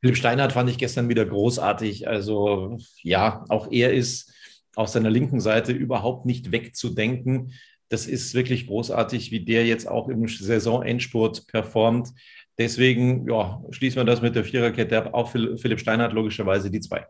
Philipp 0.00 0.16
Steinhardt 0.16 0.52
fand 0.52 0.70
ich 0.70 0.78
gestern 0.78 1.10
wieder 1.10 1.26
großartig. 1.26 2.08
Also 2.08 2.78
ja, 3.02 3.44
auch 3.50 3.70
er 3.70 3.92
ist 3.92 4.33
auf 4.76 4.88
seiner 4.88 5.10
linken 5.10 5.40
Seite 5.40 5.72
überhaupt 5.72 6.26
nicht 6.26 6.52
wegzudenken. 6.52 7.52
Das 7.88 8.06
ist 8.06 8.34
wirklich 8.34 8.66
großartig, 8.66 9.30
wie 9.30 9.44
der 9.44 9.66
jetzt 9.66 9.88
auch 9.88 10.08
im 10.08 10.26
Saisonendspurt 10.26 11.46
performt. 11.46 12.10
Deswegen 12.58 13.28
ja, 13.28 13.62
schließen 13.70 14.00
wir 14.00 14.04
das 14.04 14.22
mit 14.22 14.34
der 14.34 14.44
Viererkette 14.44 14.96
ab. 14.96 15.14
Auch 15.14 15.30
Philipp 15.30 15.80
Steinhardt 15.80 16.12
logischerweise 16.12 16.70
die 16.70 16.80
zwei. 16.80 17.06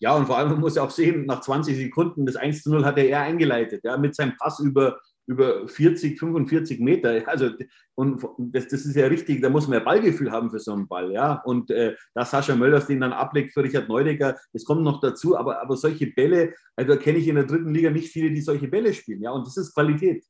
Ja, 0.00 0.14
und 0.14 0.26
vor 0.26 0.38
allem 0.38 0.50
man 0.50 0.60
muss 0.60 0.76
ja 0.76 0.82
auch 0.82 0.90
sehen, 0.90 1.26
nach 1.26 1.40
20 1.40 1.76
Sekunden 1.76 2.24
das 2.24 2.36
1 2.36 2.62
zu 2.62 2.70
0 2.70 2.84
hat 2.84 2.98
er 2.98 3.20
eingeleitet, 3.20 3.82
ja, 3.84 3.96
mit 3.96 4.14
seinem 4.14 4.36
Pass 4.36 4.60
über, 4.60 4.98
über 5.28 5.68
40, 5.68 6.18
45 6.18 6.80
Meter. 6.80 7.22
Also, 7.28 7.50
und 7.94 8.24
das, 8.38 8.68
das 8.68 8.86
ist 8.86 8.96
ja 8.96 9.06
richtig, 9.06 9.42
da 9.42 9.50
muss 9.50 9.68
man 9.68 9.78
ja 9.78 9.84
Ballgefühl 9.84 10.32
haben 10.32 10.50
für 10.50 10.58
so 10.58 10.72
einen 10.72 10.88
Ball, 10.88 11.12
ja. 11.12 11.42
Und 11.44 11.70
äh, 11.70 11.94
dass 12.14 12.30
Sascha 12.30 12.56
Möllers 12.56 12.86
den 12.86 13.02
dann 13.02 13.12
ablegt 13.12 13.52
für 13.52 13.62
Richard 13.62 13.88
Neudecker, 13.88 14.36
das 14.54 14.64
kommt 14.64 14.82
noch 14.82 15.00
dazu, 15.00 15.36
aber, 15.36 15.60
aber 15.60 15.76
solche 15.76 16.06
Bälle, 16.06 16.54
also 16.76 16.96
kenne 16.96 17.18
ich 17.18 17.28
in 17.28 17.34
der 17.34 17.44
dritten 17.44 17.74
Liga 17.74 17.90
nicht 17.90 18.10
viele, 18.10 18.30
die 18.30 18.40
solche 18.40 18.68
Bälle 18.68 18.94
spielen, 18.94 19.22
ja. 19.22 19.30
Und 19.30 19.46
das 19.46 19.58
ist 19.58 19.74
Qualität. 19.74 20.24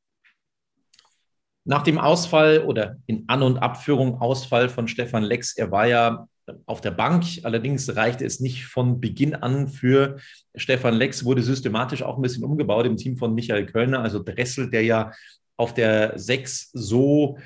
Nach 1.64 1.82
dem 1.82 1.98
Ausfall 1.98 2.64
oder 2.64 2.96
in 3.06 3.24
An- 3.28 3.42
und 3.42 3.58
Abführung 3.58 4.20
Ausfall 4.20 4.68
von 4.68 4.88
Stefan 4.88 5.22
Lex, 5.22 5.56
er 5.56 5.70
war 5.70 5.86
ja 5.86 6.26
auf 6.66 6.80
der 6.80 6.90
Bank. 6.90 7.24
Allerdings 7.42 7.94
reichte 7.96 8.24
es 8.24 8.40
nicht 8.40 8.66
von 8.66 9.00
Beginn 9.00 9.34
an 9.34 9.68
für 9.68 10.18
Stefan 10.54 10.94
Lex, 10.94 11.24
wurde 11.24 11.42
systematisch 11.42 12.02
auch 12.02 12.16
ein 12.16 12.22
bisschen 12.22 12.44
umgebaut 12.44 12.86
im 12.86 12.96
Team 12.96 13.16
von 13.16 13.34
Michael 13.34 13.66
Kölner, 13.66 14.00
also 14.00 14.22
Dressel, 14.22 14.70
der 14.70 14.82
ja 14.82 15.12
auf 15.56 15.74
der 15.74 16.18
6 16.18 16.70
so 16.72 17.38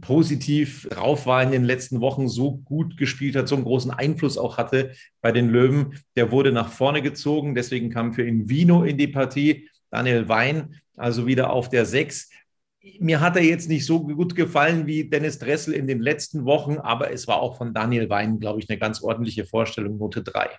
positiv 0.00 0.88
drauf 0.90 1.26
war 1.26 1.42
in 1.42 1.50
den 1.50 1.64
letzten 1.64 2.00
Wochen, 2.00 2.28
so 2.28 2.58
gut 2.58 2.96
gespielt 2.96 3.36
hat, 3.36 3.48
so 3.48 3.56
einen 3.56 3.64
großen 3.64 3.90
Einfluss 3.90 4.38
auch 4.38 4.56
hatte 4.56 4.92
bei 5.20 5.32
den 5.32 5.48
Löwen. 5.48 5.98
Der 6.16 6.30
wurde 6.30 6.52
nach 6.52 6.68
vorne 6.68 7.02
gezogen, 7.02 7.54
deswegen 7.54 7.90
kam 7.90 8.12
für 8.12 8.26
ihn 8.26 8.48
Vino 8.48 8.84
in 8.84 8.98
die 8.98 9.08
Partie. 9.08 9.68
Daniel 9.90 10.28
Wein, 10.28 10.80
also 10.96 11.26
wieder 11.26 11.52
auf 11.52 11.68
der 11.68 11.84
6. 11.84 12.30
Mir 12.98 13.20
hat 13.20 13.36
er 13.36 13.42
jetzt 13.42 13.68
nicht 13.68 13.86
so 13.86 14.04
gut 14.04 14.34
gefallen 14.34 14.86
wie 14.86 15.08
Dennis 15.08 15.38
Dressel 15.38 15.72
in 15.72 15.86
den 15.86 16.00
letzten 16.00 16.44
Wochen, 16.44 16.78
aber 16.78 17.12
es 17.12 17.28
war 17.28 17.40
auch 17.40 17.56
von 17.56 17.72
Daniel 17.72 18.10
Wein, 18.10 18.40
glaube 18.40 18.58
ich, 18.60 18.68
eine 18.68 18.78
ganz 18.78 19.02
ordentliche 19.02 19.44
Vorstellung, 19.44 19.98
Note 19.98 20.22
3 20.22 20.50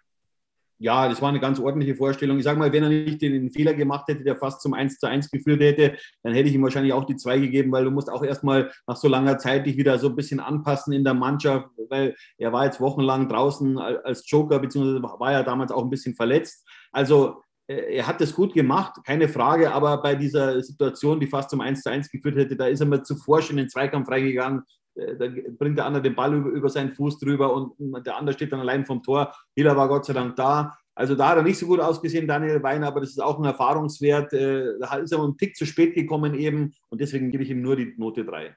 ja, 0.84 1.08
das 1.08 1.22
war 1.22 1.30
eine 1.30 1.40
ganz 1.40 1.62
ordentliche 1.62 1.96
Vorstellung. 1.96 2.38
Ich 2.38 2.44
sage 2.44 2.60
mal, 2.60 2.74
wenn 2.74 2.84
er 2.84 2.90
nicht 2.90 3.22
den 3.22 3.50
Fehler 3.52 3.74
gemacht 3.74 4.06
hätte, 4.10 4.26
der 4.26 4.36
fast 4.36 4.62
zum 4.62 4.74
1 4.74 5.00
zu 5.00 5.08
1 5.08 5.32
geführt 5.32 5.62
hätte, 5.62 5.98
dann 6.24 6.34
hätte 6.34 6.50
ich 6.50 6.56
ihm 6.56 6.64
wahrscheinlich 6.64 6.92
auch 6.92 7.06
die 7.06 7.16
2 7.16 7.40
gegeben, 7.40 7.72
weil 7.72 7.86
du 7.86 7.92
musst 7.92 8.12
auch 8.12 8.22
erstmal 8.22 8.70
nach 8.86 8.98
so 8.98 9.08
langer 9.08 9.38
Zeit 9.38 9.66
dich 9.66 9.78
wieder 9.78 9.98
so 9.98 10.10
ein 10.10 10.16
bisschen 10.18 10.42
anpassen 10.42 10.92
in 10.92 11.06
der 11.06 11.14
Mannschaft, 11.14 11.70
weil 11.90 12.16
er 12.38 12.52
war 12.52 12.66
jetzt 12.66 12.82
wochenlang 12.82 13.30
draußen 13.30 13.78
als 13.78 14.30
Joker, 14.30 14.60
beziehungsweise 14.60 15.02
war 15.02 15.32
ja 15.32 15.44
damals 15.44 15.72
auch 15.72 15.84
ein 15.84 15.90
bisschen 15.90 16.16
verletzt. 16.16 16.68
Also 16.92 17.43
er 17.68 18.08
hat 18.08 18.20
das 18.20 18.34
gut 18.34 18.54
gemacht, 18.54 19.00
keine 19.06 19.30
Frage, 19.30 19.72
aber 19.72 20.02
bei 20.02 20.16
dieser 20.16 20.62
Situation, 20.62 21.20
die 21.20 21.28
fast 21.28 21.50
zum 21.50 21.62
1 21.62 21.82
zu 21.82 21.90
1 21.90 22.12
geführt 22.12 22.36
hätte, 22.36 22.56
da 22.56 22.68
ist 22.68 22.82
er 22.82 22.88
mal 22.88 23.04
zuvor 23.04 23.42
schon 23.42 23.58
in 23.58 23.66
den 23.66 23.70
Zweikampf 23.70 24.10
reingegangen, 24.10 24.64
äh, 24.96 25.16
da 25.18 25.28
bringt 25.58 25.78
der 25.78 25.86
andere 25.86 26.04
den 26.04 26.16
Ball 26.16 26.34
über, 26.34 26.50
über 26.50 26.70
seinen 26.70 26.92
Fuß 26.92 27.20
drüber 27.20 27.54
und 27.54 28.06
der 28.06 28.18
andere 28.18 28.34
steht 28.34 28.52
dann 28.52 28.60
allein 28.60 28.86
vom 28.86 29.02
Tor. 29.02 29.34
Hiller 29.56 29.76
war 29.76 29.88
Gott 29.88 30.06
sei 30.06 30.14
Dank 30.14 30.36
da. 30.36 30.78
Also 30.96 31.16
da 31.16 31.30
hat 31.30 31.38
er 31.38 31.44
nicht 31.44 31.58
so 31.58 31.66
gut 31.66 31.80
ausgesehen, 31.80 32.28
Daniel 32.28 32.62
Weiner, 32.62 32.88
aber 32.88 33.00
das 33.00 33.10
ist 33.10 33.20
auch 33.20 33.40
ein 33.40 33.46
Erfahrungswert. 33.46 34.34
Äh, 34.34 34.80
da 34.80 34.98
ist 34.98 35.12
er 35.12 35.24
einen 35.24 35.38
Tick 35.38 35.56
zu 35.56 35.66
spät 35.66 35.96
gekommen 35.96 36.36
eben 36.36 36.74
und 36.90 37.02
deswegen 37.02 37.32
gebe 37.32 37.44
ich 37.44 37.50
ihm 37.50 37.62
nur 37.62 37.76
die 37.76 37.94
Note 37.98 38.26
3. 38.26 38.56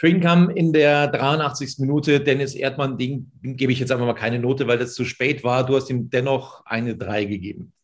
Für 0.00 0.08
ihn 0.08 0.22
kam 0.22 0.48
in 0.48 0.72
der 0.72 1.08
83. 1.08 1.74
Minute 1.80 2.20
Dennis 2.20 2.54
Erdmann, 2.54 2.96
den 2.96 3.30
gebe 3.42 3.70
ich 3.70 3.80
jetzt 3.80 3.92
einfach 3.92 4.06
mal 4.06 4.14
keine 4.14 4.38
Note, 4.38 4.66
weil 4.66 4.78
das 4.78 4.94
zu 4.94 5.04
spät 5.04 5.44
war. 5.44 5.66
Du 5.66 5.76
hast 5.76 5.90
ihm 5.90 6.08
dennoch 6.08 6.64
eine 6.64 6.96
3 6.96 7.26
gegeben. 7.26 7.74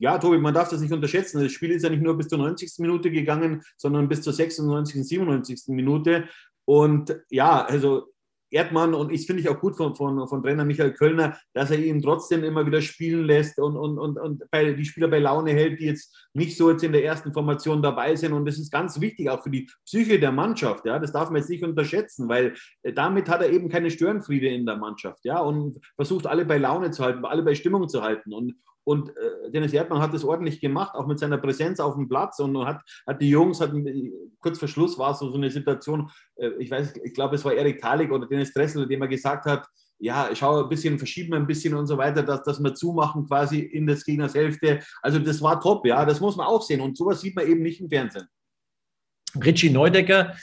Ja, 0.00 0.18
Tobi, 0.18 0.38
man 0.38 0.52
darf 0.52 0.68
das 0.68 0.80
nicht 0.80 0.92
unterschätzen. 0.92 1.40
Das 1.40 1.52
Spiel 1.52 1.70
ist 1.70 1.84
ja 1.84 1.90
nicht 1.90 2.02
nur 2.02 2.16
bis 2.16 2.26
zur 2.26 2.38
90. 2.38 2.72
Minute 2.78 3.12
gegangen, 3.12 3.62
sondern 3.76 4.08
bis 4.08 4.20
zur 4.22 4.32
96. 4.32 4.96
und 4.96 5.04
97. 5.04 5.60
Minute. 5.68 6.24
Und 6.64 7.16
ja, 7.30 7.64
also 7.64 8.08
Erdmann 8.50 8.94
und 8.94 9.12
ich 9.12 9.26
finde 9.26 9.42
ich 9.42 9.48
auch 9.48 9.60
gut 9.60 9.76
von, 9.76 9.94
von, 9.94 10.26
von 10.28 10.42
Trainer 10.42 10.64
Michael 10.64 10.92
Kölner, 10.92 11.36
dass 11.52 11.70
er 11.70 11.78
ihn 11.78 12.02
trotzdem 12.02 12.44
immer 12.44 12.66
wieder 12.66 12.80
spielen 12.80 13.24
lässt 13.24 13.58
und, 13.58 13.76
und, 13.76 13.98
und, 13.98 14.18
und 14.18 14.50
bei, 14.50 14.72
die 14.72 14.84
Spieler 14.84 15.08
bei 15.08 15.18
Laune 15.18 15.52
hält, 15.52 15.80
die 15.80 15.86
jetzt 15.86 16.28
nicht 16.34 16.56
so 16.56 16.70
jetzt 16.70 16.82
in 16.82 16.92
der 16.92 17.04
ersten 17.04 17.32
Formation 17.32 17.82
dabei 17.82 18.16
sind. 18.16 18.32
Und 18.32 18.46
das 18.46 18.58
ist 18.58 18.70
ganz 18.70 19.00
wichtig 19.00 19.30
auch 19.30 19.42
für 19.42 19.50
die 19.50 19.68
Psyche 19.84 20.18
der 20.18 20.32
Mannschaft. 20.32 20.84
Ja, 20.86 20.98
das 20.98 21.12
darf 21.12 21.30
man 21.30 21.40
jetzt 21.40 21.50
nicht 21.50 21.64
unterschätzen, 21.64 22.28
weil 22.28 22.54
äh, 22.82 22.92
damit 22.92 23.28
hat 23.28 23.42
er 23.42 23.50
eben 23.50 23.68
keine 23.68 23.90
Störenfriede 23.90 24.48
in 24.48 24.66
der 24.66 24.76
Mannschaft. 24.76 25.24
Ja, 25.24 25.40
und 25.40 25.78
versucht 25.96 26.26
alle 26.26 26.44
bei 26.44 26.58
Laune 26.58 26.90
zu 26.90 27.04
halten, 27.04 27.24
alle 27.24 27.42
bei 27.42 27.54
Stimmung 27.54 27.88
zu 27.88 28.02
halten. 28.02 28.32
Und, 28.32 28.54
und 28.84 29.10
äh, 29.10 29.50
Dennis 29.50 29.72
Erdmann 29.72 30.00
hat 30.00 30.14
das 30.14 30.24
ordentlich 30.24 30.60
gemacht, 30.60 30.94
auch 30.94 31.06
mit 31.06 31.18
seiner 31.18 31.38
Präsenz 31.38 31.80
auf 31.80 31.94
dem 31.94 32.08
Platz 32.08 32.38
und 32.40 32.56
hat, 32.64 32.82
hat 33.06 33.20
die 33.20 33.30
Jungs, 33.30 33.60
hat, 33.60 33.72
kurz 34.38 34.58
vor 34.58 34.68
Schluss 34.68 34.98
war 34.98 35.12
es 35.12 35.18
so, 35.18 35.30
so 35.30 35.36
eine 35.36 35.50
Situation, 35.50 36.10
äh, 36.36 36.50
ich 36.58 36.70
weiß, 36.70 36.94
ich 37.04 37.14
glaube, 37.14 37.36
es 37.36 37.44
war 37.44 37.52
Erik 37.52 37.80
Talik 37.80 38.10
oder 38.10 38.26
Dennis 38.26 38.52
Dressel, 38.52 38.86
dem 38.86 39.02
er 39.02 39.08
gesagt 39.08 39.44
hat, 39.44 39.66
ja, 39.98 40.30
schau 40.34 40.62
ein 40.62 40.68
bisschen, 40.68 40.98
verschieben 40.98 41.34
ein 41.34 41.46
bisschen 41.46 41.74
und 41.74 41.86
so 41.86 41.98
weiter, 41.98 42.22
dass, 42.22 42.42
dass 42.42 42.58
wir 42.58 42.74
zumachen 42.74 43.26
quasi 43.26 43.60
in 43.60 43.86
des 43.86 44.04
Gegners 44.04 44.34
Hälfte. 44.34 44.80
Also 45.02 45.18
das 45.18 45.42
war 45.42 45.60
top, 45.60 45.84
ja, 45.86 46.04
das 46.06 46.20
muss 46.20 46.36
man 46.36 46.46
auch 46.46 46.62
sehen 46.62 46.80
und 46.80 46.96
sowas 46.96 47.20
sieht 47.20 47.36
man 47.36 47.46
eben 47.46 47.62
nicht 47.62 47.80
im 47.80 47.90
Fernsehen. 47.90 48.26
Richie 49.36 49.70
Neudecker, 49.70 50.34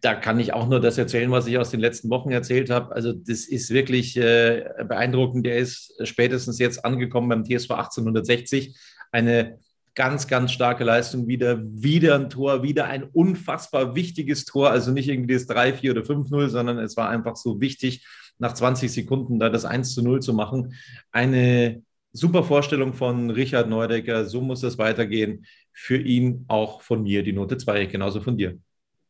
da 0.00 0.14
kann 0.14 0.40
ich 0.40 0.52
auch 0.52 0.68
nur 0.68 0.80
das 0.80 0.98
erzählen, 0.98 1.30
was 1.30 1.46
ich 1.46 1.58
aus 1.58 1.70
den 1.70 1.80
letzten 1.80 2.10
Wochen 2.10 2.30
erzählt 2.30 2.70
habe. 2.70 2.94
Also 2.94 3.12
das 3.12 3.46
ist 3.46 3.70
wirklich 3.70 4.16
äh, 4.16 4.64
beeindruckend. 4.88 5.46
Der 5.46 5.58
ist 5.58 5.94
spätestens 6.04 6.58
jetzt 6.58 6.84
angekommen 6.84 7.28
beim 7.28 7.44
TSV 7.44 7.70
1860. 7.72 8.76
Eine 9.10 9.58
ganz, 9.94 10.26
ganz 10.26 10.52
starke 10.52 10.84
Leistung 10.84 11.26
wieder. 11.26 11.60
Wieder 11.62 12.14
ein 12.14 12.30
Tor, 12.30 12.62
wieder 12.62 12.86
ein 12.86 13.04
unfassbar 13.04 13.94
wichtiges 13.94 14.44
Tor. 14.44 14.70
Also 14.70 14.90
nicht 14.92 15.08
irgendwie 15.08 15.34
das 15.34 15.46
3, 15.46 15.74
4 15.74 15.90
oder 15.92 16.02
5-0, 16.02 16.48
sondern 16.48 16.78
es 16.78 16.96
war 16.96 17.08
einfach 17.08 17.36
so 17.36 17.60
wichtig, 17.60 18.06
nach 18.38 18.54
20 18.54 18.90
Sekunden 18.90 19.38
da 19.38 19.50
das 19.50 19.64
1 19.64 19.94
zu 19.94 20.02
0 20.02 20.20
zu 20.20 20.34
machen. 20.34 20.74
Eine 21.10 21.82
super 22.12 22.44
Vorstellung 22.44 22.94
von 22.94 23.30
Richard 23.30 23.68
Neudecker. 23.68 24.24
So 24.26 24.40
muss 24.40 24.62
es 24.62 24.78
weitergehen. 24.78 25.46
Für 25.72 25.96
ihn 25.96 26.44
auch 26.48 26.82
von 26.82 27.02
mir 27.02 27.22
die 27.22 27.32
Note 27.32 27.56
2, 27.56 27.86
genauso 27.86 28.20
von 28.20 28.36
dir. 28.36 28.58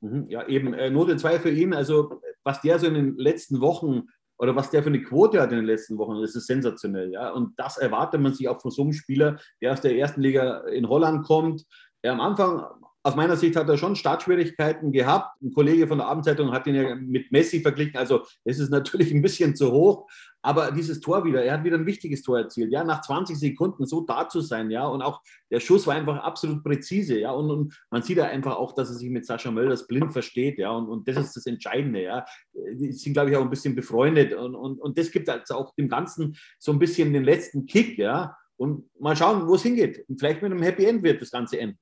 Mhm, 0.02 0.26
ja, 0.28 0.46
eben 0.48 0.72
Note 0.92 1.16
2 1.16 1.38
für 1.38 1.50
ihn. 1.50 1.72
Also, 1.72 2.20
was 2.44 2.60
der 2.60 2.78
so 2.78 2.86
in 2.86 2.94
den 2.94 3.16
letzten 3.16 3.60
Wochen 3.60 4.02
oder 4.38 4.56
was 4.56 4.70
der 4.70 4.82
für 4.82 4.88
eine 4.88 5.02
Quote 5.02 5.40
hat 5.40 5.52
in 5.52 5.58
den 5.58 5.66
letzten 5.66 5.98
Wochen, 5.98 6.20
das 6.20 6.34
ist 6.34 6.46
sensationell. 6.46 7.12
Ja? 7.12 7.30
Und 7.30 7.52
das 7.56 7.78
erwartet 7.78 8.20
man 8.20 8.34
sich 8.34 8.48
auch 8.48 8.60
von 8.60 8.72
so 8.72 8.82
einem 8.82 8.92
Spieler, 8.92 9.38
der 9.60 9.72
aus 9.72 9.80
der 9.80 9.96
ersten 9.96 10.20
Liga 10.20 10.62
in 10.66 10.88
Holland 10.88 11.24
kommt. 11.24 11.64
Ja, 12.02 12.12
am 12.12 12.20
Anfang 12.20 12.66
aus 13.04 13.16
meiner 13.16 13.36
Sicht 13.36 13.56
hat 13.56 13.68
er 13.68 13.76
schon 13.76 13.96
Startschwierigkeiten 13.96 14.92
gehabt. 14.92 15.40
Ein 15.42 15.52
Kollege 15.52 15.88
von 15.88 15.98
der 15.98 16.06
Abendzeitung 16.06 16.52
hat 16.52 16.66
ihn 16.68 16.76
ja 16.76 16.94
mit 16.94 17.32
Messi 17.32 17.60
verglichen. 17.60 17.96
Also 17.96 18.22
es 18.44 18.60
ist 18.60 18.70
natürlich 18.70 19.12
ein 19.12 19.22
bisschen 19.22 19.56
zu 19.56 19.72
hoch. 19.72 20.08
Aber 20.40 20.72
dieses 20.72 21.00
Tor 21.00 21.24
wieder, 21.24 21.44
er 21.44 21.54
hat 21.54 21.64
wieder 21.64 21.76
ein 21.78 21.86
wichtiges 21.86 22.22
Tor 22.22 22.38
erzielt. 22.38 22.72
Ja, 22.72 22.84
nach 22.84 23.00
20 23.00 23.38
Sekunden 23.38 23.86
so 23.86 24.02
da 24.02 24.28
zu 24.28 24.40
sein. 24.40 24.70
Ja, 24.70 24.86
und 24.86 25.02
auch 25.02 25.20
der 25.50 25.60
Schuss 25.60 25.86
war 25.86 25.94
einfach 25.94 26.18
absolut 26.18 26.62
präzise. 26.62 27.18
Ja, 27.18 27.32
und, 27.32 27.50
und 27.50 27.74
man 27.90 28.02
sieht 28.02 28.18
ja 28.18 28.24
einfach 28.24 28.56
auch, 28.56 28.72
dass 28.72 28.90
er 28.90 28.96
sich 28.96 29.10
mit 29.10 29.26
Sascha 29.26 29.50
Mölders 29.50 29.86
blind 29.86 30.12
versteht. 30.12 30.58
Ja, 30.58 30.70
und, 30.70 30.88
und 30.88 31.08
das 31.08 31.16
ist 31.16 31.36
das 31.36 31.46
Entscheidende. 31.46 32.02
Ja, 32.02 32.24
die 32.54 32.92
sind, 32.92 33.14
glaube 33.14 33.30
ich, 33.30 33.36
auch 33.36 33.42
ein 33.42 33.50
bisschen 33.50 33.74
befreundet. 33.74 34.32
Und, 34.32 34.54
und, 34.54 34.80
und 34.80 34.96
das 34.96 35.10
gibt 35.10 35.28
also 35.28 35.54
auch 35.54 35.74
dem 35.74 35.88
Ganzen 35.88 36.36
so 36.58 36.72
ein 36.72 36.78
bisschen 36.78 37.12
den 37.12 37.24
letzten 37.24 37.66
Kick. 37.66 37.98
Ja, 37.98 38.36
und 38.56 38.88
mal 39.00 39.16
schauen, 39.16 39.48
wo 39.48 39.56
es 39.56 39.62
hingeht. 39.62 40.04
Und 40.08 40.20
vielleicht 40.20 40.42
mit 40.42 40.52
einem 40.52 40.62
Happy 40.62 40.84
End 40.84 41.02
wird 41.02 41.20
das 41.20 41.30
Ganze 41.32 41.58
enden. 41.58 41.78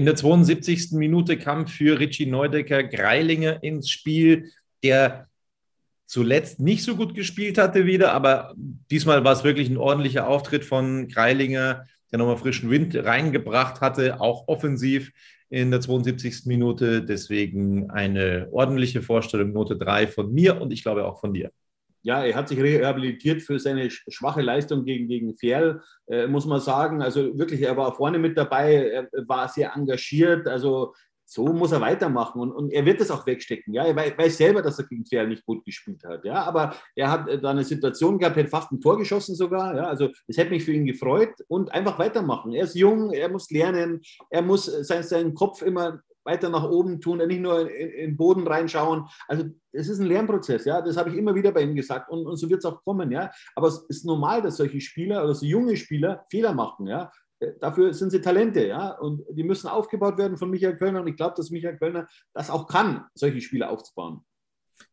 In 0.00 0.06
der 0.06 0.16
72. 0.16 0.92
Minute 0.92 1.36
kam 1.36 1.66
für 1.66 1.98
Richie 1.98 2.24
Neudecker 2.24 2.84
Greilinger 2.84 3.62
ins 3.62 3.90
Spiel, 3.90 4.50
der 4.82 5.28
zuletzt 6.06 6.58
nicht 6.58 6.84
so 6.84 6.96
gut 6.96 7.14
gespielt 7.14 7.58
hatte 7.58 7.84
wieder, 7.84 8.12
aber 8.12 8.54
diesmal 8.90 9.24
war 9.24 9.34
es 9.34 9.44
wirklich 9.44 9.68
ein 9.68 9.76
ordentlicher 9.76 10.26
Auftritt 10.26 10.64
von 10.64 11.08
Greilinger, 11.08 11.84
der 12.10 12.18
nochmal 12.18 12.38
frischen 12.38 12.70
Wind 12.70 12.96
reingebracht 12.96 13.82
hatte, 13.82 14.22
auch 14.22 14.48
offensiv 14.48 15.12
in 15.50 15.70
der 15.70 15.82
72. 15.82 16.46
Minute. 16.46 17.02
Deswegen 17.02 17.90
eine 17.90 18.48
ordentliche 18.52 19.02
Vorstellung, 19.02 19.52
Note 19.52 19.76
3 19.76 20.06
von 20.06 20.32
mir 20.32 20.62
und 20.62 20.72
ich 20.72 20.82
glaube 20.82 21.04
auch 21.04 21.20
von 21.20 21.34
dir 21.34 21.50
ja, 22.02 22.24
er 22.24 22.34
hat 22.34 22.48
sich 22.48 22.60
rehabilitiert 22.60 23.42
für 23.42 23.58
seine 23.58 23.90
schwache 23.90 24.42
Leistung 24.42 24.84
gegen, 24.84 25.08
gegen 25.08 25.36
Ferl, 25.36 25.82
äh, 26.08 26.26
muss 26.26 26.46
man 26.46 26.60
sagen. 26.60 27.02
Also 27.02 27.38
wirklich, 27.38 27.62
er 27.62 27.76
war 27.76 27.94
vorne 27.94 28.18
mit 28.18 28.36
dabei, 28.38 29.08
er 29.12 29.28
war 29.28 29.48
sehr 29.48 29.74
engagiert. 29.74 30.48
Also 30.48 30.94
so 31.32 31.44
muss 31.46 31.70
er 31.70 31.80
weitermachen 31.80 32.40
und, 32.40 32.50
und 32.50 32.72
er 32.72 32.84
wird 32.84 33.00
das 33.00 33.12
auch 33.12 33.24
wegstecken. 33.24 33.72
Ja, 33.72 33.84
er 33.84 33.94
weiß 33.94 34.36
selber, 34.36 34.62
dass 34.62 34.80
er 34.80 34.86
gegen 34.86 35.06
Ferl 35.06 35.28
nicht 35.28 35.46
gut 35.46 35.64
gespielt 35.64 36.02
hat. 36.02 36.24
Ja, 36.24 36.42
aber 36.42 36.74
er 36.96 37.08
hat 37.08 37.28
da 37.40 37.50
eine 37.50 37.62
Situation 37.62 38.18
gehabt, 38.18 38.36
hat 38.36 38.48
fast 38.48 38.72
ein 38.72 38.80
Tor 38.80 38.98
geschossen 38.98 39.36
sogar. 39.36 39.76
Ja, 39.76 39.84
also 39.84 40.08
es 40.26 40.38
hätte 40.38 40.50
mich 40.50 40.64
für 40.64 40.72
ihn 40.72 40.86
gefreut 40.86 41.34
und 41.46 41.70
einfach 41.70 42.00
weitermachen. 42.00 42.52
Er 42.52 42.64
ist 42.64 42.74
jung, 42.74 43.12
er 43.12 43.28
muss 43.28 43.48
lernen, 43.50 44.00
er 44.28 44.42
muss 44.42 44.64
sein, 44.64 45.04
seinen 45.04 45.34
Kopf 45.34 45.62
immer 45.62 46.00
weiter 46.24 46.48
nach 46.50 46.68
oben 46.68 47.00
tun, 47.00 47.18
nicht 47.26 47.40
nur 47.40 47.70
in, 47.70 47.90
den 47.90 48.16
Boden 48.16 48.46
reinschauen. 48.46 49.06
Also 49.28 49.44
es 49.72 49.88
ist 49.88 50.00
ein 50.00 50.06
Lernprozess, 50.06 50.64
ja. 50.64 50.80
Das 50.80 50.96
habe 50.96 51.10
ich 51.10 51.16
immer 51.16 51.34
wieder 51.34 51.52
bei 51.52 51.62
ihm 51.62 51.74
gesagt 51.74 52.10
und, 52.10 52.26
und 52.26 52.36
so 52.36 52.48
wird 52.50 52.60
es 52.60 52.64
auch 52.64 52.82
kommen, 52.84 53.10
ja. 53.10 53.30
Aber 53.54 53.68
es 53.68 53.84
ist 53.88 54.04
normal, 54.04 54.42
dass 54.42 54.56
solche 54.56 54.80
Spieler 54.80 55.24
oder 55.24 55.34
so 55.34 55.46
junge 55.46 55.76
Spieler 55.76 56.24
Fehler 56.30 56.52
machen, 56.52 56.86
ja. 56.86 57.10
Äh, 57.40 57.52
dafür 57.60 57.92
sind 57.94 58.10
sie 58.10 58.20
Talente, 58.20 58.66
ja, 58.66 58.90
und 58.98 59.22
die 59.30 59.44
müssen 59.44 59.68
aufgebaut 59.68 60.18
werden 60.18 60.36
von 60.36 60.50
Michael 60.50 60.76
Kölner. 60.76 61.00
Und 61.00 61.08
ich 61.08 61.16
glaube, 61.16 61.34
dass 61.36 61.50
Michael 61.50 61.78
Kölner 61.78 62.06
das 62.34 62.50
auch 62.50 62.66
kann, 62.66 63.06
solche 63.14 63.40
Spieler 63.40 63.70
aufzubauen. 63.70 64.24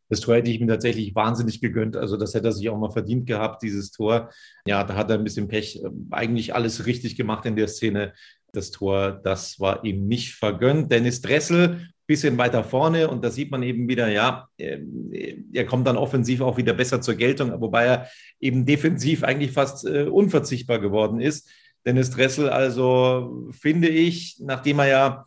Das 0.09 0.21
Tor 0.21 0.35
hätte 0.35 0.49
ich 0.49 0.59
mir 0.59 0.67
tatsächlich 0.67 1.13
wahnsinnig 1.15 1.59
gegönnt. 1.59 1.97
Also 1.97 2.15
das 2.15 2.33
hätte 2.33 2.47
er 2.47 2.53
sich 2.53 2.69
auch 2.69 2.77
mal 2.77 2.91
verdient 2.91 3.25
gehabt, 3.25 3.61
dieses 3.61 3.91
Tor. 3.91 4.29
Ja, 4.65 4.83
da 4.83 4.95
hat 4.95 5.09
er 5.09 5.17
ein 5.17 5.23
bisschen 5.23 5.49
Pech. 5.49 5.83
Eigentlich 6.11 6.55
alles 6.55 6.85
richtig 6.85 7.17
gemacht 7.17 7.45
in 7.45 7.57
der 7.57 7.67
Szene 7.67 8.13
das 8.53 8.71
Tor, 8.71 9.11
das 9.11 9.59
war 9.59 9.83
ihm 9.83 10.07
nicht 10.07 10.33
vergönnt. 10.33 10.91
Dennis 10.91 11.21
Dressel, 11.21 11.87
bisschen 12.07 12.37
weiter 12.37 12.63
vorne 12.63 13.09
und 13.09 13.23
da 13.23 13.29
sieht 13.29 13.51
man 13.51 13.61
eben 13.63 13.89
wieder, 13.89 14.07
ja, 14.07 14.47
er 14.57 15.65
kommt 15.65 15.85
dann 15.87 15.97
offensiv 15.97 16.39
auch 16.39 16.55
wieder 16.55 16.73
besser 16.73 17.01
zur 17.01 17.15
Geltung, 17.15 17.59
wobei 17.59 17.85
er 17.85 18.07
eben 18.39 18.65
defensiv 18.65 19.23
eigentlich 19.23 19.51
fast 19.51 19.85
äh, 19.85 20.03
unverzichtbar 20.03 20.79
geworden 20.79 21.19
ist. 21.19 21.49
Dennis 21.85 22.09
Dressel, 22.09 22.49
also 22.49 23.49
finde 23.51 23.89
ich, 23.89 24.37
nachdem 24.39 24.79
er 24.79 24.87
ja 24.87 25.25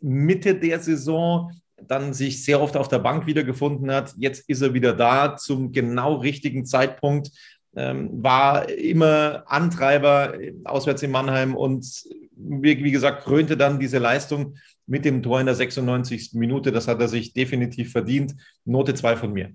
Mitte 0.00 0.54
der 0.54 0.78
Saison 0.80 1.50
dann 1.76 2.12
sich 2.12 2.44
sehr 2.44 2.60
oft 2.60 2.76
auf 2.76 2.88
der 2.88 2.98
Bank 2.98 3.26
wiedergefunden 3.26 3.90
hat, 3.90 4.14
jetzt 4.18 4.48
ist 4.48 4.60
er 4.62 4.74
wieder 4.74 4.92
da 4.92 5.36
zum 5.36 5.72
genau 5.72 6.16
richtigen 6.16 6.66
Zeitpunkt, 6.66 7.30
ähm, 7.76 8.10
war 8.22 8.68
immer 8.68 9.44
Antreiber 9.46 10.38
äh, 10.40 10.54
auswärts 10.64 11.02
in 11.02 11.10
Mannheim 11.10 11.56
und 11.56 12.04
wie, 12.46 12.90
gesagt, 12.90 13.24
krönte 13.24 13.56
dann 13.56 13.80
diese 13.80 13.98
Leistung 13.98 14.56
mit 14.86 15.04
dem 15.04 15.22
Tor 15.22 15.40
in 15.40 15.46
der 15.46 15.54
96. 15.54 16.34
Minute. 16.34 16.72
Das 16.72 16.88
hat 16.88 17.00
er 17.00 17.08
sich 17.08 17.32
definitiv 17.32 17.92
verdient. 17.92 18.34
Note 18.64 18.94
2 18.94 19.16
von 19.16 19.32
mir. 19.32 19.54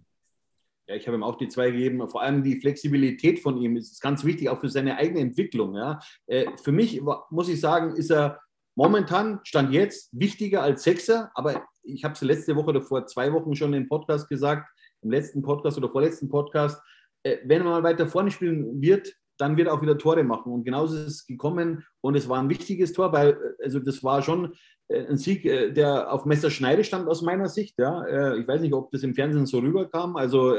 Ja, 0.87 0.95
ich 0.95 1.05
habe 1.05 1.17
ihm 1.17 1.23
auch 1.23 1.37
die 1.37 1.47
zwei 1.47 1.69
gegeben. 1.69 2.09
Vor 2.09 2.23
allem 2.23 2.41
die 2.41 2.59
Flexibilität 2.59 3.39
von 3.39 3.61
ihm 3.61 3.77
ist 3.77 4.01
ganz 4.01 4.25
wichtig, 4.25 4.49
auch 4.49 4.59
für 4.59 4.69
seine 4.69 4.97
eigene 4.97 5.19
Entwicklung. 5.19 5.75
Ja. 5.75 5.99
Äh, 6.25 6.47
für 6.63 6.71
mich 6.71 6.99
muss 7.29 7.47
ich 7.47 7.61
sagen, 7.61 7.95
ist 7.95 8.09
er 8.09 8.39
momentan, 8.75 9.39
stand 9.43 9.71
jetzt, 9.71 10.09
wichtiger 10.11 10.63
als 10.63 10.81
Sechser. 10.81 11.29
Aber 11.35 11.63
ich 11.83 12.03
habe 12.03 12.15
es 12.15 12.21
letzte 12.21 12.55
Woche 12.55 12.69
oder 12.69 12.81
vor 12.81 13.05
zwei 13.05 13.31
Wochen 13.31 13.55
schon 13.55 13.73
im 13.73 13.87
Podcast 13.87 14.27
gesagt, 14.27 14.67
im 15.01 15.11
letzten 15.11 15.43
Podcast 15.43 15.77
oder 15.77 15.89
vorletzten 15.89 16.27
Podcast, 16.27 16.81
äh, 17.21 17.37
wenn 17.45 17.61
er 17.61 17.65
mal 17.65 17.83
weiter 17.83 18.07
vorne 18.07 18.31
spielen 18.31 18.81
wird, 18.81 19.13
dann 19.39 19.57
wird 19.57 19.69
er 19.69 19.73
auch 19.73 19.81
wieder 19.81 19.97
Tore 19.97 20.23
machen. 20.23 20.51
Und 20.51 20.65
genauso 20.65 20.97
ist 20.97 21.07
es 21.07 21.25
gekommen. 21.25 21.85
Und 22.01 22.15
es 22.15 22.29
war 22.29 22.39
ein 22.39 22.49
wichtiges 22.49 22.93
Tor, 22.93 23.11
weil 23.13 23.29
äh, 23.29 23.63
also 23.63 23.79
das 23.79 24.03
war 24.03 24.21
schon 24.21 24.53
äh, 24.89 25.07
ein 25.07 25.17
Sieg, 25.17 25.45
äh, 25.45 25.71
der 25.71 26.13
auf 26.13 26.25
Messerschneide 26.25 26.83
stand 26.83 27.07
aus 27.07 27.21
meiner 27.21 27.47
Sicht. 27.47 27.79
Ja. 27.79 28.35
Ich 28.35 28.47
weiß 28.47 28.61
nicht, 28.61 28.73
ob 28.73 28.91
das 28.91 29.03
im 29.03 29.15
Fernsehen 29.15 29.45
so 29.45 29.59
rüberkam. 29.59 30.17
Also 30.17 30.55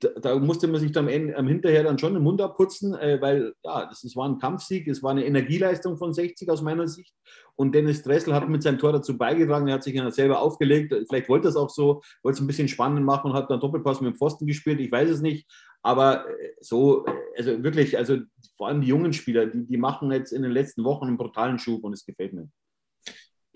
da, 0.00 0.38
musste 0.38 0.68
man 0.68 0.80
sich 0.80 0.92
dann 0.92 1.08
am 1.34 1.48
Hinterher 1.48 1.82
dann 1.84 1.98
schon 1.98 2.14
den 2.14 2.22
Mund 2.22 2.40
abputzen, 2.40 2.92
weil 2.92 3.54
ja, 3.64 3.86
das, 3.86 4.02
das, 4.02 4.14
war 4.16 4.28
ein 4.28 4.38
Kampfsieg, 4.38 4.86
es 4.88 5.02
war 5.02 5.12
eine 5.12 5.24
Energieleistung 5.24 5.96
von 5.96 6.12
60 6.12 6.50
aus 6.50 6.62
meiner 6.62 6.88
Sicht. 6.88 7.14
Und 7.54 7.74
Dennis 7.74 8.02
Dressel 8.02 8.34
hat 8.34 8.48
mit 8.48 8.62
seinem 8.62 8.78
Tor 8.78 8.92
dazu 8.92 9.16
beigetragen, 9.16 9.68
er 9.68 9.74
hat 9.74 9.82
sich 9.82 9.94
ja 9.94 10.10
selber 10.10 10.40
aufgelegt. 10.40 10.94
Vielleicht 11.08 11.28
wollte 11.28 11.48
es 11.48 11.56
auch 11.56 11.70
so, 11.70 12.02
wollte 12.22 12.36
es 12.36 12.40
ein 12.40 12.46
bisschen 12.46 12.68
spannend 12.68 13.04
machen 13.04 13.30
und 13.30 13.36
hat 13.36 13.50
dann 13.50 13.60
Doppelpass 13.60 14.00
mit 14.00 14.12
dem 14.12 14.16
Pfosten 14.16 14.46
gespielt, 14.46 14.80
ich 14.80 14.92
weiß 14.92 15.08
es 15.08 15.20
nicht. 15.22 15.46
Aber 15.82 16.26
so, 16.60 17.06
also 17.36 17.62
wirklich, 17.62 17.96
also 17.96 18.18
vor 18.56 18.68
allem 18.68 18.80
die 18.80 18.88
jungen 18.88 19.12
Spieler, 19.12 19.46
die, 19.46 19.66
die 19.66 19.76
machen 19.76 20.10
jetzt 20.12 20.32
in 20.32 20.42
den 20.42 20.52
letzten 20.52 20.84
Wochen 20.84 21.06
einen 21.06 21.16
brutalen 21.16 21.58
Schub 21.58 21.84
und 21.84 21.92
es 21.92 22.04
gefällt 22.04 22.32
mir. 22.32 22.48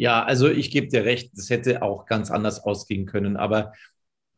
Ja, 0.00 0.22
also 0.22 0.48
ich 0.48 0.70
gebe 0.70 0.88
dir 0.88 1.04
recht, 1.04 1.30
das 1.36 1.50
hätte 1.50 1.82
auch 1.82 2.06
ganz 2.06 2.30
anders 2.30 2.64
ausgehen 2.64 3.04
können. 3.04 3.36
Aber 3.36 3.72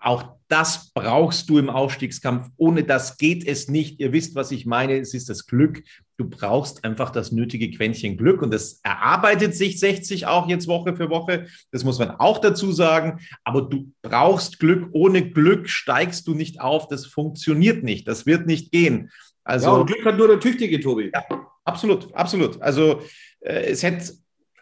auch 0.02 0.36
das 0.48 0.90
brauchst 0.92 1.48
du 1.48 1.58
im 1.58 1.70
Aufstiegskampf. 1.70 2.48
Ohne 2.56 2.84
das 2.84 3.16
geht 3.16 3.46
es 3.46 3.68
nicht. 3.68 4.00
Ihr 4.00 4.12
wisst, 4.12 4.34
was 4.34 4.50
ich 4.50 4.66
meine. 4.66 4.98
Es 4.98 5.14
ist 5.14 5.30
das 5.30 5.46
Glück. 5.46 5.82
Du 6.18 6.28
brauchst 6.28 6.84
einfach 6.84 7.10
das 7.10 7.32
nötige 7.32 7.70
Quäntchen 7.70 8.16
Glück. 8.16 8.42
Und 8.42 8.52
das 8.52 8.80
erarbeitet 8.82 9.54
sich 9.54 9.80
60 9.80 10.26
auch 10.26 10.48
jetzt 10.48 10.68
Woche 10.68 10.94
für 10.94 11.08
Woche. 11.08 11.46
Das 11.70 11.84
muss 11.84 11.98
man 11.98 12.10
auch 12.10 12.38
dazu 12.38 12.72
sagen. 12.72 13.20
Aber 13.44 13.62
du 13.62 13.92
brauchst 14.02 14.58
Glück. 14.58 14.88
Ohne 14.92 15.30
Glück 15.30 15.70
steigst 15.70 16.26
du 16.26 16.34
nicht 16.34 16.60
auf. 16.60 16.88
Das 16.88 17.06
funktioniert 17.06 17.82
nicht. 17.82 18.06
Das 18.06 18.26
wird 18.26 18.46
nicht 18.46 18.72
gehen. 18.72 19.10
Also, 19.44 19.68
ja, 19.68 19.72
und 19.72 19.86
Glück 19.86 20.04
hat 20.04 20.18
nur 20.18 20.28
der 20.28 20.40
Tüchtige, 20.40 20.80
Tobi. 20.80 21.10
Ja, 21.14 21.24
absolut, 21.64 22.12
absolut. 22.14 22.60
Also 22.60 23.02
äh, 23.40 23.70
es 23.70 23.82
hätte 23.82 24.12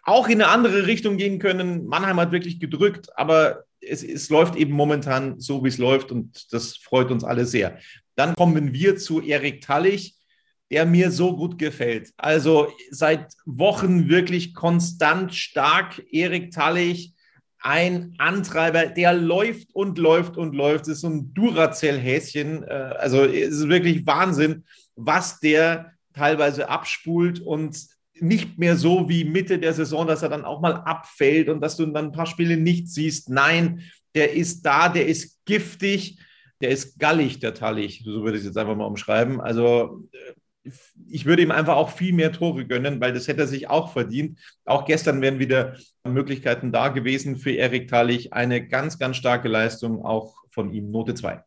auch 0.05 0.29
in 0.29 0.41
eine 0.41 0.51
andere 0.51 0.87
Richtung 0.87 1.17
gehen 1.17 1.39
können. 1.39 1.87
Mannheim 1.87 2.21
hat 2.21 2.33
wirklich 2.33 2.61
gedrückt, 2.61 3.09
aber 3.17 3.65
es, 3.81 4.03
es 4.03 4.29
läuft 4.29 4.57
eben 4.57 4.73
momentan 4.73 5.39
so, 5.41 5.65
wie 5.65 5.69
es 5.69 5.79
läuft 5.79 6.13
und 6.13 6.53
das 6.53 6.77
freut 6.77 7.11
uns 7.11 7.25
alle 7.25 7.45
sehr. 7.45 7.79
Dann 8.17 8.35
kommen 8.35 8.73
wir 8.73 8.97
zu 8.97 9.23
Erik 9.23 9.63
Tallich, 9.63 10.17
der 10.71 10.87
mir 10.87 11.11
so 11.11 11.37
gut 11.37 11.59
gefällt. 11.59 12.13
Also 12.17 12.73
seit 12.91 13.33
Wochen 13.45 14.09
wirklich 14.09 14.55
konstant 14.55 15.35
stark. 15.35 16.03
Erik 16.13 16.53
Tallich, 16.53 17.15
ein 17.59 18.15
Antreiber, 18.19 18.87
der 18.87 19.13
läuft 19.13 19.75
und 19.75 19.99
läuft 19.99 20.37
und 20.37 20.55
läuft. 20.55 20.83
Das 20.83 20.95
ist 20.95 21.01
so 21.01 21.09
ein 21.09 21.35
Duracell-Häschen. 21.35 22.63
Äh, 22.63 22.95
also 22.99 23.25
es 23.25 23.57
ist 23.57 23.69
wirklich 23.69 24.07
Wahnsinn, 24.07 24.65
was 24.97 25.41
der 25.41 25.93
teilweise 26.15 26.69
abspult 26.69 27.41
und 27.41 27.87
nicht 28.23 28.59
mehr 28.59 28.77
so 28.77 29.09
wie 29.09 29.25
Mitte 29.25 29.59
der 29.59 29.73
Saison, 29.73 30.07
dass 30.07 30.23
er 30.23 30.29
dann 30.29 30.45
auch 30.45 30.61
mal 30.61 30.75
abfällt 30.75 31.49
und 31.49 31.61
dass 31.61 31.77
du 31.77 31.87
dann 31.87 32.07
ein 32.07 32.13
paar 32.13 32.27
Spiele 32.27 32.57
nicht 32.57 32.89
siehst. 32.89 33.29
Nein, 33.29 33.83
der 34.15 34.33
ist 34.33 34.63
da, 34.63 34.89
der 34.89 35.07
ist 35.07 35.45
giftig, 35.45 36.19
der 36.61 36.71
ist 36.71 36.99
gallig, 36.99 37.41
der 37.41 37.55
Tallich. 37.55 38.03
So 38.05 38.23
würde 38.23 38.37
ich 38.37 38.41
es 38.41 38.47
jetzt 38.47 38.59
einfach 38.59 38.77
mal 38.77 38.85
umschreiben. 38.85 39.41
Also 39.41 40.07
äh, 40.13 40.71
ich 41.09 41.25
würde 41.25 41.43
ihm 41.43 41.51
einfach 41.51 41.77
auch 41.77 41.91
viel 41.91 42.13
mehr 42.13 42.33
Tore 42.33 42.67
gönnen, 42.67 43.01
weil 43.01 43.13
das 43.13 43.29
hätte 43.29 43.41
er 43.41 43.47
sich 43.47 43.69
auch 43.69 43.93
verdient. 43.93 44.39
Auch 44.65 44.85
gestern 44.85 45.23
wären 45.23 45.39
wieder 45.39 45.77
Möglichkeiten 46.05 46.73
da 46.73 46.89
gewesen 46.89 47.37
für 47.37 47.53
Erik 47.53 47.89
Tallich. 47.89 48.33
Eine 48.33 48.67
ganz, 48.67 48.99
ganz 48.99 49.17
starke 49.17 49.49
Leistung 49.49 50.05
auch 50.05 50.35
von 50.51 50.73
ihm, 50.73 50.91
Note 50.91 51.15
2. 51.15 51.43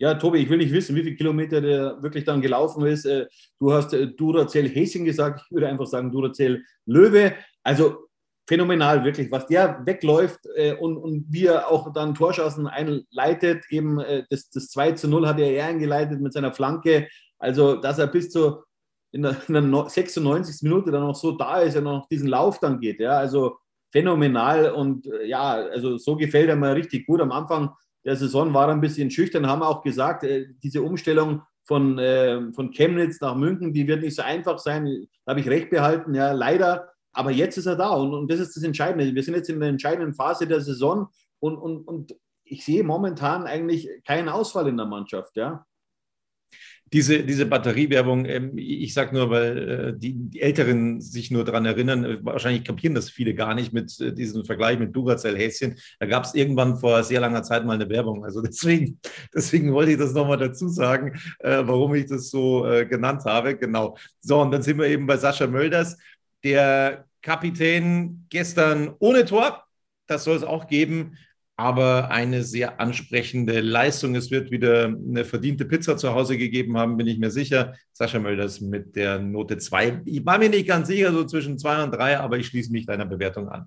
Ja, 0.00 0.14
Tobi, 0.14 0.38
ich 0.38 0.48
will 0.48 0.58
nicht 0.58 0.72
wissen, 0.72 0.94
wie 0.94 1.02
viele 1.02 1.16
Kilometer 1.16 1.60
der 1.60 2.00
wirklich 2.02 2.24
dann 2.24 2.40
gelaufen 2.40 2.86
ist. 2.86 3.04
Äh, 3.04 3.26
du 3.58 3.72
hast 3.72 3.92
äh, 3.92 4.06
Duracell 4.06 4.68
Hessing 4.68 5.04
gesagt, 5.04 5.42
ich 5.44 5.52
würde 5.52 5.68
einfach 5.68 5.86
sagen 5.86 6.12
Duracell 6.12 6.62
Löwe. 6.86 7.34
Also 7.64 8.06
phänomenal, 8.48 9.04
wirklich, 9.04 9.30
was 9.32 9.46
der 9.46 9.82
wegläuft 9.84 10.38
äh, 10.54 10.74
und, 10.74 10.96
und 10.96 11.26
wie 11.30 11.46
er 11.46 11.68
auch 11.68 11.92
dann 11.92 12.14
Torschancen 12.14 12.68
einleitet. 12.68 13.64
Eben 13.70 14.00
das, 14.30 14.48
das 14.50 14.68
2 14.68 14.92
zu 14.92 15.08
0 15.08 15.26
hat 15.26 15.40
er 15.40 15.50
eher 15.50 15.66
eingeleitet 15.66 16.20
mit 16.20 16.32
seiner 16.32 16.52
Flanke. 16.52 17.08
Also, 17.38 17.76
dass 17.76 17.98
er 17.98 18.06
bis 18.06 18.30
zu 18.30 18.62
in 19.10 19.22
der, 19.22 19.36
in 19.48 19.54
der 19.54 19.88
96. 19.88 20.62
Minute 20.62 20.90
dann 20.90 21.02
noch 21.02 21.16
so 21.16 21.32
da 21.32 21.60
ist, 21.60 21.74
er 21.74 21.80
noch 21.80 22.08
diesen 22.08 22.28
Lauf 22.28 22.60
dann 22.60 22.78
geht. 22.78 23.00
Ja, 23.00 23.18
also 23.18 23.56
phänomenal 23.90 24.70
und 24.70 25.08
ja, 25.24 25.54
also 25.54 25.96
so 25.96 26.14
gefällt 26.16 26.48
er 26.48 26.56
mir 26.56 26.74
richtig 26.74 27.06
gut. 27.06 27.20
Am 27.20 27.32
Anfang 27.32 27.70
der 28.04 28.16
Saison 28.16 28.54
war 28.54 28.68
ein 28.68 28.80
bisschen 28.80 29.10
schüchtern, 29.10 29.46
haben 29.46 29.62
auch 29.62 29.82
gesagt, 29.82 30.24
äh, 30.24 30.46
diese 30.62 30.82
Umstellung 30.82 31.42
von, 31.64 31.98
äh, 31.98 32.52
von 32.52 32.70
Chemnitz 32.70 33.20
nach 33.20 33.34
München, 33.34 33.72
die 33.72 33.86
wird 33.86 34.02
nicht 34.02 34.16
so 34.16 34.22
einfach 34.22 34.58
sein. 34.58 35.06
Da 35.24 35.30
habe 35.32 35.40
ich 35.40 35.48
recht 35.48 35.70
behalten, 35.70 36.14
ja, 36.14 36.32
leider. 36.32 36.90
Aber 37.12 37.30
jetzt 37.30 37.58
ist 37.58 37.66
er 37.66 37.76
da 37.76 37.90
und, 37.90 38.14
und 38.14 38.30
das 38.30 38.40
ist 38.40 38.56
das 38.56 38.62
Entscheidende. 38.62 39.14
Wir 39.14 39.22
sind 39.22 39.34
jetzt 39.34 39.50
in 39.50 39.60
der 39.60 39.68
entscheidenden 39.68 40.14
Phase 40.14 40.46
der 40.46 40.60
Saison 40.60 41.08
und, 41.40 41.56
und, 41.56 41.86
und 41.86 42.14
ich 42.44 42.64
sehe 42.64 42.84
momentan 42.84 43.44
eigentlich 43.44 43.88
keinen 44.06 44.28
Ausfall 44.28 44.68
in 44.68 44.76
der 44.76 44.86
Mannschaft, 44.86 45.36
ja 45.36 45.66
diese, 46.92 47.22
diese 47.24 47.46
Batteriewerbung, 47.46 48.24
ähm, 48.24 48.52
ich 48.56 48.94
sage 48.94 49.14
nur, 49.14 49.30
weil 49.30 49.68
äh, 49.68 49.98
die, 49.98 50.14
die, 50.14 50.40
Älteren 50.40 51.00
sich 51.00 51.30
nur 51.30 51.44
daran 51.44 51.66
erinnern, 51.66 52.04
äh, 52.04 52.24
wahrscheinlich 52.24 52.64
kapieren 52.64 52.94
das 52.94 53.10
viele 53.10 53.34
gar 53.34 53.54
nicht 53.54 53.72
mit 53.72 54.00
äh, 54.00 54.12
diesem 54.12 54.44
Vergleich 54.44 54.78
mit 54.78 54.94
Duracell-Häschen. 54.96 55.76
Da 55.98 56.06
gab 56.06 56.24
es 56.24 56.34
irgendwann 56.34 56.78
vor 56.78 57.02
sehr 57.02 57.20
langer 57.20 57.42
Zeit 57.42 57.64
mal 57.64 57.74
eine 57.74 57.88
Werbung. 57.88 58.24
Also 58.24 58.40
deswegen, 58.40 59.00
deswegen 59.34 59.72
wollte 59.72 59.92
ich 59.92 59.98
das 59.98 60.14
nochmal 60.14 60.38
dazu 60.38 60.68
sagen, 60.68 61.18
warum 61.40 61.94
ich 61.94 62.06
das 62.06 62.30
so 62.30 62.62
genannt 62.88 63.22
habe. 63.24 63.56
Genau. 63.56 63.96
So, 64.20 64.40
und 64.40 64.50
dann 64.50 64.62
sind 64.62 64.78
wir 64.78 64.86
eben 64.86 65.06
bei 65.06 65.16
Sascha 65.16 65.46
Mölders, 65.46 65.96
der 66.44 67.04
Kapitän 67.22 68.26
gestern 68.28 68.94
ohne 68.98 69.24
Tor. 69.24 69.64
Das 70.06 70.24
soll 70.24 70.36
es 70.36 70.42
auch 70.42 70.66
geben 70.66 71.16
aber 71.58 72.12
eine 72.12 72.44
sehr 72.44 72.80
ansprechende 72.80 73.60
Leistung. 73.60 74.14
Es 74.14 74.30
wird 74.30 74.52
wieder 74.52 74.84
eine 74.84 75.24
verdiente 75.24 75.64
Pizza 75.64 75.96
zu 75.96 76.14
Hause 76.14 76.38
gegeben 76.38 76.78
haben, 76.78 76.96
bin 76.96 77.08
ich 77.08 77.18
mir 77.18 77.32
sicher. 77.32 77.74
Sascha 77.92 78.20
Mölders 78.20 78.60
mit 78.60 78.94
der 78.94 79.18
Note 79.18 79.58
2. 79.58 80.02
Ich 80.04 80.24
war 80.24 80.38
mir 80.38 80.50
nicht 80.50 80.68
ganz 80.68 80.86
sicher, 80.86 81.12
so 81.12 81.24
zwischen 81.24 81.58
2 81.58 81.82
und 81.82 81.90
3, 81.90 82.20
aber 82.20 82.38
ich 82.38 82.46
schließe 82.46 82.70
mich 82.70 82.86
deiner 82.86 83.06
Bewertung 83.06 83.48
an. 83.48 83.66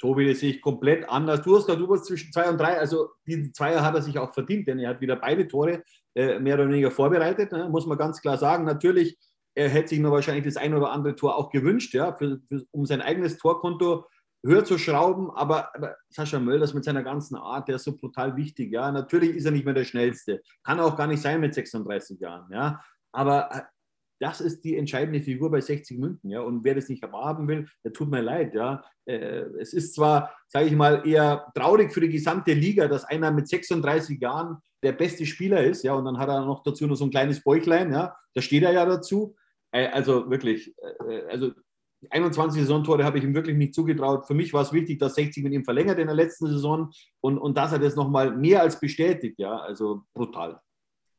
Tobi, 0.00 0.26
das 0.26 0.40
sehe 0.40 0.50
ich 0.50 0.60
komplett 0.60 1.08
anders. 1.08 1.42
Du 1.42 1.56
hast 1.56 1.66
gerade, 1.66 1.78
du 1.78 1.88
warst 1.88 2.06
zwischen 2.06 2.32
2 2.32 2.50
und 2.50 2.58
3, 2.58 2.78
also 2.78 3.10
die 3.24 3.52
Zweier 3.52 3.84
hat 3.84 3.94
er 3.94 4.02
sich 4.02 4.18
auch 4.18 4.34
verdient, 4.34 4.66
denn 4.66 4.80
er 4.80 4.90
hat 4.90 5.00
wieder 5.00 5.14
beide 5.14 5.46
Tore 5.46 5.84
äh, 6.16 6.40
mehr 6.40 6.56
oder 6.56 6.68
weniger 6.68 6.90
vorbereitet, 6.90 7.52
ne? 7.52 7.68
muss 7.68 7.86
man 7.86 7.96
ganz 7.96 8.20
klar 8.20 8.38
sagen. 8.38 8.64
Natürlich, 8.64 9.16
er 9.54 9.68
hätte 9.68 9.90
sich 9.90 10.00
nur 10.00 10.10
wahrscheinlich 10.10 10.46
das 10.46 10.56
ein 10.56 10.74
oder 10.74 10.90
andere 10.90 11.14
Tor 11.14 11.36
auch 11.36 11.50
gewünscht, 11.50 11.94
ja, 11.94 12.12
für, 12.12 12.40
für, 12.48 12.64
um 12.72 12.86
sein 12.86 13.00
eigenes 13.00 13.38
Torkonto 13.38 14.06
höher 14.44 14.64
zu 14.64 14.78
schrauben, 14.78 15.30
aber, 15.30 15.74
aber 15.74 15.96
Sascha 16.08 16.38
Mölders 16.38 16.74
mit 16.74 16.84
seiner 16.84 17.02
ganzen 17.02 17.36
Art, 17.36 17.68
der 17.68 17.76
ist 17.76 17.84
so 17.84 17.96
brutal 17.96 18.36
wichtig. 18.36 18.72
Ja, 18.72 18.90
natürlich 18.90 19.36
ist 19.36 19.44
er 19.44 19.50
nicht 19.50 19.64
mehr 19.64 19.74
der 19.74 19.84
Schnellste, 19.84 20.42
kann 20.62 20.80
auch 20.80 20.96
gar 20.96 21.06
nicht 21.06 21.22
sein 21.22 21.40
mit 21.40 21.54
36 21.54 22.20
Jahren. 22.20 22.50
Ja, 22.52 22.82
aber 23.12 23.50
äh, 23.52 23.62
das 24.20 24.40
ist 24.42 24.64
die 24.64 24.76
entscheidende 24.76 25.20
Figur 25.20 25.50
bei 25.50 25.60
60 25.60 25.98
München. 25.98 26.30
Ja, 26.30 26.40
und 26.40 26.62
wer 26.62 26.74
das 26.74 26.88
nicht 26.88 27.02
haben 27.02 27.48
will, 27.48 27.66
der 27.84 27.92
tut 27.92 28.10
mir 28.10 28.20
leid. 28.20 28.54
Ja, 28.54 28.84
äh, 29.06 29.44
es 29.58 29.72
ist 29.72 29.94
zwar, 29.94 30.34
sage 30.46 30.66
ich 30.66 30.76
mal, 30.76 31.06
eher 31.06 31.50
traurig 31.54 31.92
für 31.92 32.00
die 32.00 32.10
gesamte 32.10 32.52
Liga, 32.52 32.86
dass 32.86 33.04
einer 33.04 33.30
mit 33.30 33.48
36 33.48 34.20
Jahren 34.20 34.58
der 34.82 34.92
beste 34.92 35.24
Spieler 35.24 35.64
ist. 35.64 35.82
Ja, 35.82 35.94
und 35.94 36.04
dann 36.04 36.18
hat 36.18 36.28
er 36.28 36.44
noch 36.44 36.62
dazu 36.62 36.86
noch 36.86 36.96
so 36.96 37.04
ein 37.04 37.10
kleines 37.10 37.42
Bäuchlein. 37.42 37.92
Ja, 37.92 38.14
da 38.34 38.42
steht 38.42 38.62
er 38.62 38.72
ja 38.72 38.84
dazu. 38.84 39.36
Äh, 39.72 39.88
also 39.88 40.30
wirklich, 40.30 40.74
also 41.28 41.52
21 42.08 42.62
Saisontore 42.62 43.04
habe 43.04 43.18
ich 43.18 43.24
ihm 43.24 43.34
wirklich 43.34 43.56
nicht 43.56 43.74
zugetraut. 43.74 44.26
Für 44.26 44.34
mich 44.34 44.52
war 44.52 44.62
es 44.62 44.72
wichtig, 44.72 44.98
dass 44.98 45.14
60 45.16 45.44
mit 45.44 45.52
ihm 45.52 45.64
verlängert 45.64 45.98
in 45.98 46.06
der 46.06 46.16
letzten 46.16 46.46
Saison 46.46 46.90
und, 47.20 47.38
und 47.38 47.56
dass 47.56 47.72
er 47.72 47.78
das 47.78 47.96
nochmal 47.96 48.34
mehr 48.34 48.62
als 48.62 48.80
bestätigt. 48.80 49.38
Ja, 49.38 49.58
also 49.58 50.02
brutal. 50.14 50.60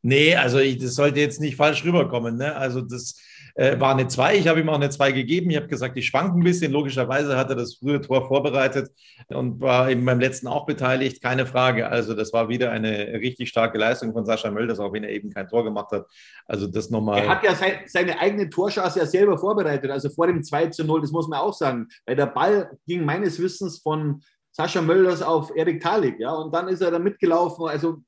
Nee, 0.02 0.36
also 0.36 0.60
ich, 0.60 0.80
das 0.80 0.96
sollte 0.96 1.20
jetzt 1.20 1.40
nicht 1.40 1.56
falsch 1.56 1.86
rüberkommen. 1.86 2.38
Ne? 2.38 2.56
Also 2.56 2.82
das 2.82 3.16
äh, 3.56 3.80
war 3.80 3.92
eine 3.92 4.08
2. 4.08 4.38
Ich 4.38 4.48
habe 4.48 4.60
ihm 4.60 4.70
auch 4.70 4.76
eine 4.76 4.90
2 4.90 5.12
gegeben. 5.12 5.50
Ich 5.50 5.58
habe 5.58 5.68
gesagt, 5.68 5.98
ich 5.98 6.08
schwanke 6.08 6.40
ein 6.40 6.44
bisschen. 6.44 6.72
Logischerweise 6.72 7.38
hat 7.38 7.50
er 7.50 7.56
das 7.56 7.76
frühe 7.76 8.02
Tor 8.02 8.28
vorbereitet 8.28 8.90
und 9.28 9.62
war 9.62 9.90
eben 9.90 10.04
beim 10.06 10.20
letzten 10.20 10.48
auch 10.48 10.66
beteiligt. 10.66 11.22
Keine 11.22 11.46
Frage. 11.46 11.88
Also 11.90 12.14
das 12.14 12.34
war 12.34 12.50
wieder 12.50 12.72
eine 12.72 13.20
richtig 13.20 13.50
starke 13.50 13.78
Leistung 13.78 14.14
von 14.14 14.26
Sascha 14.26 14.50
Mölders, 14.50 14.80
auch 14.80 14.94
wenn 14.94 15.04
er 15.04 15.12
eben 15.12 15.30
kein 15.30 15.48
Tor 15.48 15.64
gemacht 15.64 15.92
hat. 15.92 16.08
Also 16.48 16.68
das 16.68 16.90
nochmal. 16.90 17.20
Er 17.20 17.30
hat 17.30 17.44
ja 17.44 17.56
sein, 17.56 17.74
seine 17.86 18.20
eigene 18.20 18.50
Torschance 18.50 18.98
ja 18.98 19.06
selber 19.06 19.38
vorbereitet. 19.38 19.92
Also 19.92 20.10
vor 20.10 20.28
dem 20.28 20.44
2 20.44 20.68
zu 20.68 20.84
0, 20.84 21.02
das 21.02 21.12
muss 21.12 21.28
man 21.28 21.40
auch 21.40 21.54
sagen. 21.54 21.88
Weil 22.06 22.16
der 22.16 22.28
Ball 22.28 22.72
ging 22.88 23.06
meines 23.06 23.40
Wissens 23.40 23.80
von 23.80 24.22
Sascha 24.52 24.82
Mölders 24.82 25.22
auf 25.22 25.56
Erik 25.56 25.82
Talik. 25.82 26.20
Ja? 26.20 26.34
Und 26.34 26.54
dann 26.54 26.68
ist 26.68 26.82
er 26.82 26.92
da 26.92 27.00
mitgelaufen. 27.00 27.68
Also 27.68 28.02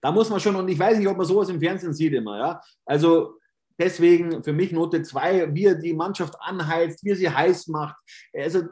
da 0.00 0.12
muss 0.12 0.30
man 0.30 0.40
schon, 0.40 0.56
und 0.56 0.68
ich 0.68 0.78
weiß 0.78 0.98
nicht, 0.98 1.08
ob 1.08 1.16
man 1.16 1.26
sowas 1.26 1.48
im 1.48 1.60
Fernsehen 1.60 1.94
sieht 1.94 2.12
immer, 2.12 2.38
ja. 2.38 2.60
Also 2.84 3.38
deswegen 3.78 4.42
für 4.42 4.52
mich 4.52 4.72
Note 4.72 5.02
2, 5.02 5.54
wie 5.54 5.66
er 5.66 5.74
die 5.74 5.94
Mannschaft 5.94 6.34
anheizt, 6.40 7.04
wie 7.04 7.10
er 7.10 7.16
sie 7.16 7.30
heiß 7.30 7.68
macht. 7.68 7.96
Also 8.32 8.62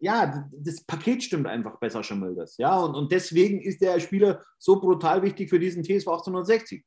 ja, 0.00 0.48
das 0.52 0.84
Paket 0.84 1.22
stimmt 1.24 1.46
einfach 1.46 1.78
besser, 1.78 2.02
Schimmel 2.02 2.36
Ja, 2.58 2.78
und, 2.78 2.94
und 2.94 3.10
deswegen 3.10 3.60
ist 3.60 3.80
der 3.80 3.98
Spieler 3.98 4.42
so 4.58 4.80
brutal 4.80 5.22
wichtig 5.22 5.50
für 5.50 5.58
diesen 5.58 5.82
TSV 5.82 6.08
1860. 6.08 6.84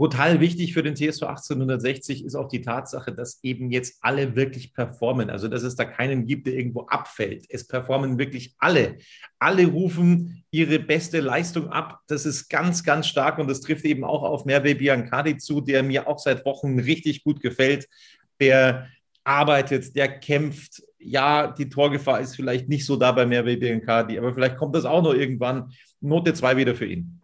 Brutal 0.00 0.40
wichtig 0.40 0.72
für 0.72 0.82
den 0.82 0.96
TSV 0.96 1.24
1860 1.24 2.24
ist 2.24 2.34
auch 2.34 2.48
die 2.48 2.62
Tatsache, 2.62 3.12
dass 3.12 3.38
eben 3.44 3.70
jetzt 3.70 3.98
alle 4.00 4.34
wirklich 4.34 4.72
performen. 4.72 5.28
Also, 5.28 5.46
dass 5.46 5.62
es 5.62 5.76
da 5.76 5.84
keinen 5.84 6.24
gibt, 6.24 6.46
der 6.46 6.54
irgendwo 6.54 6.86
abfällt. 6.86 7.44
Es 7.50 7.66
performen 7.68 8.18
wirklich 8.18 8.54
alle. 8.56 8.96
Alle 9.38 9.66
rufen 9.66 10.42
ihre 10.50 10.78
beste 10.78 11.20
Leistung 11.20 11.68
ab. 11.68 12.00
Das 12.06 12.24
ist 12.24 12.48
ganz, 12.48 12.82
ganz 12.82 13.08
stark 13.08 13.36
und 13.38 13.50
das 13.50 13.60
trifft 13.60 13.84
eben 13.84 14.02
auch 14.02 14.22
auf 14.22 14.46
Merve 14.46 14.74
Biancadi 14.74 15.36
zu, 15.36 15.60
der 15.60 15.82
mir 15.82 16.08
auch 16.08 16.18
seit 16.18 16.46
Wochen 16.46 16.78
richtig 16.78 17.22
gut 17.22 17.42
gefällt. 17.42 17.86
Der 18.40 18.88
arbeitet, 19.22 19.94
der 19.96 20.18
kämpft. 20.18 20.82
Ja, 20.98 21.48
die 21.48 21.68
Torgefahr 21.68 22.20
ist 22.20 22.36
vielleicht 22.36 22.70
nicht 22.70 22.86
so 22.86 22.96
da 22.96 23.12
bei 23.12 23.26
Merve 23.26 23.58
Biancadi, 23.58 24.18
aber 24.18 24.32
vielleicht 24.32 24.56
kommt 24.56 24.74
das 24.74 24.86
auch 24.86 25.02
noch 25.02 25.12
irgendwann. 25.12 25.74
Note 26.00 26.32
2 26.32 26.56
wieder 26.56 26.74
für 26.74 26.86
ihn. 26.86 27.20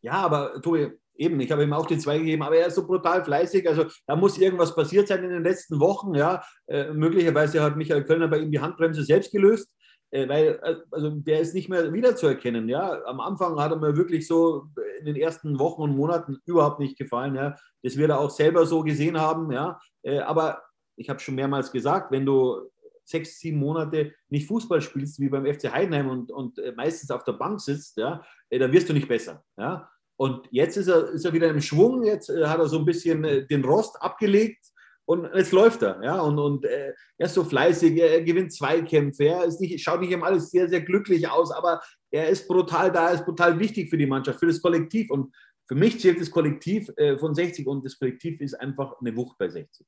Ja, 0.00 0.12
aber 0.12 0.62
Tobi, 0.62 0.92
eben, 1.20 1.38
ich 1.40 1.52
habe 1.52 1.62
ihm 1.62 1.72
auch 1.72 1.86
die 1.86 1.98
zwei 1.98 2.18
gegeben, 2.18 2.42
aber 2.42 2.56
er 2.56 2.68
ist 2.68 2.74
so 2.74 2.86
brutal 2.86 3.22
fleißig. 3.22 3.68
Also 3.68 3.84
da 4.06 4.16
muss 4.16 4.38
irgendwas 4.38 4.74
passiert 4.74 5.06
sein 5.06 5.22
in 5.22 5.30
den 5.30 5.44
letzten 5.44 5.78
Wochen. 5.78 6.14
Ja, 6.14 6.42
äh, 6.66 6.92
möglicherweise 6.92 7.62
hat 7.62 7.76
Michael 7.76 8.04
Kölner 8.04 8.28
bei 8.28 8.38
ihm 8.38 8.50
die 8.50 8.60
Handbremse 8.60 9.04
selbst 9.04 9.30
gelöst, 9.30 9.70
äh, 10.10 10.26
weil 10.28 10.58
äh, 10.62 10.76
also 10.90 11.10
der 11.10 11.40
ist 11.40 11.54
nicht 11.54 11.68
mehr 11.68 11.92
wiederzuerkennen. 11.92 12.68
Ja, 12.68 13.04
am 13.04 13.20
Anfang 13.20 13.60
hat 13.60 13.70
er 13.70 13.78
mir 13.78 13.96
wirklich 13.96 14.26
so 14.26 14.68
in 14.98 15.04
den 15.04 15.16
ersten 15.16 15.58
Wochen 15.58 15.82
und 15.82 15.96
Monaten 15.96 16.38
überhaupt 16.46 16.80
nicht 16.80 16.98
gefallen. 16.98 17.34
Ja, 17.34 17.54
das 17.82 17.96
wird 17.96 18.10
er 18.10 18.18
auch 18.18 18.30
selber 18.30 18.64
so 18.64 18.82
gesehen 18.82 19.20
haben. 19.20 19.52
Ja, 19.52 19.78
äh, 20.02 20.20
aber 20.20 20.62
ich 20.96 21.10
habe 21.10 21.20
schon 21.20 21.34
mehrmals 21.34 21.70
gesagt, 21.70 22.10
wenn 22.12 22.24
du 22.24 22.70
sechs, 23.04 23.40
sieben 23.40 23.58
Monate 23.58 24.14
nicht 24.28 24.46
Fußball 24.46 24.80
spielst, 24.80 25.20
wie 25.20 25.28
beim 25.28 25.44
FC 25.44 25.70
Heidenheim 25.70 26.08
und, 26.08 26.30
und 26.30 26.60
meistens 26.76 27.10
auf 27.10 27.24
der 27.24 27.32
Bank 27.32 27.60
sitzt, 27.60 27.96
ja, 27.96 28.22
dann 28.50 28.72
wirst 28.72 28.88
du 28.88 28.92
nicht 28.92 29.08
besser. 29.08 29.42
Ja? 29.56 29.89
Und 30.20 30.46
jetzt 30.50 30.76
ist 30.76 30.88
er, 30.88 31.08
ist 31.12 31.24
er 31.24 31.32
wieder 31.32 31.48
im 31.48 31.62
Schwung, 31.62 32.02
jetzt 32.02 32.28
äh, 32.28 32.44
hat 32.44 32.58
er 32.58 32.68
so 32.68 32.78
ein 32.78 32.84
bisschen 32.84 33.24
äh, 33.24 33.46
den 33.46 33.64
Rost 33.64 33.96
abgelegt 34.02 34.66
und 35.06 35.26
jetzt 35.34 35.50
läuft 35.50 35.80
er. 35.80 35.98
Ja? 36.04 36.20
Und, 36.20 36.38
und 36.38 36.66
äh, 36.66 36.92
er 37.16 37.26
ist 37.26 37.32
so 37.32 37.42
fleißig, 37.42 37.96
er, 37.96 38.20
gewinnt 38.20 38.52
Zweikämpfe, 38.52 39.24
er 39.24 39.44
ist 39.46 39.62
nicht, 39.62 39.82
schaut 39.82 40.02
nicht 40.02 40.10
immer 40.10 40.26
alles 40.26 40.50
sehr, 40.50 40.68
sehr 40.68 40.82
glücklich 40.82 41.26
aus, 41.26 41.50
aber 41.50 41.80
er 42.10 42.28
ist 42.28 42.46
brutal 42.46 42.92
da, 42.92 43.08
er 43.08 43.14
ist 43.14 43.24
brutal 43.24 43.58
wichtig 43.58 43.88
für 43.88 43.96
die 43.96 44.04
Mannschaft, 44.04 44.40
für 44.40 44.46
das 44.46 44.60
Kollektiv. 44.60 45.10
Und 45.10 45.34
für 45.66 45.74
mich 45.74 45.98
zählt 45.98 46.20
das 46.20 46.30
Kollektiv 46.30 46.92
von 47.18 47.34
60 47.34 47.66
und 47.66 47.86
das 47.86 47.98
Kollektiv 47.98 48.42
ist 48.42 48.60
einfach 48.60 49.00
eine 49.00 49.16
Wucht 49.16 49.38
bei 49.38 49.48
60. 49.48 49.86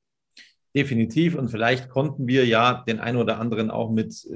Definitiv. 0.75 1.35
Und 1.35 1.49
vielleicht 1.49 1.89
konnten 1.89 2.25
wir 2.25 2.45
ja 2.47 2.83
den 2.87 2.99
einen 2.99 3.19
oder 3.19 3.39
anderen 3.39 3.69
auch 3.69 3.91
mit 3.91 4.27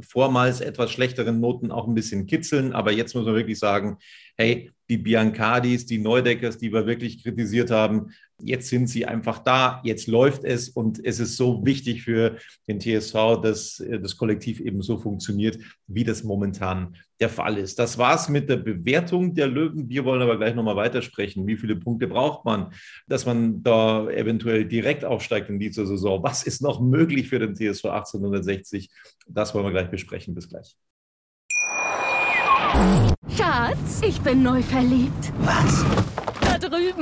vormals 0.00 0.60
etwas 0.60 0.90
schlechteren 0.90 1.40
Noten 1.40 1.70
auch 1.70 1.86
ein 1.86 1.94
bisschen 1.94 2.26
kitzeln. 2.26 2.72
Aber 2.72 2.92
jetzt 2.92 3.14
muss 3.14 3.24
man 3.24 3.34
wirklich 3.34 3.58
sagen, 3.58 3.98
hey, 4.36 4.70
die 4.88 4.98
Biancadis, 4.98 5.86
die 5.86 5.98
Neudeckers, 5.98 6.58
die 6.58 6.72
wir 6.72 6.86
wirklich 6.86 7.22
kritisiert 7.22 7.70
haben, 7.70 8.12
jetzt 8.42 8.68
sind 8.68 8.88
sie 8.88 9.06
einfach 9.06 9.38
da, 9.38 9.80
jetzt 9.84 10.06
läuft 10.06 10.44
es 10.44 10.68
und 10.68 11.04
es 11.04 11.20
ist 11.20 11.36
so 11.36 11.64
wichtig 11.64 12.02
für 12.02 12.36
den 12.68 12.80
TSV, 12.80 13.40
dass 13.42 13.80
äh, 13.80 14.00
das 14.00 14.16
Kollektiv 14.16 14.60
eben 14.60 14.82
so 14.82 14.98
funktioniert, 14.98 15.58
wie 15.86 16.04
das 16.04 16.24
momentan 16.24 16.96
der 17.20 17.28
Fall 17.28 17.58
ist. 17.58 17.78
Das 17.78 17.98
war's 17.98 18.28
mit 18.28 18.48
der 18.48 18.56
Bewertung 18.56 19.34
der 19.34 19.46
Löwen. 19.46 19.88
Wir 19.88 20.04
wollen 20.04 20.22
aber 20.22 20.38
gleich 20.38 20.54
nochmal 20.54 20.76
weitersprechen. 20.76 21.46
Wie 21.46 21.56
viele 21.56 21.76
Punkte 21.76 22.08
braucht 22.08 22.44
man, 22.44 22.72
dass 23.06 23.26
man 23.26 23.62
da 23.62 24.08
eventuell 24.08 24.64
direkt 24.64 25.04
aufsteigt 25.04 25.50
in 25.50 25.58
dieser 25.58 25.86
Saison? 25.86 26.22
Was 26.22 26.42
ist 26.44 26.62
noch 26.62 26.80
möglich 26.80 27.28
für 27.28 27.38
den 27.38 27.54
TSV 27.54 27.86
1860? 27.86 28.90
Das 29.28 29.54
wollen 29.54 29.66
wir 29.66 29.72
gleich 29.72 29.90
besprechen. 29.90 30.34
Bis 30.34 30.48
gleich. 30.48 30.76
Schatz, 33.36 34.00
ich 34.02 34.20
bin 34.20 34.42
neu 34.42 34.62
verliebt. 34.62 35.32
Was? 35.40 35.84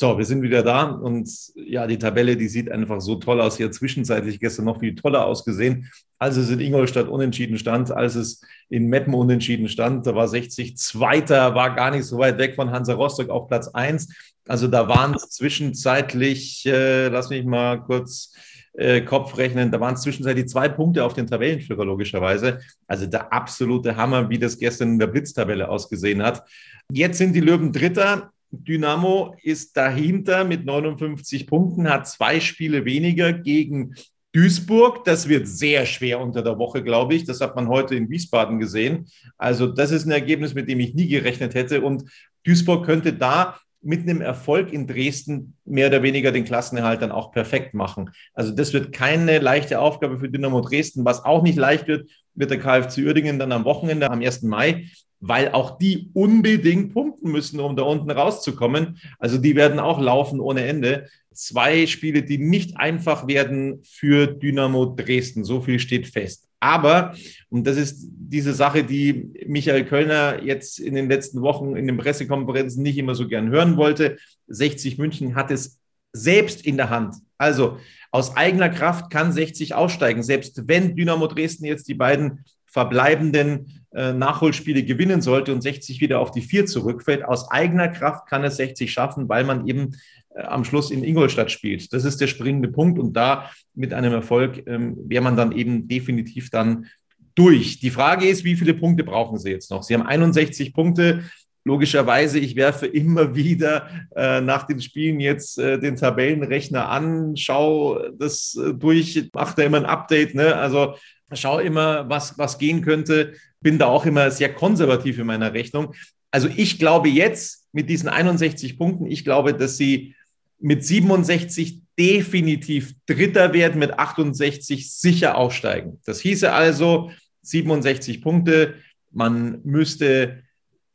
So, 0.00 0.16
wir 0.16 0.24
sind 0.24 0.40
wieder 0.40 0.62
da 0.62 0.84
und 0.84 1.28
ja, 1.54 1.86
die 1.86 1.98
Tabelle, 1.98 2.34
die 2.34 2.48
sieht 2.48 2.70
einfach 2.70 3.02
so 3.02 3.16
toll 3.16 3.38
aus. 3.38 3.58
Hier 3.58 3.70
zwischenzeitlich 3.70 4.40
gestern 4.40 4.64
noch 4.64 4.80
viel 4.80 4.94
toller 4.94 5.26
ausgesehen, 5.26 5.90
als 6.18 6.38
es 6.38 6.48
in 6.48 6.58
Ingolstadt 6.58 7.06
unentschieden 7.06 7.58
stand, 7.58 7.90
als 7.90 8.14
es 8.14 8.40
in 8.70 8.86
Meppen 8.86 9.12
unentschieden 9.12 9.68
stand. 9.68 10.06
Da 10.06 10.14
war 10.14 10.26
60 10.26 10.78
Zweiter, 10.78 11.54
war 11.54 11.74
gar 11.74 11.90
nicht 11.90 12.04
so 12.04 12.16
weit 12.16 12.38
weg 12.38 12.54
von 12.54 12.70
Hansa 12.70 12.94
Rostock 12.94 13.28
auf 13.28 13.46
Platz 13.46 13.68
1. 13.68 14.08
Also 14.48 14.68
da 14.68 14.88
waren 14.88 15.12
es 15.12 15.28
zwischenzeitlich, 15.28 16.64
äh, 16.64 17.08
lass 17.08 17.28
mich 17.28 17.44
mal 17.44 17.82
kurz 17.82 18.32
äh, 18.72 19.02
Kopf 19.02 19.36
rechnen, 19.36 19.70
da 19.70 19.80
waren 19.80 19.96
es 19.96 20.00
zwischenzeitlich 20.00 20.48
zwei 20.48 20.70
Punkte 20.70 21.04
auf 21.04 21.12
den 21.12 21.26
Tabellenführer 21.26 21.84
logischerweise. 21.84 22.60
Also 22.86 23.04
der 23.04 23.34
absolute 23.34 23.96
Hammer, 23.96 24.30
wie 24.30 24.38
das 24.38 24.56
gestern 24.56 24.92
in 24.92 24.98
der 24.98 25.08
Blitztabelle 25.08 25.68
ausgesehen 25.68 26.22
hat. 26.22 26.42
Jetzt 26.90 27.18
sind 27.18 27.34
die 27.34 27.40
Löwen 27.40 27.70
Dritter 27.70 28.32
Dynamo 28.50 29.34
ist 29.42 29.76
dahinter 29.76 30.44
mit 30.44 30.64
59 30.64 31.46
Punkten, 31.46 31.88
hat 31.88 32.08
zwei 32.08 32.40
Spiele 32.40 32.84
weniger 32.84 33.32
gegen 33.32 33.94
Duisburg. 34.32 35.04
Das 35.04 35.28
wird 35.28 35.46
sehr 35.48 35.86
schwer 35.86 36.20
unter 36.20 36.42
der 36.42 36.58
Woche, 36.58 36.82
glaube 36.82 37.14
ich. 37.14 37.24
Das 37.24 37.40
hat 37.40 37.56
man 37.56 37.68
heute 37.68 37.94
in 37.94 38.10
Wiesbaden 38.10 38.58
gesehen. 38.58 39.06
Also 39.38 39.66
das 39.66 39.90
ist 39.90 40.06
ein 40.06 40.12
Ergebnis, 40.12 40.54
mit 40.54 40.68
dem 40.68 40.80
ich 40.80 40.94
nie 40.94 41.08
gerechnet 41.08 41.54
hätte. 41.54 41.80
Und 41.80 42.04
Duisburg 42.44 42.84
könnte 42.84 43.12
da 43.12 43.58
mit 43.82 44.02
einem 44.02 44.20
Erfolg 44.20 44.72
in 44.72 44.86
Dresden 44.86 45.56
mehr 45.64 45.88
oder 45.88 46.02
weniger 46.02 46.32
den 46.32 46.44
Klassenerhalt 46.44 47.00
dann 47.00 47.12
auch 47.12 47.32
perfekt 47.32 47.72
machen. 47.72 48.10
Also 48.34 48.52
das 48.52 48.74
wird 48.74 48.92
keine 48.92 49.38
leichte 49.38 49.80
Aufgabe 49.80 50.20
für 50.20 50.28
Dynamo 50.28 50.60
Dresden. 50.60 51.04
Was 51.04 51.24
auch 51.24 51.42
nicht 51.42 51.56
leicht 51.56 51.88
wird, 51.88 52.10
wird 52.34 52.50
der 52.50 52.58
KfC 52.58 53.04
Uerdingen 53.06 53.38
dann 53.38 53.52
am 53.52 53.64
Wochenende, 53.64 54.10
am 54.10 54.20
1. 54.20 54.42
Mai 54.42 54.86
weil 55.20 55.52
auch 55.52 55.78
die 55.78 56.10
unbedingt 56.14 56.92
punkten 56.94 57.30
müssen, 57.30 57.60
um 57.60 57.76
da 57.76 57.82
unten 57.82 58.10
rauszukommen. 58.10 58.98
Also 59.18 59.38
die 59.38 59.54
werden 59.54 59.78
auch 59.78 60.00
laufen 60.00 60.40
ohne 60.40 60.64
Ende. 60.64 61.08
Zwei 61.32 61.86
Spiele, 61.86 62.22
die 62.22 62.38
nicht 62.38 62.78
einfach 62.78 63.28
werden 63.28 63.80
für 63.84 64.26
Dynamo 64.26 64.86
Dresden. 64.86 65.44
So 65.44 65.60
viel 65.60 65.78
steht 65.78 66.06
fest. 66.08 66.48
Aber, 66.58 67.14
und 67.48 67.66
das 67.66 67.76
ist 67.76 68.06
diese 68.10 68.52
Sache, 68.52 68.84
die 68.84 69.30
Michael 69.46 69.84
Kölner 69.84 70.42
jetzt 70.42 70.78
in 70.78 70.94
den 70.94 71.08
letzten 71.08 71.40
Wochen 71.40 71.76
in 71.76 71.86
den 71.86 71.96
Pressekonferenzen 71.96 72.82
nicht 72.82 72.98
immer 72.98 73.14
so 73.14 73.28
gern 73.28 73.48
hören 73.48 73.76
wollte, 73.76 74.18
60 74.48 74.98
München 74.98 75.34
hat 75.34 75.50
es 75.50 75.78
selbst 76.12 76.66
in 76.66 76.76
der 76.76 76.90
Hand. 76.90 77.14
Also 77.38 77.78
aus 78.10 78.36
eigener 78.36 78.68
Kraft 78.68 79.10
kann 79.10 79.32
60 79.32 79.74
aussteigen, 79.74 80.22
selbst 80.22 80.68
wenn 80.68 80.96
Dynamo 80.96 81.26
Dresden 81.28 81.64
jetzt 81.64 81.88
die 81.88 81.94
beiden 81.94 82.44
verbleibenden 82.70 83.84
äh, 83.92 84.12
Nachholspiele 84.12 84.84
gewinnen 84.84 85.20
sollte 85.20 85.52
und 85.52 85.62
60 85.62 86.00
wieder 86.00 86.20
auf 86.20 86.30
die 86.30 86.42
vier 86.42 86.66
zurückfällt. 86.66 87.24
Aus 87.24 87.50
eigener 87.50 87.88
Kraft 87.88 88.28
kann 88.28 88.44
es 88.44 88.56
60 88.56 88.92
schaffen, 88.92 89.28
weil 89.28 89.44
man 89.44 89.66
eben 89.66 89.96
äh, 90.34 90.42
am 90.42 90.64
Schluss 90.64 90.92
in 90.92 91.02
Ingolstadt 91.02 91.50
spielt. 91.50 91.92
Das 91.92 92.04
ist 92.04 92.20
der 92.20 92.28
springende 92.28 92.68
Punkt 92.68 92.98
und 92.98 93.14
da 93.14 93.50
mit 93.74 93.92
einem 93.92 94.12
Erfolg 94.12 94.62
ähm, 94.66 94.96
wäre 95.06 95.24
man 95.24 95.36
dann 95.36 95.52
eben 95.52 95.88
definitiv 95.88 96.50
dann 96.50 96.86
durch. 97.34 97.80
Die 97.80 97.90
Frage 97.90 98.28
ist, 98.28 98.44
wie 98.44 98.56
viele 98.56 98.74
Punkte 98.74 99.02
brauchen 99.02 99.38
Sie 99.38 99.50
jetzt 99.50 99.70
noch? 99.70 99.82
Sie 99.82 99.94
haben 99.94 100.06
61 100.06 100.72
Punkte. 100.72 101.24
Logischerweise, 101.64 102.38
ich 102.38 102.56
werfe 102.56 102.86
immer 102.86 103.34
wieder 103.34 103.88
äh, 104.14 104.40
nach 104.40 104.68
den 104.68 104.80
Spielen 104.80 105.18
jetzt 105.18 105.58
äh, 105.58 105.80
den 105.80 105.96
Tabellenrechner 105.96 106.88
an, 106.88 107.36
schaue 107.36 108.12
das 108.16 108.56
äh, 108.56 108.72
durch, 108.72 109.30
mache 109.34 109.56
da 109.56 109.62
immer 109.64 109.78
ein 109.78 109.84
Update. 109.84 110.34
Ne? 110.34 110.54
Also 110.54 110.94
schaue 111.34 111.62
immer, 111.62 112.08
was, 112.08 112.38
was 112.38 112.58
gehen 112.58 112.82
könnte. 112.82 113.34
Bin 113.60 113.78
da 113.78 113.86
auch 113.86 114.06
immer 114.06 114.30
sehr 114.30 114.52
konservativ 114.52 115.18
in 115.18 115.26
meiner 115.26 115.52
Rechnung. 115.52 115.94
Also 116.30 116.48
ich 116.54 116.78
glaube 116.78 117.08
jetzt 117.08 117.68
mit 117.72 117.88
diesen 117.88 118.08
61 118.08 118.78
Punkten, 118.78 119.06
ich 119.06 119.24
glaube, 119.24 119.54
dass 119.54 119.76
sie 119.76 120.14
mit 120.58 120.84
67 120.84 121.82
definitiv 121.98 122.94
Dritter 123.06 123.52
werden, 123.52 123.78
mit 123.78 123.98
68 123.98 124.90
sicher 124.92 125.36
aufsteigen. 125.36 126.00
Das 126.04 126.20
hieße 126.20 126.52
also 126.52 127.10
67 127.42 128.22
Punkte. 128.22 128.74
Man 129.10 129.60
müsste 129.64 130.42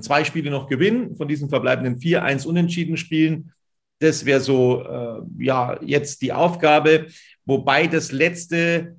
zwei 0.02 0.24
Spiele 0.24 0.52
noch 0.52 0.68
gewinnen, 0.68 1.16
von 1.16 1.28
diesen 1.28 1.50
verbleibenden 1.50 2.00
vier, 2.00 2.24
eins 2.24 2.46
unentschieden 2.46 2.98
spielen. 2.98 3.52
Das 4.00 4.26
wäre 4.26 4.42
so, 4.42 4.84
äh, 4.84 5.22
ja, 5.44 5.80
jetzt 5.84 6.22
die 6.22 6.34
Aufgabe. 6.34 7.08
Wobei 7.46 7.88
das 7.88 8.12
letzte 8.12 8.96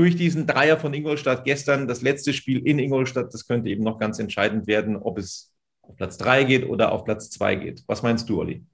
durch 0.00 0.16
diesen 0.16 0.46
Dreier 0.46 0.78
von 0.78 0.94
Ingolstadt 0.94 1.44
gestern, 1.44 1.86
das 1.86 2.00
letzte 2.00 2.32
Spiel 2.32 2.66
in 2.66 2.78
Ingolstadt, 2.78 3.34
das 3.34 3.46
könnte 3.46 3.68
eben 3.68 3.84
noch 3.84 3.98
ganz 3.98 4.18
entscheidend 4.18 4.66
werden, 4.66 4.96
ob 4.96 5.18
es 5.18 5.52
auf 5.82 5.94
Platz 5.94 6.16
3 6.16 6.44
geht 6.44 6.66
oder 6.66 6.92
auf 6.92 7.04
Platz 7.04 7.28
2 7.28 7.56
geht. 7.56 7.84
Was 7.86 8.02
meinst 8.02 8.26
du, 8.30 8.40
Olli? 8.40 8.64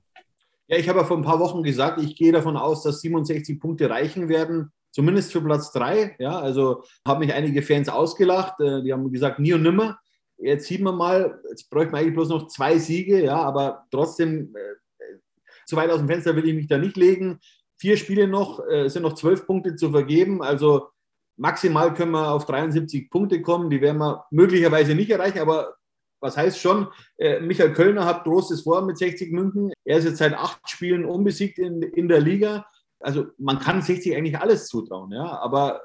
Ja, 0.69 0.77
ich 0.77 0.89
habe 0.89 1.01
ja 1.01 1.05
vor 1.05 1.17
ein 1.17 1.25
paar 1.25 1.41
Wochen 1.41 1.65
gesagt, 1.65 2.01
ich 2.01 2.15
gehe 2.15 2.31
davon 2.31 2.57
aus, 2.57 2.85
dass 2.85 3.01
67 3.01 3.59
Punkte 3.59 3.91
reichen 3.91 4.29
werden, 4.29 4.71
zumindest 4.93 5.33
für 5.33 5.41
Platz 5.41 5.73
3. 5.73 6.15
Ja, 6.21 6.39
also 6.39 6.85
haben 7.05 7.19
mich 7.19 7.35
einige 7.35 7.61
Fans 7.61 7.89
ausgelacht. 7.89 8.61
Äh, 8.61 8.85
die 8.85 8.93
haben 8.93 9.11
gesagt, 9.11 9.41
nie 9.41 9.53
und 9.53 9.63
nimmer. 9.63 9.99
Jetzt 10.39 10.69
sieht 10.69 10.81
man 10.81 10.95
mal, 10.95 11.41
jetzt 11.51 11.69
bräuchte 11.71 11.91
man 11.91 12.03
eigentlich 12.03 12.15
bloß 12.15 12.29
noch 12.29 12.47
zwei 12.47 12.79
Siege, 12.79 13.25
ja, 13.25 13.43
aber 13.43 13.85
trotzdem, 13.91 14.55
äh, 14.55 15.17
zu 15.67 15.75
weit 15.75 15.91
aus 15.91 15.99
dem 15.99 16.07
Fenster 16.07 16.37
will 16.37 16.47
ich 16.47 16.55
mich 16.55 16.69
da 16.69 16.79
nicht 16.79 16.97
legen. 16.97 17.41
Vier 17.79 17.97
Spiele 17.97 18.29
noch, 18.29 18.65
äh, 18.69 18.89
sind 18.89 19.03
noch 19.03 19.15
zwölf 19.15 19.45
Punkte 19.45 19.75
zu 19.75 19.91
vergeben. 19.91 20.41
Also 20.41 20.91
maximal 21.37 21.95
können 21.95 22.13
wir 22.13 22.33
auf 22.33 22.47
73 22.47 23.11
Punkte 23.11 23.43
kommen. 23.43 23.71
Die 23.71 23.81
werden 23.81 23.99
wir 23.99 24.25
möglicherweise 24.31 24.95
nicht 24.95 25.11
erreichen, 25.11 25.39
aber 25.39 25.75
was 26.21 26.37
heißt 26.37 26.59
schon, 26.59 26.89
äh, 27.19 27.41
Michael 27.41 27.73
Kölner 27.73 28.05
hat 28.05 28.25
großes 28.25 28.63
vor 28.63 28.83
mit 28.83 28.99
60 28.99 29.33
München. 29.33 29.73
Er 29.85 29.99
ist 29.99 30.05
jetzt 30.05 30.19
seit 30.19 30.35
acht 30.35 30.69
Spielen 30.69 31.05
unbesiegt 31.05 31.59
in, 31.59 31.83
in 31.83 32.09
der 32.09 32.21
Liga. 32.21 32.67
Also 33.01 33.27
man 33.39 33.59
kann 33.59 33.83
60 33.83 34.17
eigentlich 34.17 34.39
alles 34.39 34.67
zutrauen, 34.69 35.13
ja. 35.13 35.39
Aber 35.41 35.83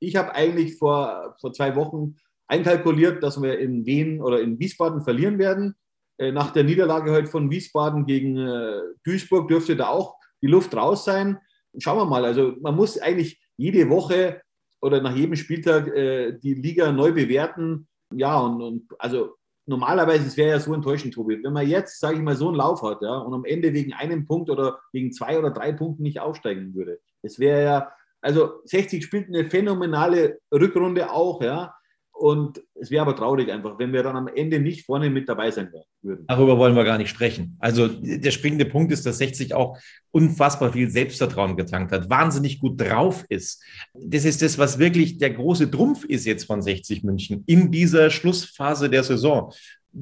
ich 0.00 0.16
habe 0.16 0.34
eigentlich 0.34 0.78
vor, 0.78 1.36
vor 1.40 1.52
zwei 1.52 1.76
Wochen 1.76 2.16
einkalkuliert, 2.46 3.22
dass 3.22 3.40
wir 3.40 3.58
in 3.58 3.86
Wien 3.86 4.20
oder 4.20 4.40
in 4.40 4.58
Wiesbaden 4.58 5.02
verlieren 5.02 5.38
werden. 5.38 5.74
Äh, 6.18 6.32
nach 6.32 6.52
der 6.52 6.64
Niederlage 6.64 7.12
heute 7.12 7.28
von 7.28 7.50
Wiesbaden 7.50 8.06
gegen 8.06 8.36
äh, 8.38 8.80
Duisburg 9.04 9.48
dürfte 9.48 9.76
da 9.76 9.88
auch 9.88 10.16
die 10.42 10.46
Luft 10.46 10.74
raus 10.74 11.04
sein. 11.04 11.38
Schauen 11.78 11.98
wir 11.98 12.06
mal. 12.06 12.24
Also 12.24 12.54
man 12.60 12.76
muss 12.76 12.98
eigentlich 12.98 13.40
jede 13.56 13.88
Woche 13.88 14.40
oder 14.84 15.00
nach 15.00 15.16
jedem 15.16 15.34
Spieltag 15.34 15.88
äh, 15.88 16.38
die 16.38 16.52
Liga 16.52 16.92
neu 16.92 17.12
bewerten. 17.12 17.88
Ja, 18.12 18.38
und, 18.38 18.60
und 18.60 18.82
also 18.98 19.34
normalerweise, 19.64 20.26
es 20.26 20.36
wäre 20.36 20.50
ja 20.50 20.60
so 20.60 20.74
enttäuschend, 20.74 21.14
Tobi, 21.14 21.42
wenn 21.42 21.54
man 21.54 21.66
jetzt, 21.66 22.00
sage 22.00 22.18
ich 22.18 22.22
mal, 22.22 22.36
so 22.36 22.48
einen 22.48 22.58
Lauf 22.58 22.82
hat 22.82 23.00
ja, 23.00 23.16
und 23.16 23.32
am 23.32 23.46
Ende 23.46 23.72
wegen 23.72 23.94
einem 23.94 24.26
Punkt 24.26 24.50
oder 24.50 24.78
wegen 24.92 25.10
zwei 25.10 25.38
oder 25.38 25.50
drei 25.50 25.72
Punkten 25.72 26.02
nicht 26.02 26.20
aufsteigen 26.20 26.74
würde. 26.74 27.00
Es 27.22 27.38
wäre 27.38 27.64
ja, 27.64 27.92
also 28.20 28.60
60 28.64 29.02
spielt 29.02 29.28
eine 29.28 29.48
phänomenale 29.48 30.38
Rückrunde 30.52 31.10
auch, 31.10 31.40
ja. 31.40 31.74
Und 32.16 32.62
es 32.74 32.92
wäre 32.92 33.02
aber 33.02 33.16
traurig 33.16 33.50
einfach, 33.50 33.76
wenn 33.78 33.92
wir 33.92 34.04
dann 34.04 34.14
am 34.14 34.28
Ende 34.28 34.60
nicht 34.60 34.86
vorne 34.86 35.10
mit 35.10 35.28
dabei 35.28 35.50
sein 35.50 35.72
würden. 36.00 36.24
Darüber 36.28 36.56
wollen 36.58 36.76
wir 36.76 36.84
gar 36.84 36.96
nicht 36.96 37.10
sprechen. 37.10 37.56
Also 37.58 37.88
der 37.88 38.30
springende 38.30 38.66
Punkt 38.66 38.92
ist, 38.92 39.04
dass 39.04 39.18
60 39.18 39.52
auch 39.52 39.76
unfassbar 40.12 40.72
viel 40.72 40.88
Selbstvertrauen 40.88 41.56
getankt 41.56 41.90
hat, 41.90 42.08
wahnsinnig 42.08 42.60
gut 42.60 42.80
drauf 42.80 43.24
ist. 43.28 43.64
Das 43.94 44.24
ist 44.24 44.42
das, 44.42 44.58
was 44.58 44.78
wirklich 44.78 45.18
der 45.18 45.30
große 45.30 45.68
Trumpf 45.68 46.04
ist 46.04 46.24
jetzt 46.24 46.44
von 46.44 46.62
60 46.62 47.02
München 47.02 47.42
in 47.46 47.72
dieser 47.72 48.10
Schlussphase 48.10 48.88
der 48.88 49.02
Saison. 49.02 49.52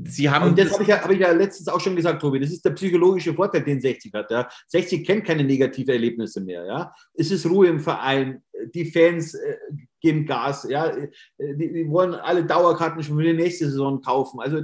Sie 0.05 0.29
haben 0.29 0.51
und 0.51 0.59
das 0.59 0.73
habe 0.73 0.83
ich, 0.83 0.89
ja, 0.91 1.03
hab 1.03 1.11
ich 1.11 1.19
ja 1.19 1.33
letztens 1.33 1.69
auch 1.69 1.81
schon 1.81 1.97
gesagt, 1.97 2.21
Tobi. 2.21 2.41
Das 2.41 2.51
ist 2.51 2.65
der 2.65 2.71
psychologische 2.71 3.35
Vorteil, 3.35 3.63
den 3.63 3.81
60 3.81 4.13
hat. 4.13 4.31
Ja. 4.31 4.49
60 4.69 5.07
kennt 5.07 5.25
keine 5.25 5.45
negativen 5.45 5.93
Erlebnisse 5.93 6.41
mehr. 6.43 6.65
Ja. 6.67 6.93
Es 7.15 7.31
ist 7.31 7.47
Ruhe 7.47 7.69
im 7.69 7.81
Verein. 7.81 8.43
Die 8.75 8.87
Fans 8.87 9.35
äh, 9.35 9.57
geben 10.03 10.27
Gas. 10.27 10.67
Ja. 10.69 10.93
Die, 11.39 11.73
die, 11.73 11.89
wollen 11.89 12.15
alle 12.15 12.45
Dauerkarten 12.45 13.03
schon 13.03 13.17
für 13.17 13.23
die 13.23 13.33
nächste 13.33 13.71
Saison 13.71 14.01
kaufen. 14.03 14.41
Also 14.41 14.63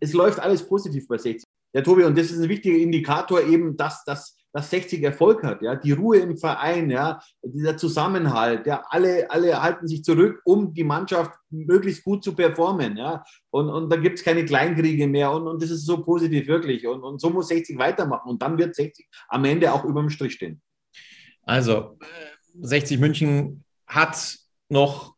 es 0.00 0.12
läuft 0.12 0.40
alles 0.40 0.66
positiv 0.66 1.06
bei 1.06 1.18
60. 1.18 1.44
Ja, 1.74 1.82
Tobi, 1.82 2.04
und 2.04 2.18
das 2.18 2.30
ist 2.30 2.40
ein 2.40 2.48
wichtiger 2.48 2.76
Indikator 2.76 3.42
eben, 3.42 3.76
dass 3.76 4.04
das 4.04 4.36
dass 4.52 4.68
60 4.70 5.02
Erfolg 5.02 5.42
hat, 5.42 5.62
ja, 5.62 5.74
die 5.74 5.92
Ruhe 5.92 6.18
im 6.18 6.36
Verein, 6.36 6.90
ja, 6.90 7.20
dieser 7.42 7.76
Zusammenhalt, 7.76 8.66
ja, 8.66 8.84
alle, 8.88 9.30
alle 9.30 9.62
halten 9.62 9.88
sich 9.88 10.04
zurück, 10.04 10.42
um 10.44 10.74
die 10.74 10.84
Mannschaft 10.84 11.32
möglichst 11.50 12.04
gut 12.04 12.22
zu 12.22 12.34
performen, 12.34 12.96
ja, 12.96 13.24
und, 13.50 13.70
und 13.70 13.90
da 13.90 13.96
gibt 13.96 14.18
es 14.18 14.24
keine 14.24 14.44
Kleinkriege 14.44 15.06
mehr 15.06 15.32
und, 15.32 15.46
und 15.46 15.62
das 15.62 15.70
ist 15.70 15.86
so 15.86 16.04
positiv 16.04 16.46
wirklich 16.48 16.86
und, 16.86 17.02
und 17.02 17.20
so 17.20 17.30
muss 17.30 17.48
60 17.48 17.78
weitermachen 17.78 18.28
und 18.28 18.42
dann 18.42 18.58
wird 18.58 18.74
60 18.74 19.08
am 19.28 19.44
Ende 19.46 19.72
auch 19.72 19.84
über 19.84 20.00
dem 20.00 20.10
Strich 20.10 20.34
stehen. 20.34 20.60
Also 21.44 21.98
60 22.60 23.00
München 23.00 23.64
hat 23.86 24.38
noch 24.72 25.14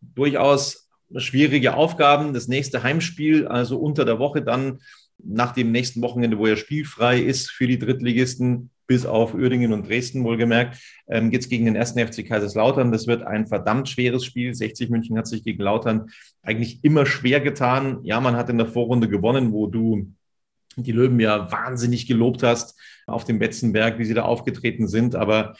durchaus 0.00 0.90
schwierige 1.14 1.74
Aufgaben. 1.74 2.34
Das 2.34 2.48
nächste 2.48 2.82
Heimspiel, 2.82 3.46
also 3.46 3.78
unter 3.78 4.04
der 4.04 4.18
Woche 4.18 4.42
dann 4.42 4.80
nach 5.18 5.52
dem 5.52 5.72
nächsten 5.72 6.02
Wochenende, 6.02 6.38
wo 6.38 6.46
er 6.46 6.56
spielfrei 6.56 7.20
ist 7.20 7.50
für 7.50 7.66
die 7.66 7.78
Drittligisten, 7.78 8.70
bis 8.86 9.04
auf 9.04 9.34
Uerdingen 9.34 9.72
und 9.72 9.88
Dresden 9.88 10.22
wohlgemerkt, 10.22 10.78
ähm, 11.08 11.30
geht 11.30 11.40
es 11.40 11.48
gegen 11.48 11.64
den 11.64 11.74
ersten 11.74 11.98
FC 11.98 12.24
Kaiserslautern. 12.24 12.92
Das 12.92 13.06
wird 13.06 13.22
ein 13.22 13.46
verdammt 13.46 13.88
schweres 13.88 14.24
Spiel. 14.24 14.54
60 14.54 14.90
München 14.90 15.18
hat 15.18 15.26
sich 15.26 15.42
gegen 15.42 15.62
Lautern 15.62 16.10
eigentlich 16.42 16.84
immer 16.84 17.04
schwer 17.04 17.40
getan. 17.40 17.98
Ja, 18.04 18.20
man 18.20 18.36
hat 18.36 18.48
in 18.48 18.58
der 18.58 18.68
Vorrunde 18.68 19.08
gewonnen, 19.08 19.52
wo 19.52 19.66
du 19.66 20.12
die 20.76 20.92
Löwen 20.92 21.18
ja 21.18 21.50
wahnsinnig 21.50 22.06
gelobt 22.06 22.42
hast 22.42 22.78
auf 23.06 23.24
dem 23.24 23.38
Betzenberg, 23.38 23.98
wie 23.98 24.04
sie 24.04 24.14
da 24.14 24.22
aufgetreten 24.22 24.86
sind. 24.86 25.16
Aber 25.16 25.56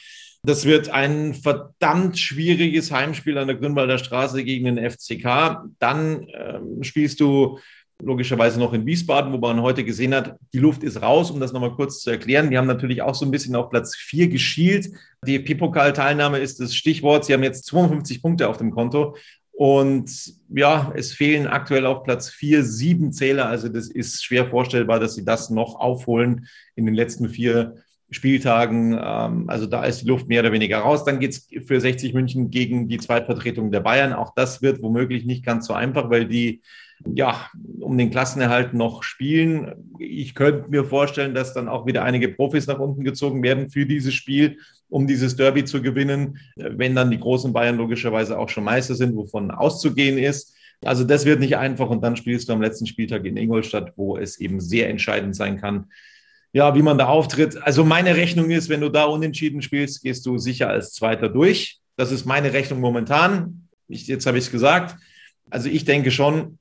das 0.46 0.64
wird 0.64 0.90
ein 0.90 1.34
verdammt 1.34 2.18
schwieriges 2.18 2.92
Heimspiel 2.92 3.36
an 3.36 3.48
der 3.48 3.56
Grünwalder 3.56 3.98
Straße 3.98 4.44
gegen 4.44 4.64
den 4.66 4.90
FCK. 4.90 5.64
Dann 5.80 6.28
ähm, 6.32 6.82
spielst 6.82 7.18
du 7.18 7.58
logischerweise 8.00 8.60
noch 8.60 8.72
in 8.72 8.86
Wiesbaden, 8.86 9.32
wo 9.32 9.38
man 9.38 9.60
heute 9.60 9.82
gesehen 9.82 10.14
hat, 10.14 10.36
die 10.52 10.58
Luft 10.58 10.84
ist 10.84 11.02
raus, 11.02 11.32
um 11.32 11.40
das 11.40 11.52
nochmal 11.52 11.74
kurz 11.74 12.00
zu 12.00 12.10
erklären. 12.10 12.50
Die 12.50 12.58
haben 12.58 12.68
natürlich 12.68 13.02
auch 13.02 13.14
so 13.14 13.24
ein 13.24 13.32
bisschen 13.32 13.56
auf 13.56 13.70
Platz 13.70 13.96
4 13.96 14.28
geschielt. 14.28 14.90
DFB-Pokal-Teilnahme 15.26 16.38
ist 16.38 16.60
das 16.60 16.76
Stichwort. 16.76 17.24
Sie 17.24 17.32
haben 17.32 17.42
jetzt 17.42 17.66
52 17.66 18.22
Punkte 18.22 18.48
auf 18.48 18.58
dem 18.58 18.70
Konto. 18.70 19.16
Und 19.50 20.34
ja, 20.54 20.92
es 20.94 21.12
fehlen 21.12 21.48
aktuell 21.48 21.86
auf 21.86 22.04
Platz 22.04 22.28
4 22.28 22.62
sieben 22.62 23.10
Zähler. 23.10 23.46
Also 23.46 23.68
das 23.68 23.88
ist 23.88 24.22
schwer 24.22 24.46
vorstellbar, 24.48 25.00
dass 25.00 25.14
sie 25.14 25.24
das 25.24 25.50
noch 25.50 25.74
aufholen 25.76 26.46
in 26.76 26.84
den 26.84 26.94
letzten 26.94 27.30
vier 27.30 27.76
Spieltagen. 28.10 28.92
Ähm, 28.92 29.44
also 29.48 29.66
da 29.66 29.84
ist 29.84 30.02
die 30.02 30.08
Luft 30.08 30.28
mehr 30.28 30.40
oder 30.40 30.52
weniger 30.52 30.78
raus. 30.78 31.04
Dann 31.04 31.18
geht 31.18 31.32
es 31.32 31.48
für 31.66 31.80
60 31.80 32.14
München 32.14 32.50
gegen 32.50 32.88
die 32.88 32.98
Zweitvertretung 32.98 33.70
der 33.70 33.80
Bayern. 33.80 34.12
Auch 34.12 34.34
das 34.34 34.62
wird 34.62 34.82
womöglich 34.82 35.24
nicht 35.24 35.44
ganz 35.44 35.66
so 35.66 35.74
einfach, 35.74 36.10
weil 36.10 36.26
die 36.26 36.62
ja, 37.04 37.50
um 37.80 37.98
den 37.98 38.10
Klassenerhalt 38.10 38.74
noch 38.74 39.02
spielen. 39.02 39.74
Ich 39.98 40.34
könnte 40.34 40.70
mir 40.70 40.84
vorstellen, 40.84 41.34
dass 41.34 41.52
dann 41.52 41.68
auch 41.68 41.86
wieder 41.86 42.02
einige 42.02 42.28
Profis 42.28 42.66
nach 42.66 42.78
unten 42.78 43.04
gezogen 43.04 43.42
werden 43.42 43.70
für 43.70 43.86
dieses 43.86 44.14
Spiel, 44.14 44.58
um 44.88 45.06
dieses 45.06 45.36
Derby 45.36 45.64
zu 45.64 45.82
gewinnen, 45.82 46.38
wenn 46.56 46.94
dann 46.94 47.10
die 47.10 47.20
großen 47.20 47.52
Bayern 47.52 47.76
logischerweise 47.76 48.38
auch 48.38 48.48
schon 48.48 48.64
Meister 48.64 48.94
sind, 48.94 49.14
wovon 49.14 49.50
auszugehen 49.50 50.18
ist. 50.18 50.56
Also 50.84 51.04
das 51.04 51.24
wird 51.24 51.40
nicht 51.40 51.56
einfach 51.56 51.88
und 51.88 52.02
dann 52.02 52.16
spielst 52.16 52.48
du 52.48 52.52
am 52.52 52.62
letzten 52.62 52.86
Spieltag 52.86 53.24
in 53.24 53.36
Ingolstadt, 53.36 53.92
wo 53.96 54.16
es 54.16 54.38
eben 54.38 54.60
sehr 54.60 54.88
entscheidend 54.88 55.34
sein 55.34 55.58
kann, 55.58 55.86
ja, 56.56 56.74
wie 56.74 56.80
man 56.80 56.96
da 56.96 57.08
auftritt. 57.08 57.62
Also 57.62 57.84
meine 57.84 58.16
Rechnung 58.16 58.50
ist, 58.50 58.70
wenn 58.70 58.80
du 58.80 58.88
da 58.88 59.04
unentschieden 59.04 59.60
spielst, 59.60 60.02
gehst 60.02 60.24
du 60.24 60.38
sicher 60.38 60.70
als 60.70 60.94
Zweiter 60.94 61.28
durch. 61.28 61.80
Das 61.96 62.10
ist 62.10 62.24
meine 62.24 62.54
Rechnung 62.54 62.80
momentan. 62.80 63.68
Ich, 63.88 64.06
jetzt 64.06 64.24
habe 64.24 64.38
ich 64.38 64.44
es 64.44 64.50
gesagt. 64.50 64.96
Also 65.50 65.68
ich 65.68 65.84
denke 65.84 66.10
schon, 66.10 66.58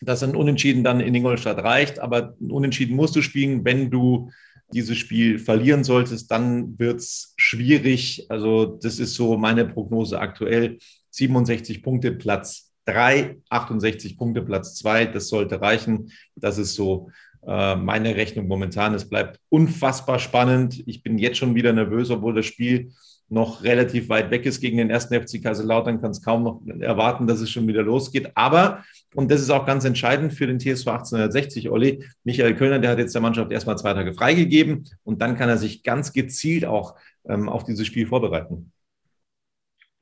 dass 0.00 0.24
ein 0.24 0.34
Unentschieden 0.34 0.82
dann 0.82 0.98
in 0.98 1.14
Ingolstadt 1.14 1.58
reicht. 1.58 2.00
Aber 2.00 2.34
ein 2.40 2.50
Unentschieden 2.50 2.96
musst 2.96 3.14
du 3.14 3.22
spielen, 3.22 3.64
wenn 3.64 3.92
du 3.92 4.32
dieses 4.72 4.98
Spiel 4.98 5.38
verlieren 5.38 5.84
solltest, 5.84 6.28
dann 6.32 6.76
wird 6.80 6.98
es 6.98 7.34
schwierig. 7.36 8.26
Also 8.28 8.76
das 8.82 8.98
ist 8.98 9.14
so 9.14 9.36
meine 9.36 9.66
Prognose 9.66 10.18
aktuell. 10.18 10.78
67 11.10 11.84
Punkte 11.84 12.10
Platz 12.10 12.72
3, 12.86 13.36
68 13.50 14.18
Punkte 14.18 14.42
Platz 14.42 14.74
2, 14.78 15.06
das 15.06 15.28
sollte 15.28 15.60
reichen. 15.60 16.10
Das 16.34 16.58
ist 16.58 16.74
so 16.74 17.08
meine 17.44 18.14
Rechnung 18.16 18.46
momentan. 18.46 18.94
Es 18.94 19.08
bleibt 19.08 19.40
unfassbar 19.48 20.18
spannend. 20.18 20.82
Ich 20.86 21.02
bin 21.02 21.18
jetzt 21.18 21.38
schon 21.38 21.54
wieder 21.54 21.72
nervös, 21.72 22.10
obwohl 22.10 22.34
das 22.34 22.46
Spiel 22.46 22.92
noch 23.32 23.64
relativ 23.64 24.10
weit 24.10 24.30
weg 24.30 24.44
ist 24.44 24.60
gegen 24.60 24.76
den 24.76 24.90
ersten 24.90 25.14
FC 25.14 25.42
Kaiserslautern, 25.42 26.00
kann 26.00 26.10
es 26.10 26.22
kaum 26.22 26.42
noch 26.42 26.62
erwarten, 26.80 27.26
dass 27.26 27.40
es 27.40 27.50
schon 27.50 27.66
wieder 27.66 27.82
losgeht. 27.82 28.30
Aber, 28.34 28.84
und 29.14 29.30
das 29.30 29.40
ist 29.40 29.50
auch 29.50 29.64
ganz 29.64 29.84
entscheidend 29.84 30.34
für 30.34 30.46
den 30.46 30.58
TSV 30.58 30.86
1860, 30.88 31.70
Olli, 31.70 32.04
Michael 32.24 32.54
Kölner, 32.54 32.78
der 32.78 32.90
hat 32.90 32.98
jetzt 32.98 33.14
der 33.14 33.22
Mannschaft 33.22 33.50
erstmal 33.50 33.78
zwei 33.78 33.94
Tage 33.94 34.12
freigegeben 34.12 34.84
und 35.02 35.22
dann 35.22 35.36
kann 35.36 35.48
er 35.48 35.56
sich 35.56 35.82
ganz 35.82 36.12
gezielt 36.12 36.66
auch 36.66 36.94
ähm, 37.26 37.48
auf 37.48 37.64
dieses 37.64 37.86
Spiel 37.86 38.06
vorbereiten. 38.06 38.70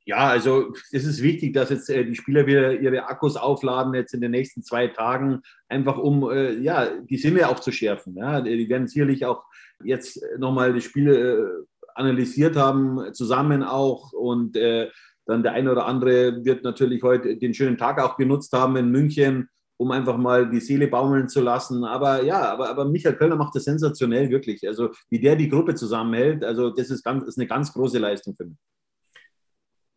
Ja, 0.05 0.27
also 0.29 0.73
es 0.91 1.05
ist 1.05 1.21
wichtig, 1.21 1.53
dass 1.53 1.69
jetzt 1.69 1.89
äh, 1.89 2.03
die 2.03 2.15
Spieler 2.15 2.47
wieder 2.47 2.73
ihre 2.73 3.05
Akkus 3.07 3.37
aufladen, 3.37 3.93
jetzt 3.93 4.13
in 4.13 4.21
den 4.21 4.31
nächsten 4.31 4.63
zwei 4.63 4.87
Tagen, 4.87 5.41
einfach 5.69 5.97
um 5.97 6.29
äh, 6.29 6.53
ja, 6.53 6.87
die 7.01 7.17
Sinne 7.17 7.47
auch 7.47 7.59
zu 7.59 7.71
schärfen. 7.71 8.15
Ja. 8.15 8.41
Die 8.41 8.67
werden 8.67 8.87
sicherlich 8.87 9.25
auch 9.25 9.43
jetzt 9.83 10.19
nochmal 10.39 10.73
das 10.73 10.83
Spiel 10.83 11.09
äh, 11.09 11.83
analysiert 11.93 12.55
haben, 12.55 13.13
zusammen 13.13 13.63
auch. 13.63 14.13
Und 14.13 14.55
dann 14.55 15.43
der 15.43 15.51
eine 15.51 15.71
oder 15.71 15.85
andere 15.85 16.43
wird 16.45 16.63
natürlich 16.63 17.03
heute 17.03 17.37
den 17.37 17.53
schönen 17.53 17.77
Tag 17.77 18.01
auch 18.01 18.17
genutzt 18.17 18.53
haben 18.53 18.77
in 18.77 18.89
München, 18.89 19.49
um 19.77 19.91
einfach 19.91 20.17
mal 20.17 20.49
die 20.49 20.61
Seele 20.61 20.87
baumeln 20.87 21.27
zu 21.27 21.41
lassen. 21.41 21.83
Aber 21.83 22.23
ja, 22.23 22.41
aber, 22.51 22.69
aber 22.69 22.85
Michael 22.85 23.15
Kölner 23.15 23.35
macht 23.35 23.55
das 23.55 23.65
sensationell, 23.65 24.29
wirklich. 24.29 24.65
Also 24.67 24.89
wie 25.09 25.19
der 25.19 25.35
die 25.35 25.49
Gruppe 25.49 25.75
zusammenhält, 25.75 26.43
also 26.43 26.69
das 26.69 26.89
ist, 26.89 27.03
ganz, 27.03 27.25
ist 27.25 27.37
eine 27.37 27.47
ganz 27.47 27.73
große 27.73 27.99
Leistung 27.99 28.35
für 28.35 28.45
mich. 28.45 28.57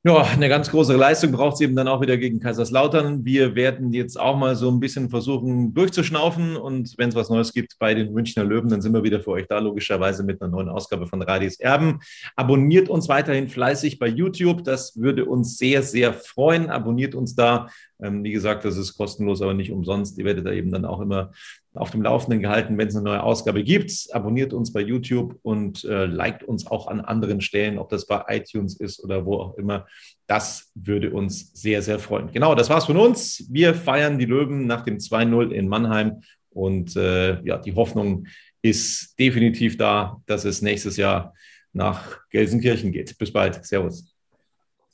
Ja, 0.06 0.20
eine 0.20 0.50
ganz 0.50 0.70
große 0.70 0.94
Leistung 0.94 1.32
braucht 1.32 1.54
es 1.54 1.62
eben 1.62 1.74
dann 1.74 1.88
auch 1.88 2.02
wieder 2.02 2.18
gegen 2.18 2.38
Kaiserslautern. 2.38 3.24
Wir 3.24 3.54
werden 3.54 3.94
jetzt 3.94 4.20
auch 4.20 4.36
mal 4.36 4.54
so 4.54 4.70
ein 4.70 4.78
bisschen 4.78 5.08
versuchen 5.08 5.72
durchzuschnaufen 5.72 6.56
und 6.56 6.92
wenn 6.98 7.08
es 7.08 7.14
was 7.14 7.30
Neues 7.30 7.54
gibt 7.54 7.78
bei 7.78 7.94
den 7.94 8.12
Münchner 8.12 8.44
Löwen, 8.44 8.68
dann 8.68 8.82
sind 8.82 8.92
wir 8.92 9.02
wieder 9.02 9.20
für 9.20 9.30
euch 9.30 9.46
da, 9.48 9.60
logischerweise 9.60 10.22
mit 10.22 10.42
einer 10.42 10.50
neuen 10.50 10.68
Ausgabe 10.68 11.06
von 11.06 11.22
Radis 11.22 11.58
Erben. 11.58 12.00
Abonniert 12.36 12.90
uns 12.90 13.08
weiterhin 13.08 13.48
fleißig 13.48 13.98
bei 13.98 14.08
YouTube, 14.08 14.62
das 14.62 15.00
würde 15.00 15.24
uns 15.24 15.56
sehr, 15.56 15.82
sehr 15.82 16.12
freuen. 16.12 16.68
Abonniert 16.68 17.14
uns 17.14 17.34
da. 17.34 17.70
Ähm, 17.98 18.22
wie 18.24 18.32
gesagt, 18.32 18.66
das 18.66 18.76
ist 18.76 18.98
kostenlos, 18.98 19.40
aber 19.40 19.54
nicht 19.54 19.72
umsonst. 19.72 20.18
Ihr 20.18 20.26
werdet 20.26 20.44
da 20.44 20.52
eben 20.52 20.70
dann 20.70 20.84
auch 20.84 21.00
immer 21.00 21.30
auf 21.74 21.90
dem 21.90 22.02
Laufenden 22.02 22.40
gehalten, 22.40 22.78
wenn 22.78 22.88
es 22.88 22.94
eine 22.94 23.04
neue 23.04 23.22
Ausgabe 23.22 23.64
gibt. 23.64 23.92
Abonniert 24.12 24.52
uns 24.52 24.72
bei 24.72 24.80
YouTube 24.80 25.38
und 25.42 25.84
äh, 25.84 26.06
liked 26.06 26.44
uns 26.44 26.66
auch 26.66 26.86
an 26.86 27.00
anderen 27.00 27.40
Stellen, 27.40 27.78
ob 27.78 27.88
das 27.88 28.06
bei 28.06 28.22
iTunes 28.28 28.78
ist 28.78 29.02
oder 29.02 29.26
wo 29.26 29.38
auch 29.40 29.58
immer. 29.58 29.86
Das 30.26 30.70
würde 30.74 31.10
uns 31.10 31.52
sehr, 31.52 31.82
sehr 31.82 31.98
freuen. 31.98 32.30
Genau, 32.32 32.54
das 32.54 32.70
war's 32.70 32.86
von 32.86 32.96
uns. 32.96 33.44
Wir 33.50 33.74
feiern 33.74 34.18
die 34.18 34.26
Löwen 34.26 34.66
nach 34.66 34.82
dem 34.82 34.98
2-0 34.98 35.50
in 35.50 35.68
Mannheim 35.68 36.22
und 36.50 36.94
äh, 36.96 37.42
ja, 37.42 37.58
die 37.58 37.74
Hoffnung 37.74 38.26
ist 38.62 39.18
definitiv 39.18 39.76
da, 39.76 40.22
dass 40.26 40.44
es 40.44 40.62
nächstes 40.62 40.96
Jahr 40.96 41.34
nach 41.72 42.20
Gelsenkirchen 42.30 42.92
geht. 42.92 43.18
Bis 43.18 43.32
bald. 43.32 43.64
Servus. 43.64 44.14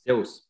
Servus. 0.03 0.49